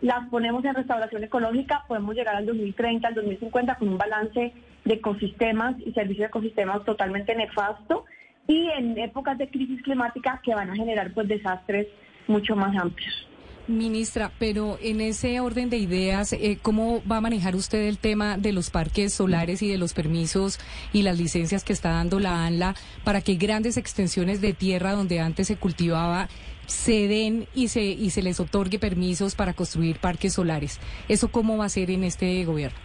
las 0.00 0.28
ponemos 0.30 0.64
en 0.64 0.74
restauración 0.74 1.24
ecológica, 1.24 1.84
podemos 1.88 2.14
llegar 2.14 2.36
al 2.36 2.46
2030, 2.46 3.08
al 3.08 3.14
2050 3.14 3.74
con 3.74 3.88
un 3.88 3.98
balance 3.98 4.52
de 4.84 4.94
ecosistemas 4.94 5.76
y 5.84 5.92
servicios 5.92 6.20
de 6.20 6.26
ecosistemas 6.26 6.84
totalmente 6.84 7.34
nefasto 7.34 8.04
y 8.46 8.68
en 8.70 8.96
épocas 8.98 9.36
de 9.36 9.50
crisis 9.50 9.82
climática 9.82 10.40
que 10.42 10.54
van 10.54 10.70
a 10.70 10.76
generar 10.76 11.12
pues 11.12 11.28
desastres 11.28 11.88
mucho 12.28 12.56
más 12.56 12.74
amplios. 12.76 13.28
Ministra, 13.68 14.32
pero 14.38 14.78
en 14.82 15.00
ese 15.00 15.40
orden 15.40 15.70
de 15.70 15.76
ideas, 15.76 16.32
eh, 16.32 16.58
¿cómo 16.60 17.02
va 17.10 17.18
a 17.18 17.20
manejar 17.20 17.54
usted 17.54 17.86
el 17.86 17.98
tema 17.98 18.38
de 18.38 18.52
los 18.52 18.70
parques 18.70 19.12
solares 19.12 19.62
y 19.62 19.68
de 19.68 19.78
los 19.78 19.92
permisos 19.92 20.58
y 20.92 21.02
las 21.02 21.18
licencias 21.18 21.64
que 21.64 21.74
está 21.74 21.90
dando 21.90 22.18
la 22.18 22.46
ANLA 22.46 22.74
para 23.04 23.20
que 23.20 23.34
grandes 23.34 23.76
extensiones 23.76 24.40
de 24.40 24.54
tierra 24.54 24.92
donde 24.92 25.20
antes 25.20 25.46
se 25.48 25.56
cultivaba 25.56 26.28
se 26.66 27.08
den 27.08 27.46
y 27.54 27.68
se, 27.68 27.82
y 27.82 28.10
se 28.10 28.22
les 28.22 28.40
otorgue 28.40 28.78
permisos 28.78 29.34
para 29.34 29.54
construir 29.54 29.98
parques 29.98 30.34
solares? 30.34 30.80
¿Eso 31.08 31.30
cómo 31.30 31.56
va 31.56 31.66
a 31.66 31.70
ser 31.70 31.90
en 31.90 32.04
este 32.04 32.44
gobierno? 32.44 32.78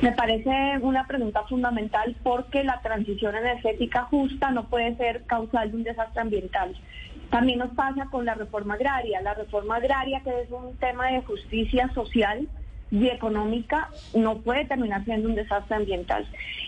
Me 0.00 0.12
parece 0.12 0.78
una 0.80 1.06
pregunta 1.06 1.42
fundamental 1.44 2.16
porque 2.22 2.64
la 2.64 2.80
transición 2.80 3.34
energética 3.34 4.04
justa 4.04 4.50
no 4.50 4.64
puede 4.68 4.96
ser 4.96 5.24
causal 5.24 5.70
de 5.70 5.76
un 5.76 5.82
desastre 5.82 6.22
ambiental. 6.22 6.74
También 7.30 7.60
nos 7.60 7.70
pasa 7.70 8.06
con 8.10 8.24
la 8.24 8.34
reforma 8.34 8.74
agraria. 8.74 9.20
La 9.22 9.34
reforma 9.34 9.76
agraria, 9.76 10.20
que 10.22 10.42
es 10.42 10.50
un 10.50 10.76
tema 10.76 11.08
de 11.08 11.22
justicia 11.22 11.88
social 11.94 12.48
y 12.90 13.06
económica, 13.06 13.88
no 14.14 14.38
puede 14.38 14.64
terminar 14.64 15.04
siendo 15.04 15.28
un 15.28 15.36
desastre 15.36 15.76
ambiental. 15.76 16.26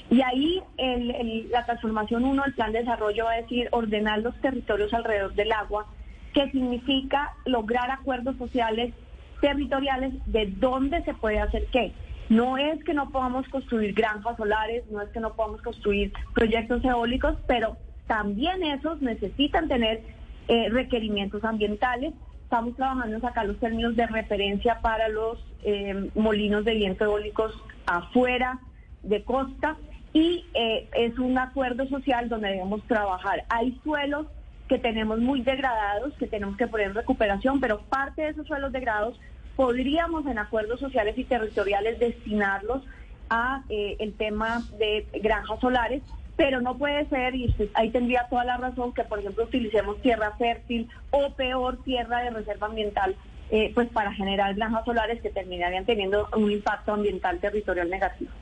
Y 0.08 0.22
ahí 0.22 0.62
el- 0.76 1.10
el- 1.10 1.50
la 1.50 1.64
transformación 1.66 2.24
1 2.24 2.44
del 2.44 2.54
plan 2.54 2.72
de 2.72 2.78
desarrollo 2.80 3.24
va 3.24 3.32
a 3.32 3.40
decir 3.42 3.68
ordenar 3.72 4.20
los 4.20 4.40
territorios 4.40 4.94
alrededor 4.94 5.34
del 5.34 5.50
agua, 5.50 5.86
que 6.32 6.48
significa 6.52 7.32
lograr 7.44 7.90
acuerdos 7.90 8.36
sociales 8.36 8.94
territoriales 9.40 10.12
de 10.26 10.46
dónde 10.46 11.02
se 11.02 11.12
puede 11.14 11.40
hacer 11.40 11.66
qué. 11.72 11.92
No 12.28 12.56
es 12.56 12.82
que 12.84 12.94
no 12.94 13.10
podamos 13.10 13.48
construir 13.48 13.92
granjas 13.94 14.36
solares, 14.36 14.84
no 14.90 15.02
es 15.02 15.08
que 15.10 15.18
no 15.18 15.34
podamos 15.34 15.60
construir 15.60 16.12
proyectos 16.34 16.84
eólicos, 16.84 17.36
pero 17.48 17.76
también 18.06 18.62
esos 18.62 19.02
necesitan 19.02 19.66
tener 19.68 20.00
eh, 20.48 20.68
requerimientos 20.70 21.44
ambientales. 21.44 22.14
Estamos 22.42 22.76
trabajando 22.76 23.14
en 23.14 23.22
sacar 23.22 23.46
los 23.46 23.58
términos 23.58 23.96
de 23.96 24.06
referencia 24.06 24.80
para 24.80 25.08
los 25.08 25.38
eh, 25.62 26.10
molinos 26.14 26.64
de 26.64 26.74
viento 26.74 27.04
eólicos 27.04 27.54
afuera 27.86 28.58
de 29.02 29.22
costa 29.22 29.76
y 30.12 30.44
eh, 30.54 30.88
es 30.94 31.18
un 31.18 31.38
acuerdo 31.38 31.86
social 31.86 32.28
donde 32.28 32.48
debemos 32.48 32.82
trabajar. 32.88 33.44
Hay 33.48 33.78
suelos 33.82 34.26
que 34.68 34.78
tenemos 34.78 35.20
muy 35.20 35.42
degradados, 35.42 36.12
que 36.14 36.26
tenemos 36.26 36.56
que 36.56 36.66
poner 36.66 36.88
en 36.88 36.94
recuperación, 36.94 37.60
pero 37.60 37.80
parte 37.82 38.22
de 38.22 38.28
esos 38.28 38.46
suelos 38.46 38.72
degradados 38.72 39.18
podríamos 39.56 40.26
en 40.26 40.38
acuerdos 40.38 40.80
sociales 40.80 41.16
y 41.16 41.24
territoriales 41.24 41.98
destinarlos 41.98 42.82
a 43.30 43.62
el 43.68 44.12
tema 44.14 44.62
de 44.78 45.06
granjas 45.22 45.60
solares, 45.60 46.02
pero 46.42 46.60
no 46.60 46.76
puede 46.76 47.08
ser, 47.08 47.36
y 47.36 47.54
ahí 47.74 47.90
tendría 47.90 48.26
toda 48.28 48.44
la 48.44 48.56
razón, 48.56 48.92
que 48.92 49.04
por 49.04 49.20
ejemplo 49.20 49.44
utilicemos 49.44 50.02
tierra 50.02 50.32
fértil 50.38 50.90
o 51.12 51.30
peor 51.34 51.80
tierra 51.84 52.20
de 52.24 52.30
reserva 52.30 52.66
ambiental, 52.66 53.14
eh, 53.52 53.70
pues 53.72 53.88
para 53.90 54.12
generar 54.12 54.52
granjas 54.56 54.84
solares 54.84 55.22
que 55.22 55.30
terminarían 55.30 55.84
teniendo 55.84 56.28
un 56.36 56.50
impacto 56.50 56.94
ambiental 56.94 57.38
territorial 57.38 57.88
negativo. 57.88 58.32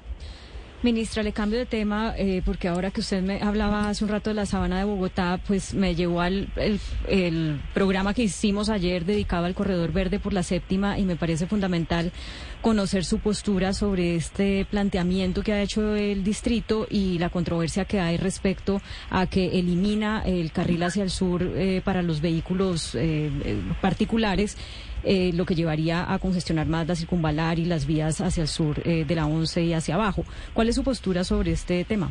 Ministra, 0.83 1.23
le 1.23 1.33
cambio 1.33 1.59
de 1.59 1.67
tema 1.67 2.15
eh, 2.17 2.41
porque 2.43 2.67
ahora 2.67 2.91
que 2.91 3.01
usted 3.01 3.23
me 3.23 3.43
hablaba 3.43 3.91
hace 3.91 4.03
un 4.03 4.11
rato 4.11 4.31
de 4.31 4.35
la 4.35 4.47
sabana 4.47 4.79
de 4.79 4.85
Bogotá, 4.85 5.39
pues 5.47 5.75
me 5.75 5.95
llevó 5.95 6.23
al 6.23 6.49
el, 6.57 6.81
el 7.07 7.61
programa 7.75 8.15
que 8.15 8.23
hicimos 8.23 8.71
ayer 8.71 9.05
dedicado 9.05 9.45
al 9.45 9.55
corredor 9.55 9.93
verde 9.93 10.19
por 10.19 10.33
la 10.33 10.43
séptima 10.43 10.99
y 10.99 11.05
me 11.05 11.17
parece 11.17 11.47
fundamental 11.47 12.13
conocer 12.61 13.05
su 13.05 13.19
postura 13.19 13.73
sobre 13.73 14.17
este 14.17 14.67
planteamiento 14.71 15.43
que 15.43 15.53
ha 15.53 15.63
hecho 15.63 15.95
el 15.95 16.25
distrito 16.25 16.87
y 16.89 17.19
la 17.19 17.31
controversia 17.31 17.85
que 17.85 18.01
hay 18.01 18.17
respecto 18.17 18.81
a 19.11 19.27
que 19.27 19.59
elimina 19.59 20.23
el 20.25 20.53
carril 20.53 20.83
hacia 20.83 21.03
el 21.03 21.11
sur 21.11 21.43
eh, 21.43 21.81
para 21.85 22.03
los 22.03 22.21
vehículos 22.21 22.95
eh, 22.95 23.31
eh, 23.45 23.59
particulares 23.81 24.57
eh, 25.05 25.33
lo 25.35 25.45
que 25.47 25.55
llevaría 25.55 26.13
a 26.13 26.19
congestionar 26.19 26.67
más 26.67 26.87
la 26.87 26.95
circunvalar 26.95 27.59
y 27.59 27.65
las 27.65 27.87
vías 27.87 28.21
hacia 28.21 28.43
el 28.43 28.49
sur 28.49 28.77
eh, 28.85 29.05
de 29.05 29.15
la 29.15 29.27
11 29.27 29.63
y 29.63 29.73
hacia 29.73 29.95
abajo. 29.95 30.25
¿Cuál 30.55 30.69
es 30.69 30.75
su 30.75 30.85
postura 30.85 31.25
sobre 31.25 31.53
este 31.53 31.85
tema? 31.85 32.11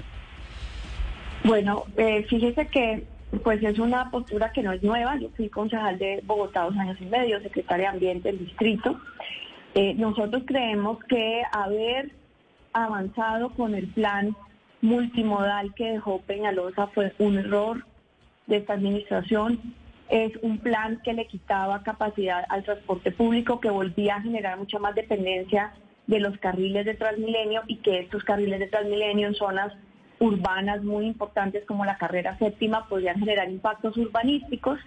Bueno, 1.43 1.85
eh, 1.97 2.25
fíjese 2.29 2.67
que 2.67 3.03
pues 3.43 3.61
es 3.63 3.77
una 3.79 4.09
postura 4.09 4.51
que 4.51 4.63
no 4.63 4.71
es 4.71 4.83
nueva. 4.83 5.17
Yo 5.17 5.29
fui 5.37 5.49
concejal 5.49 5.97
de 5.97 6.21
Bogotá 6.25 6.63
dos 6.63 6.75
años 6.77 6.97
y 6.99 7.05
medio, 7.05 7.39
secretaria 7.41 7.89
de 7.89 7.93
Ambiente 7.93 8.29
del 8.29 8.39
distrito. 8.39 8.99
Eh, 9.75 9.93
nosotros 9.95 10.43
creemos 10.45 10.97
que 11.05 11.43
haber 11.51 12.11
avanzado 12.73 13.51
con 13.51 13.75
el 13.75 13.87
plan 13.87 14.35
multimodal 14.81 15.73
que 15.75 15.91
dejó 15.91 16.21
Peñalosa 16.21 16.87
fue 16.87 17.13
un 17.19 17.37
error 17.37 17.85
de 18.47 18.57
esta 18.57 18.73
administración. 18.73 19.59
Es 20.10 20.32
un 20.41 20.57
plan 20.57 21.01
que 21.03 21.14
le 21.14 21.28
quitaba 21.28 21.84
capacidad 21.84 22.43
al 22.49 22.64
transporte 22.64 23.12
público, 23.12 23.60
que 23.60 23.70
volvía 23.70 24.16
a 24.16 24.22
generar 24.22 24.57
mucha 24.57 24.80
más 24.80 24.95
dependencia 24.95 25.74
de 26.07 26.20
los 26.20 26.38
carriles 26.39 26.86
de 26.86 26.95
Transmilenio 26.95 27.62
y 27.68 27.78
que 27.78 27.99
estos 27.99 28.24
carriles 28.24 28.60
de 28.60 28.68
Transmilenio 28.68 29.28
en 29.28 29.36
zonas 29.36 29.72
urbanas 30.20 30.84
muy 30.84 31.05
importantes 31.05 31.64
como 31.66 31.86
la 31.86 31.97
carrera 31.97 32.38
séptima 32.39 32.88
podrían 32.88 33.20
generar 33.20 33.49
impactos 33.49 33.95
urbanísticos, 33.97 34.80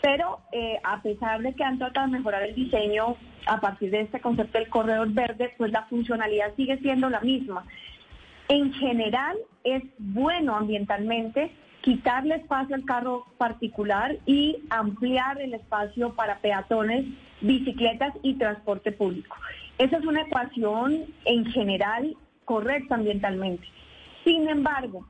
pero 0.00 0.40
eh, 0.52 0.78
a 0.82 1.02
pesar 1.02 1.42
de 1.42 1.54
que 1.54 1.64
han 1.64 1.78
tratado 1.78 2.06
de 2.06 2.18
mejorar 2.18 2.42
el 2.42 2.54
diseño 2.54 3.16
a 3.46 3.60
partir 3.60 3.90
de 3.90 4.00
este 4.00 4.20
concepto 4.20 4.58
del 4.58 4.68
corredor 4.68 5.10
verde, 5.12 5.54
pues 5.58 5.70
la 5.70 5.84
funcionalidad 5.84 6.54
sigue 6.56 6.78
siendo 6.78 7.10
la 7.10 7.20
misma. 7.20 7.64
En 8.48 8.72
general 8.72 9.36
es 9.62 9.82
bueno 9.98 10.56
ambientalmente 10.56 11.50
quitarle 11.84 12.36
espacio 12.36 12.74
al 12.74 12.86
carro 12.86 13.26
particular 13.36 14.16
y 14.24 14.56
ampliar 14.70 15.38
el 15.38 15.52
espacio 15.52 16.14
para 16.14 16.38
peatones, 16.38 17.04
bicicletas 17.42 18.14
y 18.22 18.38
transporte 18.38 18.90
público. 18.90 19.36
Esa 19.76 19.98
es 19.98 20.06
una 20.06 20.22
ecuación 20.22 21.04
en 21.26 21.44
general 21.44 22.16
correcta 22.46 22.94
ambientalmente. 22.94 23.68
Sin 24.24 24.48
embargo, 24.48 25.06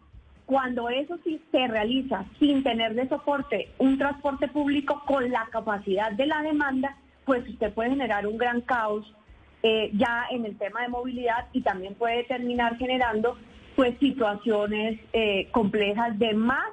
cuando 0.46 0.88
eso 0.88 1.16
sí 1.22 1.40
se 1.52 1.68
realiza 1.68 2.24
sin 2.40 2.64
tener 2.64 2.94
de 2.94 3.08
soporte 3.08 3.68
un 3.78 3.96
transporte 3.96 4.48
público 4.48 5.00
con 5.06 5.30
la 5.30 5.46
capacidad 5.52 6.10
de 6.10 6.26
la 6.26 6.42
demanda, 6.42 6.96
pues 7.24 7.48
usted 7.48 7.72
puede 7.72 7.90
generar 7.90 8.26
un 8.26 8.36
gran 8.36 8.62
caos 8.62 9.14
eh, 9.62 9.92
ya 9.94 10.26
en 10.32 10.44
el 10.44 10.58
tema 10.58 10.82
de 10.82 10.88
movilidad 10.88 11.46
y 11.52 11.60
también 11.60 11.94
puede 11.94 12.24
terminar 12.24 12.76
generando 12.78 13.38
pues 13.76 13.98
situaciones 13.98 15.00
eh, 15.12 15.48
complejas 15.50 16.18
de 16.18 16.34
más 16.34 16.64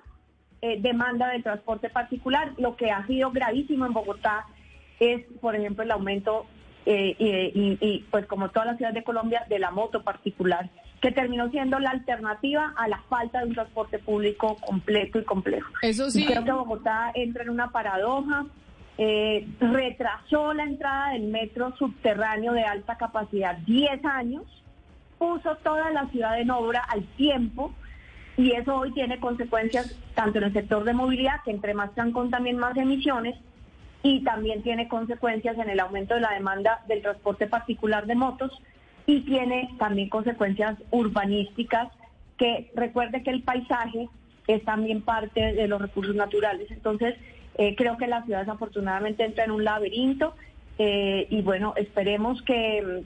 eh, 0.61 0.79
demanda 0.81 1.29
del 1.29 1.43
transporte 1.43 1.89
particular. 1.89 2.53
Lo 2.57 2.75
que 2.75 2.91
ha 2.91 3.05
sido 3.07 3.31
gravísimo 3.31 3.85
en 3.85 3.93
Bogotá 3.93 4.45
es, 4.99 5.25
por 5.39 5.55
ejemplo, 5.55 5.83
el 5.83 5.91
aumento 5.91 6.45
y, 6.83 7.15
y, 7.19 8.05
pues 8.09 8.25
como 8.25 8.49
todas 8.49 8.65
las 8.65 8.77
ciudades 8.77 8.95
de 8.95 9.03
Colombia, 9.03 9.45
de 9.47 9.59
la 9.59 9.69
moto 9.69 10.03
particular 10.03 10.67
que 11.01 11.11
terminó 11.11 11.49
siendo 11.49 11.79
la 11.79 11.89
alternativa 11.89 12.73
a 12.77 12.87
la 12.87 13.01
falta 13.09 13.39
de 13.39 13.47
un 13.47 13.53
transporte 13.55 13.97
público 13.99 14.55
completo 14.57 15.19
y 15.19 15.23
complejo. 15.23 15.67
Eso 15.81 16.09
sí. 16.11 16.23
Y 16.23 16.27
creo 16.27 16.45
que 16.45 16.51
Bogotá 16.51 17.11
entra 17.15 17.43
en 17.43 17.49
una 17.49 17.71
paradoja. 17.71 18.45
Eh, 18.97 19.47
retrasó 19.59 20.53
la 20.53 20.63
entrada 20.63 21.13
del 21.13 21.23
metro 21.23 21.75
subterráneo 21.77 22.53
de 22.53 22.63
alta 22.63 22.97
capacidad 22.97 23.57
10 23.57 24.05
años, 24.05 24.43
puso 25.21 25.55
toda 25.57 25.91
la 25.91 26.07
ciudad 26.07 26.39
en 26.39 26.49
obra 26.49 26.83
al 26.89 27.03
tiempo 27.15 27.71
y 28.37 28.53
eso 28.53 28.75
hoy 28.75 28.91
tiene 28.91 29.19
consecuencias 29.19 29.95
tanto 30.15 30.39
en 30.39 30.45
el 30.45 30.53
sector 30.53 30.83
de 30.83 30.93
movilidad, 30.93 31.43
que 31.45 31.51
entre 31.51 31.75
más 31.75 31.93
trancón 31.93 32.31
también 32.31 32.57
más 32.57 32.75
emisiones, 32.75 33.37
y 34.01 34.23
también 34.23 34.63
tiene 34.63 34.87
consecuencias 34.87 35.59
en 35.59 35.69
el 35.69 35.79
aumento 35.79 36.15
de 36.15 36.21
la 36.21 36.31
demanda 36.31 36.81
del 36.87 37.03
transporte 37.03 37.45
particular 37.45 38.07
de 38.07 38.15
motos, 38.15 38.51
y 39.05 39.21
tiene 39.21 39.69
también 39.77 40.09
consecuencias 40.09 40.79
urbanísticas 40.89 41.89
que 42.37 42.71
recuerde 42.73 43.21
que 43.21 43.29
el 43.29 43.43
paisaje 43.43 44.09
es 44.47 44.65
también 44.65 45.03
parte 45.03 45.53
de 45.53 45.67
los 45.67 45.79
recursos 45.79 46.15
naturales. 46.15 46.71
Entonces, 46.71 47.15
eh, 47.59 47.75
creo 47.75 47.95
que 47.97 48.07
la 48.07 48.23
ciudad 48.23 48.39
desafortunadamente 48.39 49.23
entra 49.23 49.43
en 49.43 49.51
un 49.51 49.63
laberinto 49.63 50.33
eh, 50.79 51.27
y 51.29 51.43
bueno, 51.43 51.75
esperemos 51.77 52.41
que 52.41 53.03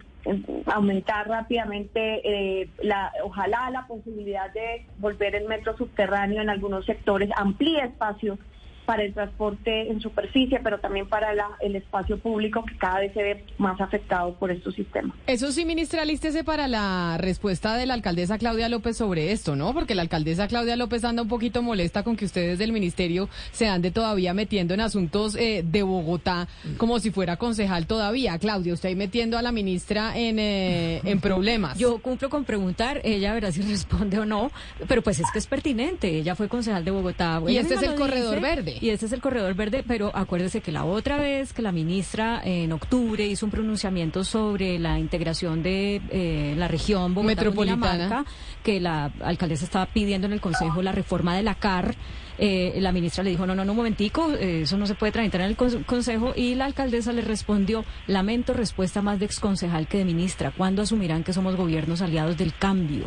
aumentar 0.65 1.27
rápidamente, 1.27 2.21
eh, 2.23 2.69
la, 2.81 3.11
ojalá 3.23 3.69
la 3.69 3.87
posibilidad 3.87 4.51
de 4.53 4.85
volver 4.97 5.35
el 5.35 5.47
metro 5.47 5.77
subterráneo 5.77 6.41
en 6.41 6.49
algunos 6.49 6.85
sectores, 6.85 7.29
amplíe 7.35 7.83
espacio 7.83 8.37
para 8.85 9.03
el 9.03 9.13
transporte 9.13 9.89
en 9.89 9.99
superficie, 9.99 10.59
pero 10.63 10.79
también 10.79 11.07
para 11.07 11.33
el 11.61 11.75
espacio 11.75 12.17
público 12.19 12.63
que 12.65 12.77
cada 12.77 12.99
vez 12.99 13.13
se 13.13 13.23
ve 13.23 13.43
más 13.57 13.79
afectado 13.81 14.33
por 14.35 14.51
estos 14.51 14.75
sistemas. 14.75 15.15
Eso 15.27 15.51
sí, 15.51 15.65
ministra, 15.65 16.05
lístese 16.05 16.43
para 16.43 16.67
la 16.67 17.17
respuesta 17.17 17.75
de 17.75 17.85
la 17.85 17.93
alcaldesa 17.93 18.37
Claudia 18.37 18.69
López 18.69 18.97
sobre 18.97 19.31
esto, 19.31 19.55
¿no? 19.55 19.73
Porque 19.73 19.95
la 19.95 20.01
alcaldesa 20.01 20.47
Claudia 20.47 20.75
López 20.75 21.03
anda 21.03 21.21
un 21.21 21.27
poquito 21.27 21.61
molesta 21.61 22.03
con 22.03 22.15
que 22.15 22.25
ustedes 22.25 22.59
del 22.59 22.71
ministerio 22.71 23.29
se 23.51 23.67
ande 23.67 23.91
todavía 23.91 24.33
metiendo 24.33 24.73
en 24.73 24.81
asuntos 24.81 25.35
eh, 25.35 25.63
de 25.65 25.83
Bogotá 25.83 26.47
como 26.77 26.99
si 26.99 27.11
fuera 27.11 27.37
concejal 27.37 27.87
todavía. 27.87 28.37
Claudia, 28.39 28.73
usted 28.73 28.89
ahí 28.89 28.95
metiendo 28.95 29.37
a 29.37 29.41
la 29.41 29.51
ministra 29.51 30.17
en, 30.17 30.39
eh, 30.39 31.01
en 31.03 31.19
problemas. 31.19 31.77
Yo 31.77 31.99
cumplo 31.99 32.29
con 32.29 32.45
preguntar, 32.45 33.01
ella 33.03 33.33
verá 33.33 33.51
si 33.51 33.61
responde 33.75 34.19
o 34.19 34.25
no, 34.25 34.51
pero 34.87 35.01
pues 35.01 35.19
es 35.19 35.25
que 35.31 35.39
es 35.39 35.47
pertinente, 35.47 36.09
ella 36.09 36.35
fue 36.35 36.47
concejal 36.47 36.85
de 36.85 36.91
Bogotá. 36.91 37.41
y 37.47 37.57
este 37.57 37.75
es 37.75 37.83
el 37.83 37.95
corredor 37.95 38.39
verde. 38.41 38.74
Y 38.81 38.89
este 38.89 39.05
es 39.05 39.11
el 39.11 39.21
corredor 39.21 39.53
verde, 39.53 39.83
pero 39.87 40.11
acuérdese 40.13 40.61
que 40.61 40.71
la 40.71 40.85
otra 40.85 41.17
vez 41.17 41.53
que 41.53 41.61
la 41.61 41.71
ministra 41.71 42.41
en 42.43 42.71
octubre 42.71 43.25
hizo 43.25 43.45
un 43.45 43.51
pronunciamiento 43.51 44.23
sobre 44.23 44.79
la 44.79 44.99
integración 44.99 45.63
de 45.63 46.01
eh, 46.09 46.55
la 46.57 46.67
región 46.67 47.13
Bogotá 47.13 47.35
metropolitana, 47.35 48.25
que 48.63 48.79
la 48.79 49.11
alcaldesa 49.21 49.65
estaba 49.65 49.85
pidiendo 49.85 50.27
en 50.27 50.33
el 50.33 50.41
Consejo 50.41 50.81
la 50.81 50.91
reforma 50.91 51.35
de 51.35 51.43
la 51.43 51.55
CAR. 51.55 51.95
Eh, 52.37 52.73
la 52.81 52.91
ministra 52.91 53.23
le 53.23 53.29
dijo, 53.29 53.45
no, 53.45 53.55
no, 53.55 53.63
no, 53.63 53.71
un 53.71 53.77
momentico, 53.77 54.31
eh, 54.33 54.63
eso 54.63 54.77
no 54.77 54.87
se 54.87 54.95
puede 54.95 55.13
tramitar 55.13 55.41
en 55.41 55.47
el 55.47 55.55
Consejo. 55.55 56.33
Y 56.35 56.55
la 56.55 56.65
alcaldesa 56.65 57.13
le 57.13 57.21
respondió, 57.21 57.85
lamento 58.07 58.53
respuesta 58.53 59.01
más 59.01 59.19
de 59.19 59.25
exconcejal 59.25 59.87
que 59.87 59.99
de 59.99 60.05
ministra. 60.05 60.51
¿Cuándo 60.51 60.81
asumirán 60.81 61.23
que 61.23 61.33
somos 61.33 61.55
gobiernos 61.55 62.01
aliados 62.01 62.37
del 62.37 62.53
cambio? 62.53 63.05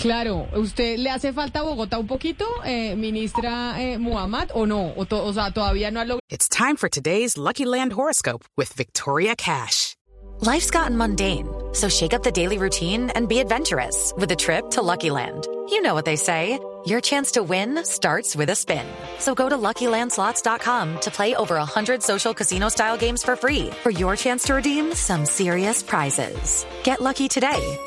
Claro, 0.00 0.48
¿usted 0.56 0.98
le 0.98 1.10
hace 1.10 1.32
falta 1.34 1.58
a 1.58 1.62
Bogotá 1.62 1.98
un 1.98 2.06
poquito, 2.06 2.46
eh, 2.64 2.96
ministra 2.96 3.80
eh, 3.82 3.98
Muhammad, 3.98 4.48
o 4.54 4.64
no? 4.64 4.94
O, 4.96 5.06
o 5.10 5.32
sea, 5.32 5.50
todavía 5.50 5.90
no 5.90 6.00
ha 6.00 6.04
logrado. 6.04 6.20
It's 6.30 6.48
time 6.48 6.76
for 6.76 6.88
today's 6.88 7.36
Lucky 7.36 7.66
Land 7.66 7.92
horoscope 7.92 8.44
with 8.56 8.72
Victoria 8.72 9.36
Cash. 9.36 9.94
Life's 10.40 10.70
gotten 10.70 10.96
mundane, 10.96 11.46
so 11.74 11.90
shake 11.90 12.14
up 12.14 12.22
the 12.22 12.32
daily 12.32 12.56
routine 12.56 13.10
and 13.10 13.28
be 13.28 13.40
adventurous 13.40 14.14
with 14.16 14.32
a 14.32 14.36
trip 14.36 14.70
to 14.70 14.80
Lucky 14.80 15.10
Land. 15.10 15.46
You 15.68 15.82
know 15.82 15.92
what 15.92 16.06
they 16.06 16.16
say. 16.16 16.58
Your 16.86 17.02
chance 17.02 17.32
to 17.32 17.42
win 17.42 17.84
starts 17.84 18.34
with 18.34 18.48
a 18.48 18.54
spin. 18.54 18.86
So 19.18 19.34
go 19.34 19.50
to 19.50 19.56
LuckyLandSlots.com 19.56 21.00
to 21.00 21.10
play 21.10 21.34
over 21.34 21.56
100 21.56 22.02
social 22.02 22.32
casino-style 22.32 22.96
games 22.96 23.22
for 23.22 23.36
free 23.36 23.68
for 23.82 23.90
your 23.90 24.16
chance 24.16 24.44
to 24.44 24.54
redeem 24.54 24.94
some 24.94 25.26
serious 25.26 25.82
prizes. 25.82 26.64
Get 26.84 27.02
lucky 27.02 27.28
today 27.28 27.78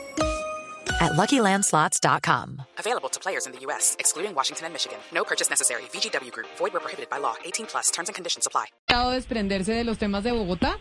at 1.01 1.13
LuckyLandSlots.com. 1.13 2.61
Available 2.77 3.09
to 3.09 3.19
players 3.19 3.45
in 3.45 3.53
the 3.53 3.59
U.S., 3.67 3.95
excluding 3.99 4.35
Washington 4.35 4.65
and 4.65 4.73
Michigan. 4.73 4.99
No 5.13 5.23
purchase 5.23 5.49
necessary. 5.49 5.83
VGW 5.93 6.31
Group. 6.31 6.47
Void 6.57 6.73
where 6.73 6.81
prohibited 6.81 7.09
by 7.09 7.17
law. 7.17 7.35
18 7.45 7.65
plus. 7.67 7.91
Terms 7.91 8.09
and 8.09 8.15
conditions 8.15 8.45
apply. 8.45 8.65
desprenderse 9.11 9.73
de 9.73 9.83
los 9.83 9.97
temas 9.97 10.23
de 10.23 10.31
Bogotá? 10.31 10.77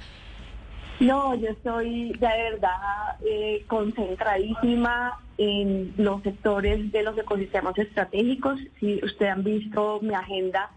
No, 1.01 1.35
yo 1.35 1.51
estoy 1.51 2.13
de 2.13 2.29
verdad 2.29 3.17
eh, 3.27 3.65
concentradísima 3.67 5.21
en 5.39 5.95
los 5.97 6.23
sectores 6.23 6.93
de 6.93 7.03
los 7.03 7.19
ecosistemas 7.19 7.77
estratégicos. 7.77 8.61
Si 8.79 9.01
ustedes 9.03 9.33
han 9.33 9.43
visto 9.43 9.99
mi 10.01 10.15
agenda, 10.15 10.71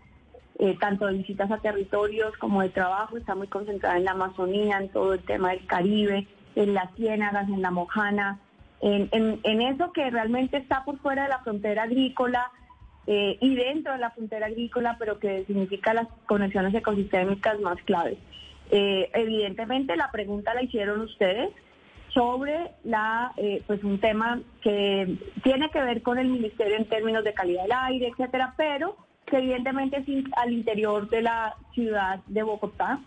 eh, 0.57 0.77
tanto 0.79 1.05
de 1.05 1.13
visitas 1.13 1.51
a 1.51 1.57
territorios 1.57 2.35
como 2.37 2.61
de 2.61 2.69
trabajo, 2.69 3.17
está 3.17 3.35
muy 3.35 3.47
concentrada 3.47 3.97
en 3.97 4.05
la 4.05 4.11
Amazonía, 4.11 4.77
en 4.77 4.89
todo 4.89 5.13
el 5.13 5.23
tema 5.23 5.51
del 5.51 5.65
Caribe, 5.67 6.27
en 6.55 6.73
las 6.73 6.91
ciénagas, 6.95 7.47
en 7.49 7.61
la 7.61 7.71
Mojana, 7.71 8.39
en, 8.81 9.61
eso 9.61 9.91
que 9.91 10.09
realmente 10.09 10.57
está 10.57 10.83
por 10.83 10.99
fuera 10.99 11.23
de 11.23 11.29
la 11.29 11.39
frontera 11.39 11.83
agrícola 11.83 12.51
eh, 13.07 13.37
y 13.39 13.55
dentro 13.55 13.93
de 13.93 13.99
la 13.99 14.11
frontera 14.11 14.47
agrícola, 14.47 14.95
pero 14.99 15.19
que 15.19 15.45
significa 15.45 15.93
las 15.93 16.07
conexiones 16.25 16.73
ecosistémicas 16.73 17.59
más 17.59 17.81
claves. 17.83 18.17
Eh, 18.71 19.09
evidentemente 19.13 19.95
la 19.95 20.11
pregunta 20.11 20.53
la 20.53 20.63
hicieron 20.63 21.01
ustedes 21.01 21.51
sobre 22.13 22.71
la 22.83 23.33
eh, 23.37 23.61
pues 23.67 23.83
un 23.83 23.99
tema 23.99 24.41
que 24.61 25.17
tiene 25.43 25.69
que 25.69 25.81
ver 25.81 26.01
con 26.01 26.17
el 26.17 26.29
ministerio 26.29 26.77
en 26.77 26.87
términos 26.87 27.23
de 27.23 27.33
calidad 27.33 27.63
del 27.63 27.73
aire, 27.73 28.07
etcétera, 28.07 28.53
pero 28.57 28.95
que 29.25 29.37
evidentemente 29.37 29.97
es 29.97 30.23
al 30.37 30.53
interior 30.53 31.09
de 31.09 31.21
la 31.21 31.55
ciudad 31.73 32.21
de 32.27 32.43
Bogotá 32.43 32.99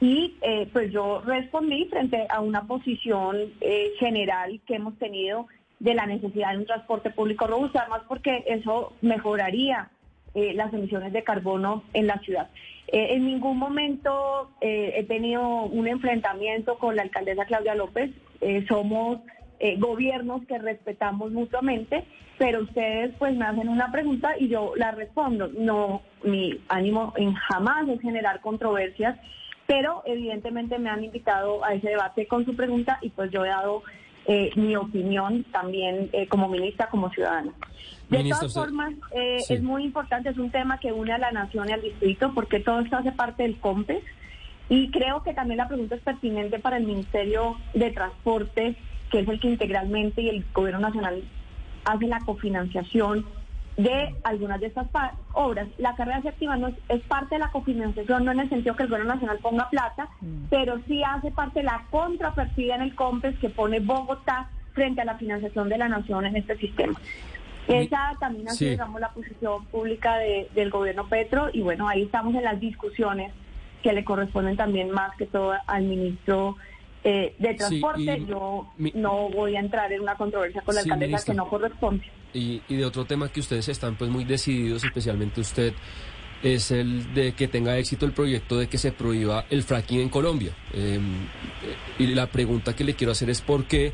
y 0.00 0.36
eh, 0.40 0.68
pues 0.72 0.90
yo 0.92 1.20
respondí 1.20 1.84
frente 1.86 2.26
a 2.30 2.40
una 2.40 2.66
posición 2.66 3.36
eh, 3.60 3.90
general 3.98 4.60
que 4.66 4.76
hemos 4.76 4.98
tenido 4.98 5.46
de 5.78 5.94
la 5.94 6.06
necesidad 6.06 6.52
de 6.52 6.58
un 6.58 6.66
transporte 6.66 7.10
público 7.10 7.46
robusto, 7.46 7.78
además 7.78 8.02
porque 8.08 8.44
eso 8.46 8.94
mejoraría 9.02 9.90
eh, 10.34 10.54
las 10.54 10.72
emisiones 10.72 11.12
de 11.12 11.22
carbono 11.22 11.84
en 11.92 12.06
la 12.06 12.18
ciudad. 12.20 12.48
en 12.92 13.24
ningún 13.24 13.56
momento 13.58 14.50
he 14.60 15.04
tenido 15.04 15.64
un 15.64 15.86
enfrentamiento 15.86 16.76
con 16.78 16.96
la 16.96 17.02
alcaldesa 17.02 17.44
Claudia 17.44 17.74
López. 17.74 18.10
somos 18.68 19.20
eh, 19.62 19.76
gobiernos 19.78 20.40
que 20.46 20.56
respetamos 20.58 21.32
mutuamente, 21.32 22.04
pero 22.38 22.62
ustedes 22.62 23.14
pues 23.18 23.36
me 23.36 23.44
hacen 23.44 23.68
una 23.68 23.92
pregunta 23.92 24.32
y 24.38 24.48
yo 24.48 24.72
la 24.74 24.90
respondo. 24.90 25.48
No, 25.48 26.00
mi 26.24 26.58
ánimo 26.68 27.12
en 27.16 27.34
jamás 27.34 27.86
es 27.90 28.00
generar 28.00 28.40
controversias, 28.40 29.18
pero 29.70 30.02
evidentemente 30.04 30.80
me 30.80 30.90
han 30.90 31.04
invitado 31.04 31.64
a 31.64 31.74
ese 31.74 31.90
debate 31.90 32.26
con 32.26 32.44
su 32.44 32.56
pregunta 32.56 32.98
y 33.02 33.10
pues 33.10 33.30
yo 33.30 33.44
he 33.44 33.50
dado 33.50 33.84
eh, 34.26 34.50
mi 34.56 34.74
opinión 34.74 35.44
también 35.52 36.10
eh, 36.12 36.26
como 36.26 36.48
ministra, 36.48 36.88
como 36.88 37.08
ciudadana. 37.10 37.52
De 38.08 38.24
todas 38.24 38.52
formas, 38.52 38.92
eh, 39.14 39.38
Sí. 39.38 39.54
es 39.54 39.62
muy 39.62 39.84
importante, 39.84 40.30
es 40.30 40.38
un 40.38 40.50
tema 40.50 40.80
que 40.80 40.92
une 40.92 41.12
a 41.12 41.18
la 41.18 41.30
nación 41.30 41.68
y 41.68 41.72
al 41.72 41.82
distrito 41.82 42.32
porque 42.34 42.58
todo 42.58 42.80
esto 42.80 42.96
hace 42.96 43.12
parte 43.12 43.44
del 43.44 43.60
COMPES 43.60 44.02
y 44.68 44.90
creo 44.90 45.22
que 45.22 45.34
también 45.34 45.58
la 45.58 45.68
pregunta 45.68 45.94
es 45.94 46.02
pertinente 46.02 46.58
para 46.58 46.76
el 46.76 46.84
Ministerio 46.84 47.56
de 47.72 47.92
Transporte, 47.92 48.74
que 49.12 49.20
es 49.20 49.28
el 49.28 49.38
que 49.38 49.50
integralmente 49.50 50.20
y 50.22 50.30
el 50.30 50.44
Gobierno 50.52 50.80
Nacional 50.80 51.22
hace 51.84 52.08
la 52.08 52.18
cofinanciación 52.26 53.24
de 53.76 54.14
algunas 54.24 54.60
de 54.60 54.66
estas 54.66 54.86
obras. 55.32 55.68
La 55.78 55.94
carrera 55.96 56.20
séptima 56.22 56.56
no 56.56 56.68
es, 56.68 56.74
es 56.88 57.00
parte 57.02 57.36
de 57.36 57.38
la 57.40 57.50
cofinanciación, 57.50 58.24
no 58.24 58.32
en 58.32 58.40
el 58.40 58.48
sentido 58.48 58.76
que 58.76 58.82
el 58.82 58.88
Gobierno 58.90 59.14
Nacional 59.14 59.38
ponga 59.40 59.70
plata, 59.70 60.08
pero 60.50 60.78
sí 60.86 61.02
hace 61.02 61.30
parte 61.30 61.60
de 61.60 61.64
la 61.66 61.84
contrapartida 61.90 62.74
en 62.74 62.82
el 62.82 62.94
COMPES 62.94 63.38
que 63.38 63.48
pone 63.48 63.80
Bogotá 63.80 64.48
frente 64.74 65.00
a 65.00 65.04
la 65.04 65.16
financiación 65.16 65.68
de 65.68 65.78
la 65.78 65.88
nación 65.88 66.26
en 66.26 66.36
este 66.36 66.56
sistema. 66.58 66.98
Esa 67.68 68.16
también 68.18 68.48
ha 68.48 68.52
sido, 68.52 68.68
Sí. 68.70 68.74
digamos, 68.74 69.00
la 69.00 69.10
posición 69.10 69.64
pública 69.66 70.16
de- 70.16 70.48
del 70.54 70.70
gobierno 70.70 71.06
Petro 71.08 71.50
y 71.52 71.60
bueno, 71.62 71.88
ahí 71.88 72.02
estamos 72.02 72.34
en 72.34 72.42
las 72.44 72.58
discusiones 72.58 73.32
que 73.82 73.92
le 73.92 74.04
corresponden 74.04 74.56
también 74.56 74.90
más 74.90 75.14
que 75.16 75.26
todo 75.26 75.54
al 75.66 75.84
ministro 75.84 76.56
eh, 77.04 77.34
de 77.38 77.54
Transporte. 77.54 78.24
Yo 78.28 78.68
mi- 78.78 78.92
no 78.94 79.28
voy 79.30 79.56
a 79.56 79.60
entrar 79.60 79.92
en 79.92 80.00
una 80.02 80.16
controversia 80.16 80.62
con 80.62 80.74
la 80.74 80.82
Sí, 80.82 80.88
alcaldesa 80.90 81.08
ministra. 81.08 81.32
que 81.32 81.36
no 81.36 81.48
corresponde. 81.48 82.04
Y, 82.34 82.62
y 82.68 82.76
de 82.76 82.84
otro 82.84 83.04
tema 83.04 83.28
que 83.30 83.40
ustedes 83.40 83.68
están 83.68 83.96
pues 83.96 84.10
muy 84.10 84.24
decididos, 84.24 84.84
especialmente 84.84 85.40
usted, 85.40 85.72
es 86.42 86.70
el 86.70 87.12
de 87.12 87.32
que 87.32 87.48
tenga 87.48 87.76
éxito 87.76 88.06
el 88.06 88.12
proyecto 88.12 88.58
de 88.58 88.66
que 88.68 88.78
se 88.78 88.92
prohíba 88.92 89.44
el 89.50 89.62
fracking 89.62 90.00
en 90.00 90.08
Colombia. 90.08 90.52
Eh, 90.72 90.98
y 91.98 92.06
la 92.08 92.26
pregunta 92.28 92.74
que 92.74 92.84
le 92.84 92.94
quiero 92.94 93.12
hacer 93.12 93.28
es 93.30 93.40
por 93.42 93.64
qué, 93.66 93.92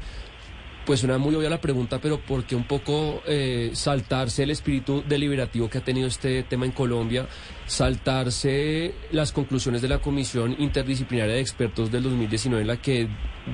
pues 0.87 1.01
suena 1.01 1.19
muy 1.19 1.35
obvia 1.35 1.51
la 1.51 1.61
pregunta, 1.61 1.99
pero 2.01 2.21
por 2.21 2.45
qué 2.45 2.55
un 2.55 2.65
poco 2.65 3.21
eh, 3.27 3.71
saltarse 3.75 4.45
el 4.45 4.53
espíritu 4.53 5.03
deliberativo 5.07 5.69
que 5.69 5.79
ha 5.79 5.85
tenido 5.85 6.07
este 6.07 6.45
tema 6.45 6.65
en 6.65 6.71
Colombia, 6.71 7.27
saltarse 7.67 8.95
las 9.11 9.33
conclusiones 9.33 9.83
de 9.83 9.89
la 9.89 9.99
Comisión 9.99 10.55
Interdisciplinaria 10.61 11.35
de 11.35 11.41
Expertos 11.41 11.91
del 11.91 12.05
2019 12.05 12.63
en 12.63 12.69
la 12.69 12.77
que 12.77 13.09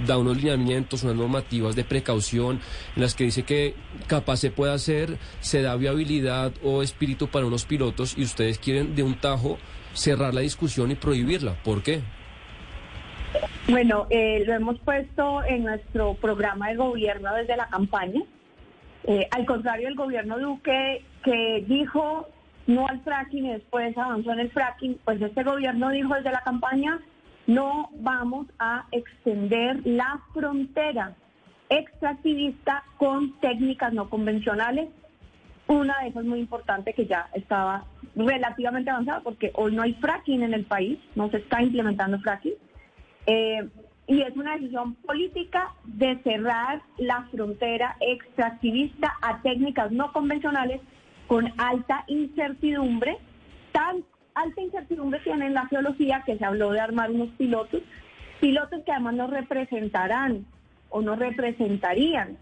da 0.07 0.19
unos 0.19 0.37
lineamientos, 0.37 1.05
unas 1.05 1.17
normativas 1.17 1.75
de 1.75 1.85
precaución, 1.85 2.61
en 2.95 3.03
las 3.03 3.15
que 3.15 3.25
dice 3.25 3.45
que 3.45 3.75
capaz 4.09 4.37
se 4.37 4.51
puede 4.51 4.75
hacer, 4.75 5.17
se 5.41 5.63
da 5.63 5.75
viabilidad 5.77 6.53
o 6.63 6.83
espíritu 6.83 7.29
para 7.29 7.47
unos 7.47 7.65
pilotos 7.65 8.15
y 8.17 8.25
ustedes 8.25 8.59
quieren 8.59 8.95
de 8.95 9.05
un 9.05 9.19
tajo 9.19 9.59
cerrar 9.95 10.35
la 10.35 10.43
discusión 10.43 10.91
y 10.91 10.97
prohibirla. 10.97 11.55
¿Por 11.63 11.83
qué? 11.83 12.03
Bueno, 13.69 14.07
eh, 14.11 14.43
lo 14.47 14.55
hemos 14.55 14.79
puesto 14.81 15.43
en 15.45 15.65
nuestro 15.65 16.15
programa 16.15 16.69
de 16.69 16.77
gobierno 16.77 17.35
desde 17.35 17.57
la 17.57 17.69
campaña. 17.69 18.23
Eh, 19.05 19.27
al 19.31 19.47
contrario 19.47 19.89
del 19.89 19.97
gobierno 19.97 20.39
Duque, 20.39 21.05
que 21.25 21.65
dijo 21.67 22.29
no 22.67 22.87
al 22.87 23.01
fracking 23.01 23.47
y 23.47 23.53
después 23.53 23.97
avanzó 23.97 24.33
en 24.33 24.41
el 24.41 24.51
fracking, 24.51 24.99
pues 25.05 25.21
este 25.21 25.43
gobierno 25.43 25.91
dijo 25.91 26.15
desde 26.15 26.31
la 26.31 26.43
campaña 26.43 27.01
no 27.47 27.91
vamos 27.95 28.47
a 28.59 28.87
extender 28.93 29.81
la 29.85 30.21
frontera 30.33 31.15
extractivista 31.69 32.85
con 32.99 33.39
técnicas 33.41 33.93
no 33.93 34.09
convencionales. 34.09 34.89
Una 35.67 36.01
de 36.01 36.09
esas 36.09 36.25
muy 36.25 36.41
importante 36.41 36.93
que 36.93 37.07
ya 37.07 37.29
estaba 37.35 37.85
relativamente 38.15 38.91
avanzada 38.91 39.21
porque 39.21 39.51
hoy 39.55 39.75
no 39.75 39.83
hay 39.83 39.95
fracking 39.95 40.43
en 40.43 40.55
el 40.55 40.65
país, 40.65 40.99
no 41.15 41.31
se 41.31 41.39
está 41.39 41.63
implementando 41.63 42.19
fracking. 42.21 42.55
Eh, 43.27 43.69
y 44.07 44.21
es 44.23 44.37
una 44.37 44.55
decisión 44.55 44.95
política 44.97 45.73
de 45.85 46.19
cerrar 46.23 46.83
la 46.99 47.29
frontera 47.31 47.97
extractivista 48.01 49.17
a 49.23 49.41
técnicas 49.43 49.93
no 49.93 50.13
convencionales 50.13 50.81
con 51.29 51.53
alta 51.59 52.05
incertidumbre. 52.09 53.17
Tan 53.71 54.05
alta 54.35 54.61
incertidumbre 54.61 55.21
tiene 55.21 55.47
en 55.47 55.55
la 55.55 55.67
geología 55.67 56.23
que 56.27 56.37
se 56.37 56.45
habló 56.45 56.73
de 56.73 56.81
armar 56.81 57.11
unos 57.11 57.31
pilotos, 57.39 57.83
pilotos 58.41 58.83
que 58.85 58.93
además 58.93 59.15
no 59.15 59.27
representarán 59.29 60.45
o 60.91 61.01
no 61.01 61.17
representarían 61.17 62.37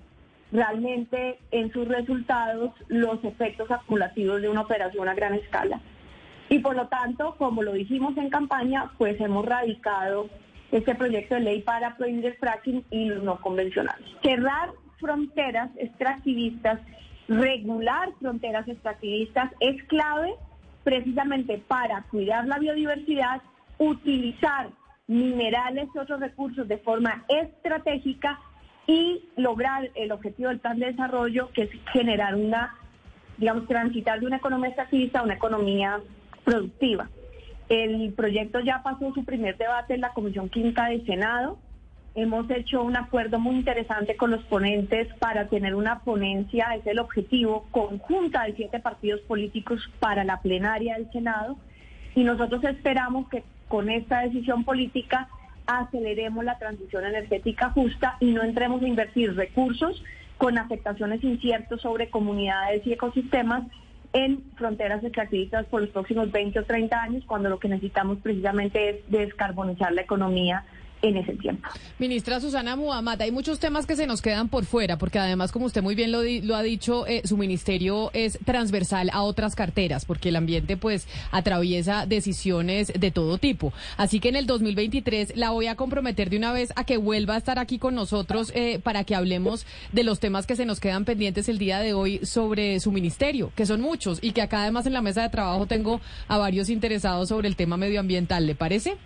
realmente 0.52 1.38
en 1.50 1.72
sus 1.72 1.86
resultados 1.86 2.72
los 2.88 3.22
efectos 3.22 3.70
acumulativos 3.70 4.42
de 4.42 4.48
una 4.48 4.62
operación 4.62 5.08
a 5.08 5.14
gran 5.14 5.34
escala. 5.34 5.80
Y 6.48 6.58
por 6.58 6.74
lo 6.74 6.88
tanto, 6.88 7.36
como 7.38 7.62
lo 7.62 7.72
dijimos 7.74 8.16
en 8.16 8.28
campaña, 8.28 8.90
pues 8.98 9.20
hemos 9.20 9.46
radicado 9.46 10.28
este 10.72 10.94
proyecto 10.94 11.34
de 11.34 11.40
ley 11.40 11.62
para 11.62 11.96
prohibir 11.96 12.26
el 12.26 12.34
fracking 12.34 12.84
y 12.90 13.06
los 13.06 13.22
no 13.22 13.40
convencionales. 13.40 14.06
Cerrar 14.22 14.70
fronteras 14.98 15.70
extractivistas, 15.76 16.80
regular 17.28 18.10
fronteras 18.20 18.68
extractivistas 18.68 19.50
es 19.60 19.82
clave 19.84 20.34
precisamente 20.84 21.62
para 21.66 22.02
cuidar 22.02 22.46
la 22.46 22.58
biodiversidad, 22.58 23.42
utilizar 23.78 24.68
minerales 25.06 25.88
y 25.94 25.98
otros 25.98 26.20
recursos 26.20 26.68
de 26.68 26.78
forma 26.78 27.24
estratégica 27.28 28.38
y 28.86 29.28
lograr 29.36 29.90
el 29.94 30.12
objetivo 30.12 30.48
del 30.48 30.60
plan 30.60 30.78
de 30.78 30.86
desarrollo, 30.86 31.50
que 31.52 31.62
es 31.62 31.70
generar 31.92 32.34
una, 32.34 32.76
digamos, 33.36 33.66
transitar 33.66 34.20
de 34.20 34.26
una 34.26 34.36
economía 34.36 34.68
extractivista 34.68 35.20
a 35.20 35.22
una 35.22 35.34
economía 35.34 36.00
productiva. 36.44 37.08
El 37.70 38.12
proyecto 38.14 38.58
ya 38.58 38.82
pasó 38.82 39.14
su 39.14 39.24
primer 39.24 39.56
debate 39.56 39.94
en 39.94 40.00
la 40.00 40.12
Comisión 40.12 40.48
Quinta 40.48 40.86
del 40.86 41.06
Senado. 41.06 41.56
Hemos 42.16 42.50
hecho 42.50 42.82
un 42.82 42.96
acuerdo 42.96 43.38
muy 43.38 43.54
interesante 43.54 44.16
con 44.16 44.32
los 44.32 44.42
ponentes 44.42 45.06
para 45.20 45.46
tener 45.46 45.76
una 45.76 46.00
ponencia, 46.00 46.74
es 46.74 46.84
el 46.88 46.98
objetivo, 46.98 47.68
conjunta 47.70 48.42
de 48.42 48.56
siete 48.56 48.80
partidos 48.80 49.20
políticos 49.20 49.88
para 50.00 50.24
la 50.24 50.40
plenaria 50.40 50.96
del 50.96 51.12
Senado. 51.12 51.58
Y 52.16 52.24
nosotros 52.24 52.64
esperamos 52.64 53.28
que 53.28 53.44
con 53.68 53.88
esta 53.88 54.22
decisión 54.22 54.64
política 54.64 55.28
aceleremos 55.68 56.44
la 56.44 56.58
transición 56.58 57.04
energética 57.06 57.70
justa 57.70 58.16
y 58.18 58.32
no 58.32 58.42
entremos 58.42 58.82
a 58.82 58.88
invertir 58.88 59.36
recursos 59.36 60.02
con 60.38 60.58
afectaciones 60.58 61.22
inciertas 61.22 61.80
sobre 61.80 62.10
comunidades 62.10 62.84
y 62.84 62.94
ecosistemas 62.94 63.62
en 64.12 64.42
fronteras 64.56 65.04
extractivistas 65.04 65.66
por 65.66 65.82
los 65.82 65.90
próximos 65.90 66.32
20 66.32 66.58
o 66.58 66.64
30 66.64 67.00
años, 67.00 67.24
cuando 67.26 67.48
lo 67.48 67.58
que 67.58 67.68
necesitamos 67.68 68.18
precisamente 68.18 68.90
es 68.90 68.96
descarbonizar 69.10 69.92
la 69.92 70.02
economía 70.02 70.64
en 71.02 71.16
ese 71.16 71.32
tiempo. 71.34 71.68
Ministra 71.98 72.40
Susana 72.40 72.76
Muhammad, 72.76 73.20
hay 73.22 73.32
muchos 73.32 73.58
temas 73.58 73.86
que 73.86 73.96
se 73.96 74.06
nos 74.06 74.20
quedan 74.22 74.48
por 74.48 74.64
fuera, 74.64 74.98
porque 74.98 75.18
además, 75.18 75.50
como 75.52 75.66
usted 75.66 75.82
muy 75.82 75.94
bien 75.94 76.12
lo, 76.12 76.20
di- 76.20 76.40
lo 76.42 76.56
ha 76.56 76.62
dicho, 76.62 77.06
eh, 77.06 77.22
su 77.24 77.36
ministerio 77.36 78.10
es 78.12 78.38
transversal 78.44 79.10
a 79.12 79.22
otras 79.22 79.54
carteras, 79.54 80.04
porque 80.04 80.28
el 80.28 80.36
ambiente 80.36 80.76
pues 80.76 81.06
atraviesa 81.30 82.06
decisiones 82.06 82.92
de 82.98 83.10
todo 83.10 83.38
tipo. 83.38 83.72
Así 83.96 84.20
que 84.20 84.28
en 84.28 84.36
el 84.36 84.46
2023 84.46 85.36
la 85.36 85.50
voy 85.50 85.66
a 85.68 85.74
comprometer 85.76 86.30
de 86.30 86.36
una 86.36 86.52
vez 86.52 86.72
a 86.76 86.84
que 86.84 86.96
vuelva 86.96 87.34
a 87.34 87.38
estar 87.38 87.58
aquí 87.58 87.78
con 87.78 87.94
nosotros 87.94 88.52
eh, 88.54 88.78
para 88.82 89.04
que 89.04 89.14
hablemos 89.14 89.66
de 89.92 90.04
los 90.04 90.20
temas 90.20 90.46
que 90.46 90.56
se 90.56 90.66
nos 90.66 90.80
quedan 90.80 91.04
pendientes 91.04 91.48
el 91.48 91.58
día 91.58 91.80
de 91.80 91.94
hoy 91.94 92.20
sobre 92.24 92.78
su 92.80 92.92
ministerio, 92.92 93.52
que 93.56 93.66
son 93.66 93.80
muchos, 93.80 94.18
y 94.22 94.32
que 94.32 94.42
acá 94.42 94.62
además 94.62 94.86
en 94.86 94.92
la 94.92 95.02
mesa 95.02 95.22
de 95.22 95.28
trabajo 95.30 95.66
tengo 95.66 96.00
a 96.28 96.38
varios 96.38 96.68
interesados 96.70 97.28
sobre 97.28 97.48
el 97.48 97.56
tema 97.56 97.76
medioambiental. 97.76 98.46
¿Le 98.46 98.54
parece? 98.54 98.96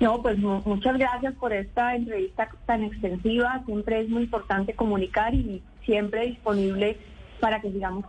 No, 0.00 0.20
pues 0.22 0.38
mu- 0.38 0.60
muchas 0.64 0.98
gracias 0.98 1.34
por 1.34 1.52
esta 1.52 1.94
entrevista 1.94 2.48
tan 2.66 2.82
extensiva. 2.84 3.62
Siempre 3.64 4.00
es 4.00 4.08
muy 4.08 4.24
importante 4.24 4.74
comunicar 4.74 5.34
y 5.34 5.62
siempre 5.84 6.26
disponible 6.26 6.98
para 7.40 7.60
que 7.60 7.70
sigamos 7.70 8.04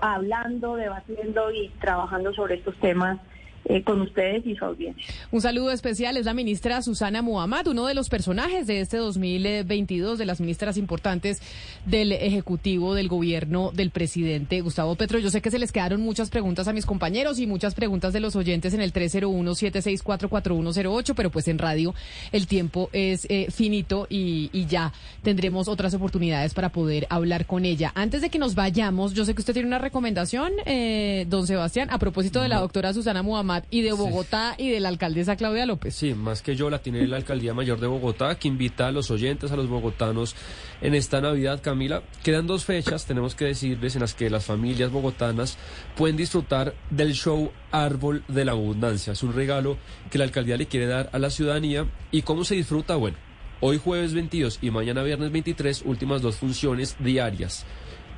hablando, 0.00 0.76
debatiendo 0.76 1.50
y 1.52 1.68
trabajando 1.80 2.32
sobre 2.32 2.56
estos 2.56 2.76
temas 2.76 3.18
eh, 3.66 3.82
con 3.82 4.00
ustedes 4.00 4.46
y 4.46 4.56
su 4.56 4.64
audiencia. 4.64 5.04
Un 5.30 5.42
saludo 5.42 5.70
especial 5.70 6.16
es 6.16 6.24
la 6.24 6.32
ministra 6.32 6.80
Susana 6.80 7.20
Muhammad, 7.20 7.66
uno 7.66 7.86
de 7.86 7.92
los 7.94 8.08
personajes 8.08 8.66
de 8.66 8.80
este 8.80 8.96
2022, 8.96 10.16
de 10.18 10.24
las 10.24 10.40
ministras 10.40 10.78
importantes 10.78 11.42
del 11.84 12.12
Ejecutivo 12.12 12.94
del 12.94 13.08
Gobierno 13.08 13.70
del 13.72 13.90
presidente 13.90 14.62
Gustavo 14.62 14.94
Petro. 14.94 15.18
Yo 15.18 15.28
sé 15.28 15.42
que 15.42 15.50
se 15.50 15.58
les 15.58 15.72
quedaron 15.72 16.00
muchas 16.00 16.30
preguntas 16.30 16.68
a 16.68 16.72
mis 16.72 16.86
compañeros 16.86 17.38
y 17.38 17.46
muchas 17.46 17.74
preguntas 17.74 18.14
de 18.14 18.20
los 18.20 18.34
oyentes 18.34 18.72
en 18.72 18.80
el 18.80 18.94
301-764-4108, 18.94 21.12
pero 21.14 21.28
pues 21.30 21.46
en 21.48 21.58
radio 21.58 21.94
el 22.32 22.46
tiempo 22.46 22.88
es 22.94 23.26
eh, 23.28 23.48
finito 23.50 24.06
y, 24.08 24.48
y 24.54 24.64
ya 24.66 24.94
tendremos 25.22 25.68
otras 25.68 25.92
oportunidades 25.92 26.54
para 26.54 26.70
poder 26.70 27.06
hablar 27.10 27.44
con 27.44 27.66
ella. 27.66 27.92
Antes 27.94 28.22
de 28.22 28.30
que 28.30 28.38
nos 28.38 28.54
vayamos, 28.54 29.12
yo 29.12 29.26
sé 29.26 29.34
que 29.34 29.42
usted 29.42 29.52
tiene 29.52 29.68
una 29.68 29.78
recomendación, 29.78 30.50
eh, 30.64 31.26
don 31.28 31.46
Sebastián, 31.46 31.90
a 31.90 31.98
propósito 31.98 32.40
de 32.40 32.48
la 32.48 32.60
doctora 32.60 32.94
Susana 32.94 33.22
Muhammad 33.22 33.49
Amat 33.50 33.66
y 33.70 33.82
de 33.82 33.92
Bogotá 33.92 34.54
y 34.56 34.70
de 34.70 34.78
la 34.78 34.88
alcaldesa 34.88 35.36
Claudia 35.36 35.66
López. 35.66 35.94
Sí, 35.94 36.14
más 36.14 36.40
que 36.40 36.54
yo 36.54 36.70
la 36.70 36.78
tiene 36.78 37.06
la 37.08 37.16
alcaldía 37.16 37.52
mayor 37.52 37.80
de 37.80 37.88
Bogotá, 37.88 38.38
que 38.38 38.48
invita 38.48 38.86
a 38.86 38.92
los 38.92 39.10
oyentes, 39.10 39.50
a 39.50 39.56
los 39.56 39.68
bogotanos 39.68 40.36
en 40.80 40.94
esta 40.94 41.20
Navidad, 41.20 41.60
Camila. 41.60 42.02
Quedan 42.22 42.46
dos 42.46 42.64
fechas, 42.64 43.06
tenemos 43.06 43.34
que 43.34 43.46
decirles, 43.46 43.96
en 43.96 44.02
las 44.02 44.14
que 44.14 44.30
las 44.30 44.44
familias 44.44 44.92
bogotanas 44.92 45.58
pueden 45.96 46.16
disfrutar 46.16 46.74
del 46.90 47.14
show 47.14 47.50
Árbol 47.72 48.22
de 48.28 48.44
la 48.44 48.52
Abundancia. 48.52 49.14
Es 49.14 49.22
un 49.22 49.32
regalo 49.32 49.78
que 50.10 50.18
la 50.18 50.24
alcaldía 50.24 50.56
le 50.56 50.66
quiere 50.66 50.86
dar 50.86 51.10
a 51.12 51.18
la 51.18 51.30
ciudadanía. 51.30 51.86
¿Y 52.12 52.22
cómo 52.22 52.44
se 52.44 52.54
disfruta? 52.54 52.94
Bueno, 52.94 53.16
hoy 53.60 53.78
jueves 53.78 54.14
22 54.14 54.60
y 54.62 54.70
mañana 54.70 55.02
viernes 55.02 55.32
23, 55.32 55.82
últimas 55.86 56.22
dos 56.22 56.36
funciones 56.36 56.96
diarias 57.00 57.66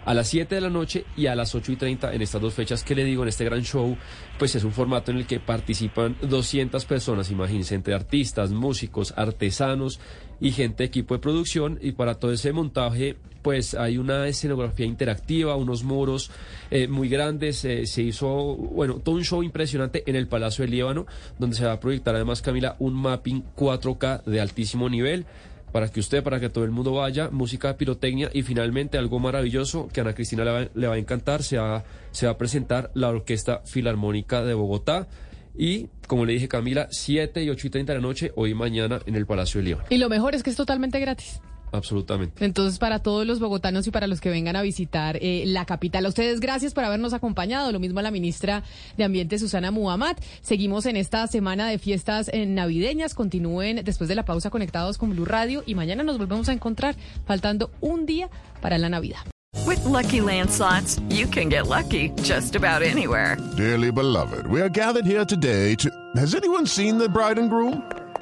a 0.05 0.15
las 0.15 0.29
7 0.29 0.55
de 0.55 0.61
la 0.61 0.71
noche 0.71 1.05
y 1.17 1.27
a 1.27 1.35
las 1.35 1.55
8 1.55 1.73
y 1.73 1.77
30 1.77 2.15
en 2.15 2.23
estas 2.23 2.41
dos 2.41 2.55
fechas 2.55 2.85
que 2.85 2.95
le 2.95 3.05
digo, 3.05 3.23
en 3.23 3.29
este 3.29 3.45
gran 3.45 3.63
show, 3.63 3.97
pues 4.39 4.55
es 4.55 4.65
un 4.65 4.73
formato 4.73 5.11
en 5.11 5.19
el 5.19 5.27
que 5.27 5.41
participan 5.41 6.17
200 6.23 6.85
personas, 6.85 7.31
imagínense, 7.31 7.75
entre 7.75 7.95
artistas, 7.95 8.51
músicos, 8.51 9.15
artesanos 9.17 10.01
y 10.41 10.53
gente 10.53 10.83
de 10.83 10.89
equipo 10.89 11.15
de 11.15 11.21
producción. 11.21 11.79
Y 11.81 11.93
para 11.93 12.15
todo 12.15 12.33
ese 12.33 12.53
montaje 12.53 13.17
pues 13.43 13.75
hay 13.75 13.99
una 13.99 14.29
escenografía 14.29 14.87
interactiva, 14.87 15.57
unos 15.57 15.83
muros 15.83 16.31
eh, 16.71 16.87
muy 16.89 17.09
grandes, 17.09 17.65
eh, 17.65 17.87
se 17.87 18.03
hizo, 18.03 18.55
bueno, 18.57 19.01
todo 19.03 19.17
un 19.17 19.25
show 19.25 19.43
impresionante 19.43 20.05
en 20.07 20.17
el 20.17 20.29
Palacio 20.29 20.63
del 20.63 20.71
Líbano, 20.71 21.07
donde 21.39 21.57
se 21.57 21.65
va 21.65 21.73
a 21.73 21.81
proyectar 21.81 22.15
además, 22.15 22.41
Camila, 22.41 22.77
un 22.79 22.95
mapping 22.95 23.43
4K 23.57 24.23
de 24.25 24.41
altísimo 24.41 24.89
nivel 24.89 25.27
para 25.73 25.89
que 25.89 26.01
usted, 26.01 26.23
para 26.23 26.39
que 26.39 26.51
todo 26.51 26.65
el 26.65 26.71
mundo 26.71 26.93
vaya, 26.93 27.31
música 27.31 27.69
de 27.69 27.75
pirotecnia 27.75 28.31
y 28.33 28.43
finalmente 28.43 28.99
algo 28.99 29.19
maravilloso 29.19 29.89
que 29.93 30.01
Ana 30.01 30.15
Cristina 30.15 30.45
le 30.45 30.51
va, 30.51 30.69
le 30.75 30.87
va 30.87 30.95
a 30.95 30.99
encantar, 30.99 31.43
se 31.43 31.59
va, 31.59 31.83
se 32.11 32.27
va 32.27 32.33
a 32.33 32.39
presentar 32.39 32.91
la 32.95 33.09
Orquesta 33.09 33.63
Filarmónica 33.65 34.45
de 34.45 34.55
Bogotá. 34.55 35.09
Y, 35.57 35.89
como 36.07 36.25
le 36.25 36.35
dije 36.35 36.49
Camila, 36.49 36.89
7 36.91 37.43
y 37.43 37.51
8 37.51 37.67
y 37.67 37.71
30 37.71 37.93
de 37.93 37.99
la 37.99 38.03
noche, 38.03 38.33
hoy 38.37 38.51
y 38.51 38.55
mañana 38.55 39.01
en 39.07 39.17
el 39.17 39.27
Palacio 39.27 39.61
de 39.61 39.69
León. 39.69 39.81
Y 39.91 39.99
lo 39.99 40.09
mejor 40.09 40.35
es 40.35 40.43
que 40.43 40.51
es 40.51 40.57
totalmente 40.57 40.99
gratis. 41.01 41.41
Absolutamente. 41.73 42.45
Entonces, 42.45 42.79
para 42.79 42.99
todos 43.01 43.27
los 43.27 43.41
bogotanos 43.41 43.87
y 43.87 43.91
para 43.91 44.07
los 44.07 44.21
que 44.21 44.31
vengan 44.31 44.57
a 44.57 44.63
visitar 44.63 45.19
eh, 45.21 45.45
la 45.47 45.65
capital, 45.65 46.05
a 46.05 46.09
ustedes 46.09 46.39
gracias 46.39 46.75
por 46.75 46.85
habernos 46.85 47.15
acompañado. 47.15 47.73
Lo 47.73 47.81
mismo 47.81 47.99
a 47.99 48.03
la 48.03 48.11
ministra 48.11 48.63
de 48.97 49.05
Ambiente, 49.05 49.39
Susana 49.39 49.71
Muhammad. 49.71 50.17
Seguimos 50.43 50.87
en 50.87 50.97
esta 50.97 51.27
semana 51.27 51.69
de 51.69 51.79
fiestas 51.79 52.29
eh, 52.33 52.47
navideñas. 52.47 53.15
Continúen 53.15 53.83
después 53.85 54.09
de 54.09 54.15
la 54.15 54.25
pausa 54.25 54.51
conectados 54.51 54.99
con 54.99 55.11
Blue 55.11 55.25
Radio 55.25 55.65
y 55.67 55.75
mañana 55.75 56.03
nos 56.03 56.19
volvemos 56.19 56.49
a 56.49 56.53
encontrar, 56.53 56.95
faltando 57.27 57.71
un 57.81 58.07
día 58.07 58.29
para 58.61 58.79
la 58.79 58.89
Navidad. 58.89 59.21
With 59.67 59.85
lucky 59.85 60.21
landslots, 60.21 61.01
you 61.11 61.27
can 61.27 61.49
get 61.49 61.67
lucky 61.67 62.11
just 62.23 62.57
about 62.57 62.83
anywhere. 62.83 63.37
Dearly 63.57 63.93
beloved, 63.93 64.47
we 64.47 64.61
are 64.61 64.69
gathered 64.69 65.07
here 65.07 65.25
today 65.25 65.75
to. 65.77 65.91
Has 66.17 66.35
anyone 66.35 66.67
seen 66.67 66.99
the 66.99 67.09
bride 67.09 67.39
and 67.39 67.49
groom? 67.49 67.83